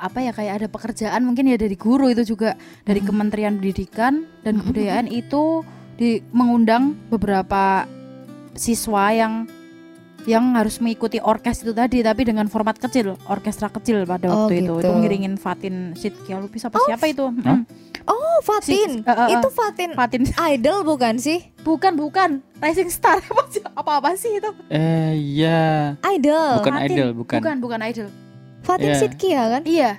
apa 0.00 0.18
ya 0.18 0.32
kayak 0.32 0.54
ada 0.56 0.66
pekerjaan 0.66 1.20
mungkin 1.20 1.44
ya 1.44 1.54
dari 1.54 1.76
guru 1.76 2.08
itu 2.08 2.24
juga 2.26 2.56
dari 2.82 2.98
Kementerian 2.98 3.54
Pendidikan 3.54 4.24
dan 4.40 4.56
Mhm. 4.56 4.60
Kebudayaan 4.62 5.06
itu 5.06 5.60
di 5.94 6.10
mengundang 6.30 6.96
beberapa 7.06 7.84
siswa 8.54 9.04
yang 9.10 9.44
yang 10.22 10.52
harus 10.52 10.76
mengikuti 10.78 11.16
orkes 11.18 11.60
itu 11.60 11.72
tadi 11.72 12.00
tapi 12.00 12.22
dengan 12.22 12.44
format 12.46 12.76
kecil 12.76 13.16
orkestra 13.26 13.68
kecil 13.70 14.04
pada 14.04 14.28
Oh, 14.28 14.44
waktu 14.44 14.60
itu 14.60 14.72
gitu. 14.74 14.84
itu 14.84 14.90
ngiringin 14.94 15.34
Fatin 15.36 15.92
Sidkia 15.94 16.36
Lubis 16.36 16.60
apa 16.62 16.76
siapa 16.82 17.04
itu 17.06 17.24
Mm. 17.24 17.64
Oh, 18.02 18.38
Fatin. 18.42 19.00
Si- 19.00 19.04
eh, 19.06 19.12
eh. 19.12 19.28
itu 19.34 19.48
Fatin 19.50 19.90
Fatin 19.92 20.22
idol 20.52 20.82
bukan 20.82 21.16
sih? 21.16 21.40
bukan 21.60 21.92
bukan 21.94 22.30
Rising 22.58 22.88
Star 22.88 23.20
apa 23.80 23.90
apa 23.94 24.12
sih 24.14 24.32
itu 24.34 24.50
Eh 24.68 25.12
ya. 25.34 25.96
Idol. 26.06 26.52
Bukan 26.58 26.72
Fatin. 26.74 26.88
idol, 26.90 27.08
bukan. 27.14 27.38
bukan 27.38 27.56
bukan 27.58 27.80
idol 27.82 28.08
Fatin 28.60 28.86
Iya. 28.86 28.98
Sidkia 28.98 29.42
kan? 29.48 29.62
Iya. 29.64 29.92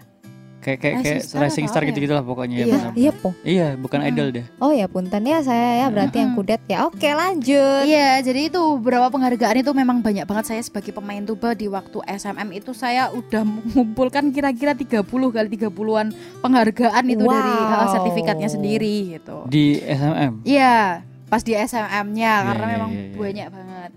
Kayak 0.61 0.77
kayak 0.77 0.95
kayak 1.01 1.21
Rising 1.41 1.65
Star 1.65 1.81
ya? 1.81 1.89
gitu-gitu 1.89 2.13
lah 2.13 2.21
pokoknya 2.21 2.55
ya. 2.55 2.65
Iya, 2.69 2.79
iya 2.93 3.11
po. 3.11 3.33
Iya, 3.41 3.73
bukan 3.75 3.97
Hmm. 3.97 4.09
idol 4.13 4.27
deh. 4.29 4.45
Oh 4.57 4.69
ya 4.69 4.85
punten 4.85 5.25
ya 5.25 5.41
saya 5.41 5.81
ya 5.81 5.87
berarti 5.89 6.21
yang 6.21 6.37
kudet 6.37 6.61
ya. 6.69 6.85
Oke 6.85 7.09
lanjut. 7.09 7.81
Iya, 7.81 8.21
jadi 8.21 8.45
itu 8.45 8.61
beberapa 8.77 9.09
penghargaan 9.09 9.57
itu 9.57 9.73
memang 9.73 10.05
banyak 10.05 10.21
banget 10.21 10.45
saya 10.47 10.61
sebagai 10.61 10.93
pemain 10.93 11.17
tuba 11.19 11.57
di 11.57 11.65
waktu 11.65 11.97
SMM 12.05 12.53
itu 12.53 12.71
saya 12.71 13.09
udah 13.09 13.41
mengumpulkan 13.41 14.29
kira-kira 14.29 14.77
30 14.77 15.01
kali 15.01 15.49
30-an 15.49 16.13
penghargaan 16.39 17.05
itu 17.09 17.25
dari 17.25 17.53
Wow. 17.57 17.73
uh, 17.75 17.87
sertifikatnya 17.89 18.45
sendiri 18.47 19.17
gitu. 19.17 19.49
Di 19.49 19.81
SMM. 19.81 20.45
Iya, 20.45 21.01
pas 21.25 21.41
di 21.41 21.57
SMM-nya 21.57 22.33
Iya, 22.35 22.45
karena 22.45 22.61
iya, 22.63 22.73
memang 22.77 22.91
iya. 22.91 23.17
banyak 23.17 23.47
banget. 23.49 23.91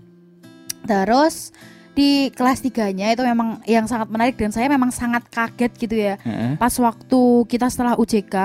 Terus 0.83 1.35
di 1.95 2.27
kelas 2.35 2.59
3-nya 2.59 3.15
itu 3.15 3.23
memang 3.23 3.63
yang 3.63 3.87
sangat 3.87 4.11
menarik 4.11 4.35
dan 4.35 4.51
saya 4.51 4.67
memang 4.67 4.91
sangat 4.91 5.23
kaget 5.31 5.71
gitu 5.79 5.95
ya. 5.95 6.15
Heeh. 6.19 6.59
Pas 6.59 6.75
waktu 6.75 7.21
kita 7.47 7.71
setelah 7.71 7.95
UJK 7.95 8.35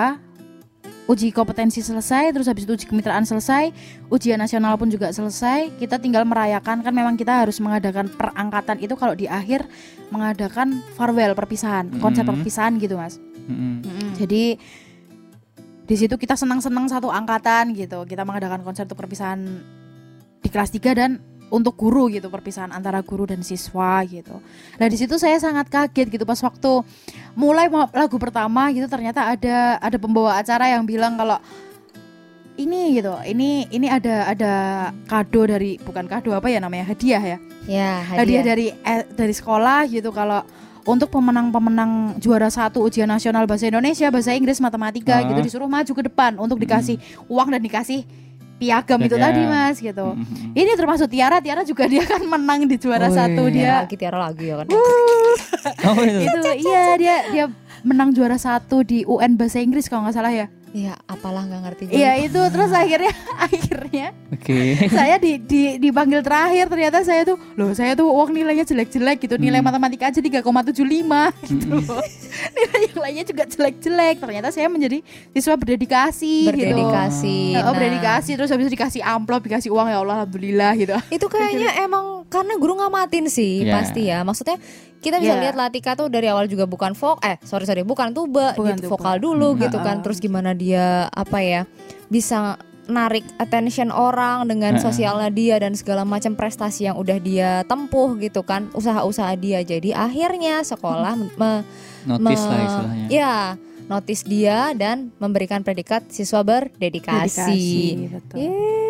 uji 1.11 1.35
kompetensi 1.35 1.83
selesai, 1.83 2.31
terus 2.31 2.47
habis 2.47 2.63
itu 2.63 2.79
uji 2.79 2.87
kemitraan 2.87 3.27
selesai, 3.27 3.75
ujian 4.15 4.39
nasional 4.39 4.79
pun 4.79 4.87
juga 4.87 5.11
selesai, 5.11 5.75
kita 5.83 5.99
tinggal 5.99 6.23
merayakan 6.23 6.87
kan 6.87 6.95
memang 6.95 7.19
kita 7.19 7.43
harus 7.43 7.59
mengadakan 7.59 8.07
perangkatan 8.15 8.79
itu 8.79 8.95
kalau 8.95 9.19
di 9.19 9.27
akhir 9.27 9.67
mengadakan 10.15 10.79
farewell 10.95 11.35
perpisahan, 11.35 11.91
konser 11.99 12.23
Mhm. 12.23 12.31
perpisahan 12.31 12.79
gitu 12.79 12.95
mas. 12.95 13.19
Mm-mm. 13.51 14.15
Jadi 14.23 14.55
di 15.83 15.97
situ 15.99 16.15
kita 16.15 16.39
senang-senang 16.39 16.87
satu 16.87 17.11
angkatan 17.11 17.75
gitu. 17.75 18.07
Kita 18.07 18.23
mengadakan 18.23 18.63
konser 18.63 18.87
untuk 18.87 19.03
perpisahan 19.03 19.43
di 20.39 20.47
kelas 20.47 20.71
3 20.71 20.95
dan 20.95 21.19
untuk 21.51 21.75
guru 21.75 22.07
gitu, 22.09 22.27
perpisahan 22.27 22.71
antara 22.71 23.03
guru 23.03 23.27
dan 23.27 23.43
siswa 23.43 24.01
gitu. 24.07 24.39
Nah, 24.79 24.87
di 24.87 24.97
situ 24.97 25.19
saya 25.19 25.37
sangat 25.37 25.67
kaget 25.67 26.07
gitu 26.09 26.23
pas 26.23 26.39
waktu 26.39 26.73
mulai 27.35 27.67
lagu 27.91 28.17
pertama 28.17 28.71
gitu 28.71 28.87
ternyata 28.87 29.35
ada 29.35 29.77
ada 29.77 29.97
pembawa 29.99 30.39
acara 30.39 30.71
yang 30.71 30.87
bilang 30.87 31.15
kalau 31.15 31.37
ini 32.55 33.01
gitu, 33.01 33.17
ini 33.25 33.65
ini 33.69 33.89
ada 33.89 34.29
ada 34.29 34.53
kado 35.09 35.49
dari 35.49 35.81
bukan 35.81 36.05
kado 36.05 36.31
apa 36.31 36.47
ya 36.47 36.61
namanya 36.61 36.87
hadiah 36.87 37.23
ya 37.23 37.39
Ya 37.65 37.91
hadiah 38.05 38.41
hadiah. 38.41 38.43
dari 38.45 38.67
eh, 38.75 39.03
dari 39.11 39.33
sekolah 39.33 39.89
gitu 39.89 40.13
kalau 40.13 40.45
untuk 40.85 41.09
pemenang-pemenang 41.09 42.17
juara 42.19 42.49
satu 42.49 42.81
ujian 42.81 43.05
nasional 43.05 43.45
bahasa 43.45 43.69
Indonesia, 43.69 44.09
bahasa 44.09 44.33
Inggris, 44.33 44.59
matematika 44.59 45.21
Ah. 45.21 45.25
gitu 45.25 45.41
disuruh 45.41 45.69
maju 45.69 45.93
ke 45.93 46.03
depan 46.05 46.37
untuk 46.37 46.57
dikasih 46.57 46.97
uang 47.29 47.53
dan 47.53 47.61
dikasih 47.61 48.05
piagam 48.61 49.01
itu 49.01 49.17
Ya. 49.17 49.23
tadi 49.25 49.41
mas 49.43 49.77
gitu. 49.77 50.07
Mm-mm. 50.13 50.53
Ini 50.53 50.71
termasuk 50.75 51.09
Tiara, 51.09 51.41
Tiara 51.41 51.65
juga 51.65 51.89
dia 51.91 52.05
kan 52.05 52.21
menang 52.21 52.69
di 52.69 52.77
juara 52.77 53.09
Oh, 53.09 53.11
satu 53.11 53.49
iya. 53.49 53.51
Ya, 53.51 53.57
dia. 53.57 53.73
lagi 53.81 53.97
tiara 53.97 54.19
lagi 54.21 54.45
ya 54.45 54.55
kan. 54.61 54.67
Oh, 54.71 55.97
itu. 55.99 56.21
Itu 56.29 56.41
iya 56.61 56.85
dia 56.95 57.17
dia 57.27 57.45
menang 57.81 58.13
juara 58.13 58.37
satu 58.37 58.85
di 58.85 59.03
UN 59.03 59.35
bahasa 59.35 59.59
Inggris 59.59 59.89
kalau 59.89 60.05
nggak 60.05 60.15
salah 60.15 60.31
ya. 60.31 60.47
Iya, 60.71 60.95
apalah 61.05 61.43
nggak 61.43 61.63
ngerti. 61.65 61.83
Iya 61.91 62.15
itu 62.21 62.39
terus 62.47 62.71
akhirnya 62.71 63.11
akhirnya 63.47 64.07
Oke. 64.31 64.79
saya 64.87 65.19
di, 65.19 65.37
di 65.37 65.63
dipanggil 65.77 66.23
terakhir 66.23 66.71
ternyata 66.71 67.03
saya 67.03 67.23
tuh 67.25 67.35
loh 67.55 67.71
saya 67.71 67.93
tuh 67.93 68.07
uang 68.07 68.31
nilainya 68.31 68.63
jelek-jelek 68.63 69.19
gitu 69.21 69.35
nilai 69.35 69.59
Hmm. 69.59 69.67
matematika 69.67 70.07
aja 70.07 70.23
3,75 70.23 70.47
gitu 71.51 71.67
loh. 71.69 71.99
nilai 72.55 72.81
yang 72.87 72.99
lainnya 72.99 73.25
juga 73.25 73.43
jelek-jelek 73.45 74.17
ternyata 74.17 74.49
saya 74.49 74.67
menjadi 74.67 75.03
siswa 75.31 75.55
berdedikasi, 75.55 76.47
Berdedikasi. 76.47 77.39
gitu 77.51 77.59
oh 77.59 77.63
Nah, 77.63 77.73
berdedikasi 77.73 78.31
terus 78.33 78.49
habis 78.49 78.65
itu 78.65 78.73
dikasih 78.73 79.03
amplop 79.03 79.43
dikasih 79.43 79.69
uang 79.69 79.87
ya 79.87 79.99
Allah 79.99 80.23
alhamdulillah 80.23 80.73
gitu 80.77 80.95
Itu 81.11 81.27
kayaknya 81.27 81.77
emang 81.85 82.31
karena 82.31 82.55
guru 82.57 82.79
ngamatin 82.79 83.27
sih 83.27 83.67
Iya. 83.67 83.75
pasti 83.75 84.03
ya. 84.07 84.23
Maksudnya 84.23 84.55
kita 85.01 85.17
bisa 85.17 85.35
Iya. 85.35 85.43
lihat 85.43 85.57
Latika 85.57 85.93
tuh 85.95 86.07
dari 86.07 86.27
awal 86.27 86.45
juga 86.45 86.65
bukan 86.65 86.93
vok 86.93 87.21
eh 87.23 87.41
sorry 87.41 87.65
sorry 87.65 87.83
bukan 87.83 88.13
tuba 88.13 88.53
Bukan 88.53 88.77
gitu, 88.77 88.87
tuba. 88.87 88.93
vokal 88.95 89.17
dulu 89.19 89.49
Hmm. 89.53 89.61
gitu 89.63 89.79
kan. 89.79 89.97
Terus 90.01 90.19
gimana 90.19 90.53
dia 90.53 90.85
apa 91.09 91.39
ya 91.39 91.65
bisa 92.07 92.61
narik 92.85 93.23
attention 93.37 93.89
orang 93.89 94.45
dengan 94.45 94.75
sosialnya 94.77 95.31
dia 95.31 95.57
dan 95.57 95.73
segala 95.73 96.03
macam 96.03 96.35
prestasi 96.35 96.85
yang 96.85 96.97
udah 96.97 97.17
dia 97.19 97.63
tempuh 97.65 98.19
gitu 98.19 98.43
kan 98.43 98.67
usaha-usaha 98.71 99.31
dia 99.37 99.61
jadi 99.61 99.95
akhirnya 99.97 100.61
sekolah 100.61 101.15
me- 101.15 101.63
Notice 102.03 102.19
lah 102.43 102.51
me- 102.51 102.67
istilahnya. 102.67 103.07
ya 103.09 103.35
notice 103.87 104.23
dia 104.25 104.59
dan 104.73 105.15
memberikan 105.17 105.61
predikat 105.61 106.07
siswa 106.09 106.43
berdedikasi. 106.43 108.11
betul. 108.11 108.37
Yeay, 108.39 108.90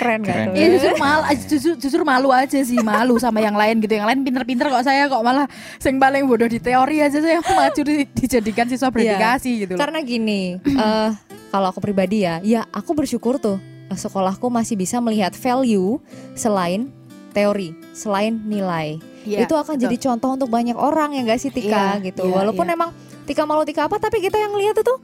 keren 0.00 0.20
tuh? 0.24 0.32
Iya 0.56 0.66
justru 0.72 0.94
malu, 0.96 1.22
justru, 1.36 1.72
justru 1.76 2.02
malu 2.02 2.28
aja 2.32 2.56
sih 2.56 2.80
malu 2.80 3.20
sama 3.20 3.38
yang 3.38 3.52
lain 3.52 3.78
gitu. 3.78 3.92
Yang 3.92 4.08
lain 4.08 4.20
pinter-pinter 4.24 4.72
kok 4.72 4.80
saya 4.82 5.04
kok 5.06 5.20
malah 5.20 5.44
sing 5.76 6.00
paling 6.00 6.24
bodoh 6.24 6.48
di 6.48 6.56
teori 6.56 7.04
aja 7.04 7.20
saya 7.20 7.44
maju 7.60 7.80
di- 7.84 8.08
dijadikan 8.08 8.64
siswa 8.64 8.88
berdedikasi 8.88 9.68
gitu 9.68 9.76
loh. 9.76 9.80
Karena 9.80 10.00
gini, 10.00 10.56
eh 10.84 11.10
kalau 11.52 11.68
aku 11.68 11.84
pribadi 11.84 12.24
ya, 12.24 12.40
ya 12.40 12.64
aku 12.72 12.96
bersyukur 12.96 13.36
tuh 13.36 13.60
eh, 13.86 13.98
sekolahku 13.98 14.48
masih 14.48 14.74
bisa 14.74 14.96
melihat 14.98 15.36
value 15.36 16.00
selain 16.32 16.88
teori, 17.30 17.76
selain 17.92 18.40
nilai. 18.42 18.98
Iya, 19.20 19.44
itu 19.44 19.52
akan 19.52 19.76
betul. 19.76 19.84
jadi 19.84 19.96
contoh 20.00 20.30
untuk 20.32 20.48
banyak 20.48 20.72
orang 20.74 21.12
ya 21.12 21.20
gak 21.28 21.44
sih 21.44 21.52
Tika 21.52 22.00
Iya, 22.00 22.08
gitu. 22.08 22.24
iya, 22.24 22.34
Walaupun 22.40 22.64
iya. 22.64 22.72
emang 22.72 22.90
Tika 23.28 23.44
malu 23.44 23.68
Tika 23.68 23.84
apa, 23.84 24.00
tapi 24.00 24.18
kita 24.18 24.40
yang 24.40 24.56
lihat 24.56 24.80
itu 24.80 24.94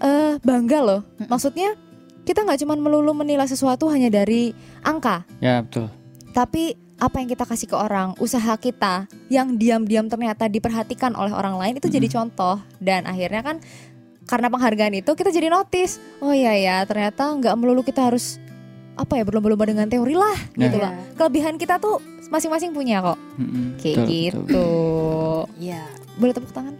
eh 0.00 0.40
bangga 0.40 0.80
loh. 0.80 1.00
Maksudnya 1.28 1.76
kita 2.22 2.42
nggak 2.42 2.60
cuma 2.60 2.74
melulu 2.74 3.12
menilai 3.12 3.44
sesuatu 3.44 3.88
hanya 3.88 4.08
dari 4.08 4.52
angka, 4.80 5.24
Ya, 5.38 5.60
betul. 5.60 5.88
tapi 6.30 6.74
apa 6.96 7.16
yang 7.16 7.28
kita 7.28 7.44
kasih 7.44 7.64
ke 7.64 7.74
orang, 7.74 8.12
usaha 8.16 8.52
kita 8.54 9.08
yang 9.26 9.56
diam-diam 9.56 10.04
ternyata 10.04 10.46
diperhatikan 10.46 11.12
oleh 11.12 11.32
orang 11.32 11.56
lain 11.56 11.74
itu 11.74 11.88
jadi 11.88 12.06
contoh 12.06 12.60
dan 12.76 13.04
akhirnya 13.04 13.40
kan 13.40 13.56
karena 14.24 14.46
penghargaan 14.46 14.94
itu 14.94 15.10
kita 15.10 15.28
jadi 15.28 15.48
notice, 15.48 15.96
oh 16.18 16.30
iya 16.30 16.52
ya 16.54 16.76
ternyata 16.84 17.32
nggak 17.32 17.56
melulu 17.56 17.80
kita 17.80 18.04
harus 18.04 18.36
apa 18.94 19.16
ya 19.16 19.24
berlomba-lomba 19.24 19.64
dengan 19.66 19.88
teori 19.88 20.12
lah 20.12 20.36
Nah. 20.54 20.60
gitu 20.60 20.76
lah. 20.76 20.92
Kelebihan 21.16 21.56
kita 21.56 21.80
tuh 21.80 21.98
masing-masing 22.28 22.70
punya 22.70 23.00
kok, 23.00 23.18
Mm-mm. 23.34 23.80
kayak 23.80 23.96
Betul, 23.96 24.06
gitu. 24.06 24.38
betul. 24.44 25.40
Iya. 25.58 25.82
Boleh 26.14 26.32
tepuk 26.36 26.52
tangan? 26.52 26.74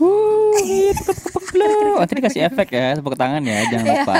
Wuh, 0.00 0.56
iya, 0.62 0.90
tepuk-tepuk 0.96 1.44
dulu. 1.54 1.98
Nanti 2.00 2.14
dikasih 2.18 2.40
efek 2.50 2.68
ya, 2.74 2.98
tepuk 2.98 3.14
tangan 3.14 3.42
ya, 3.44 3.58
jangan 3.70 3.84
lupa. 3.86 4.14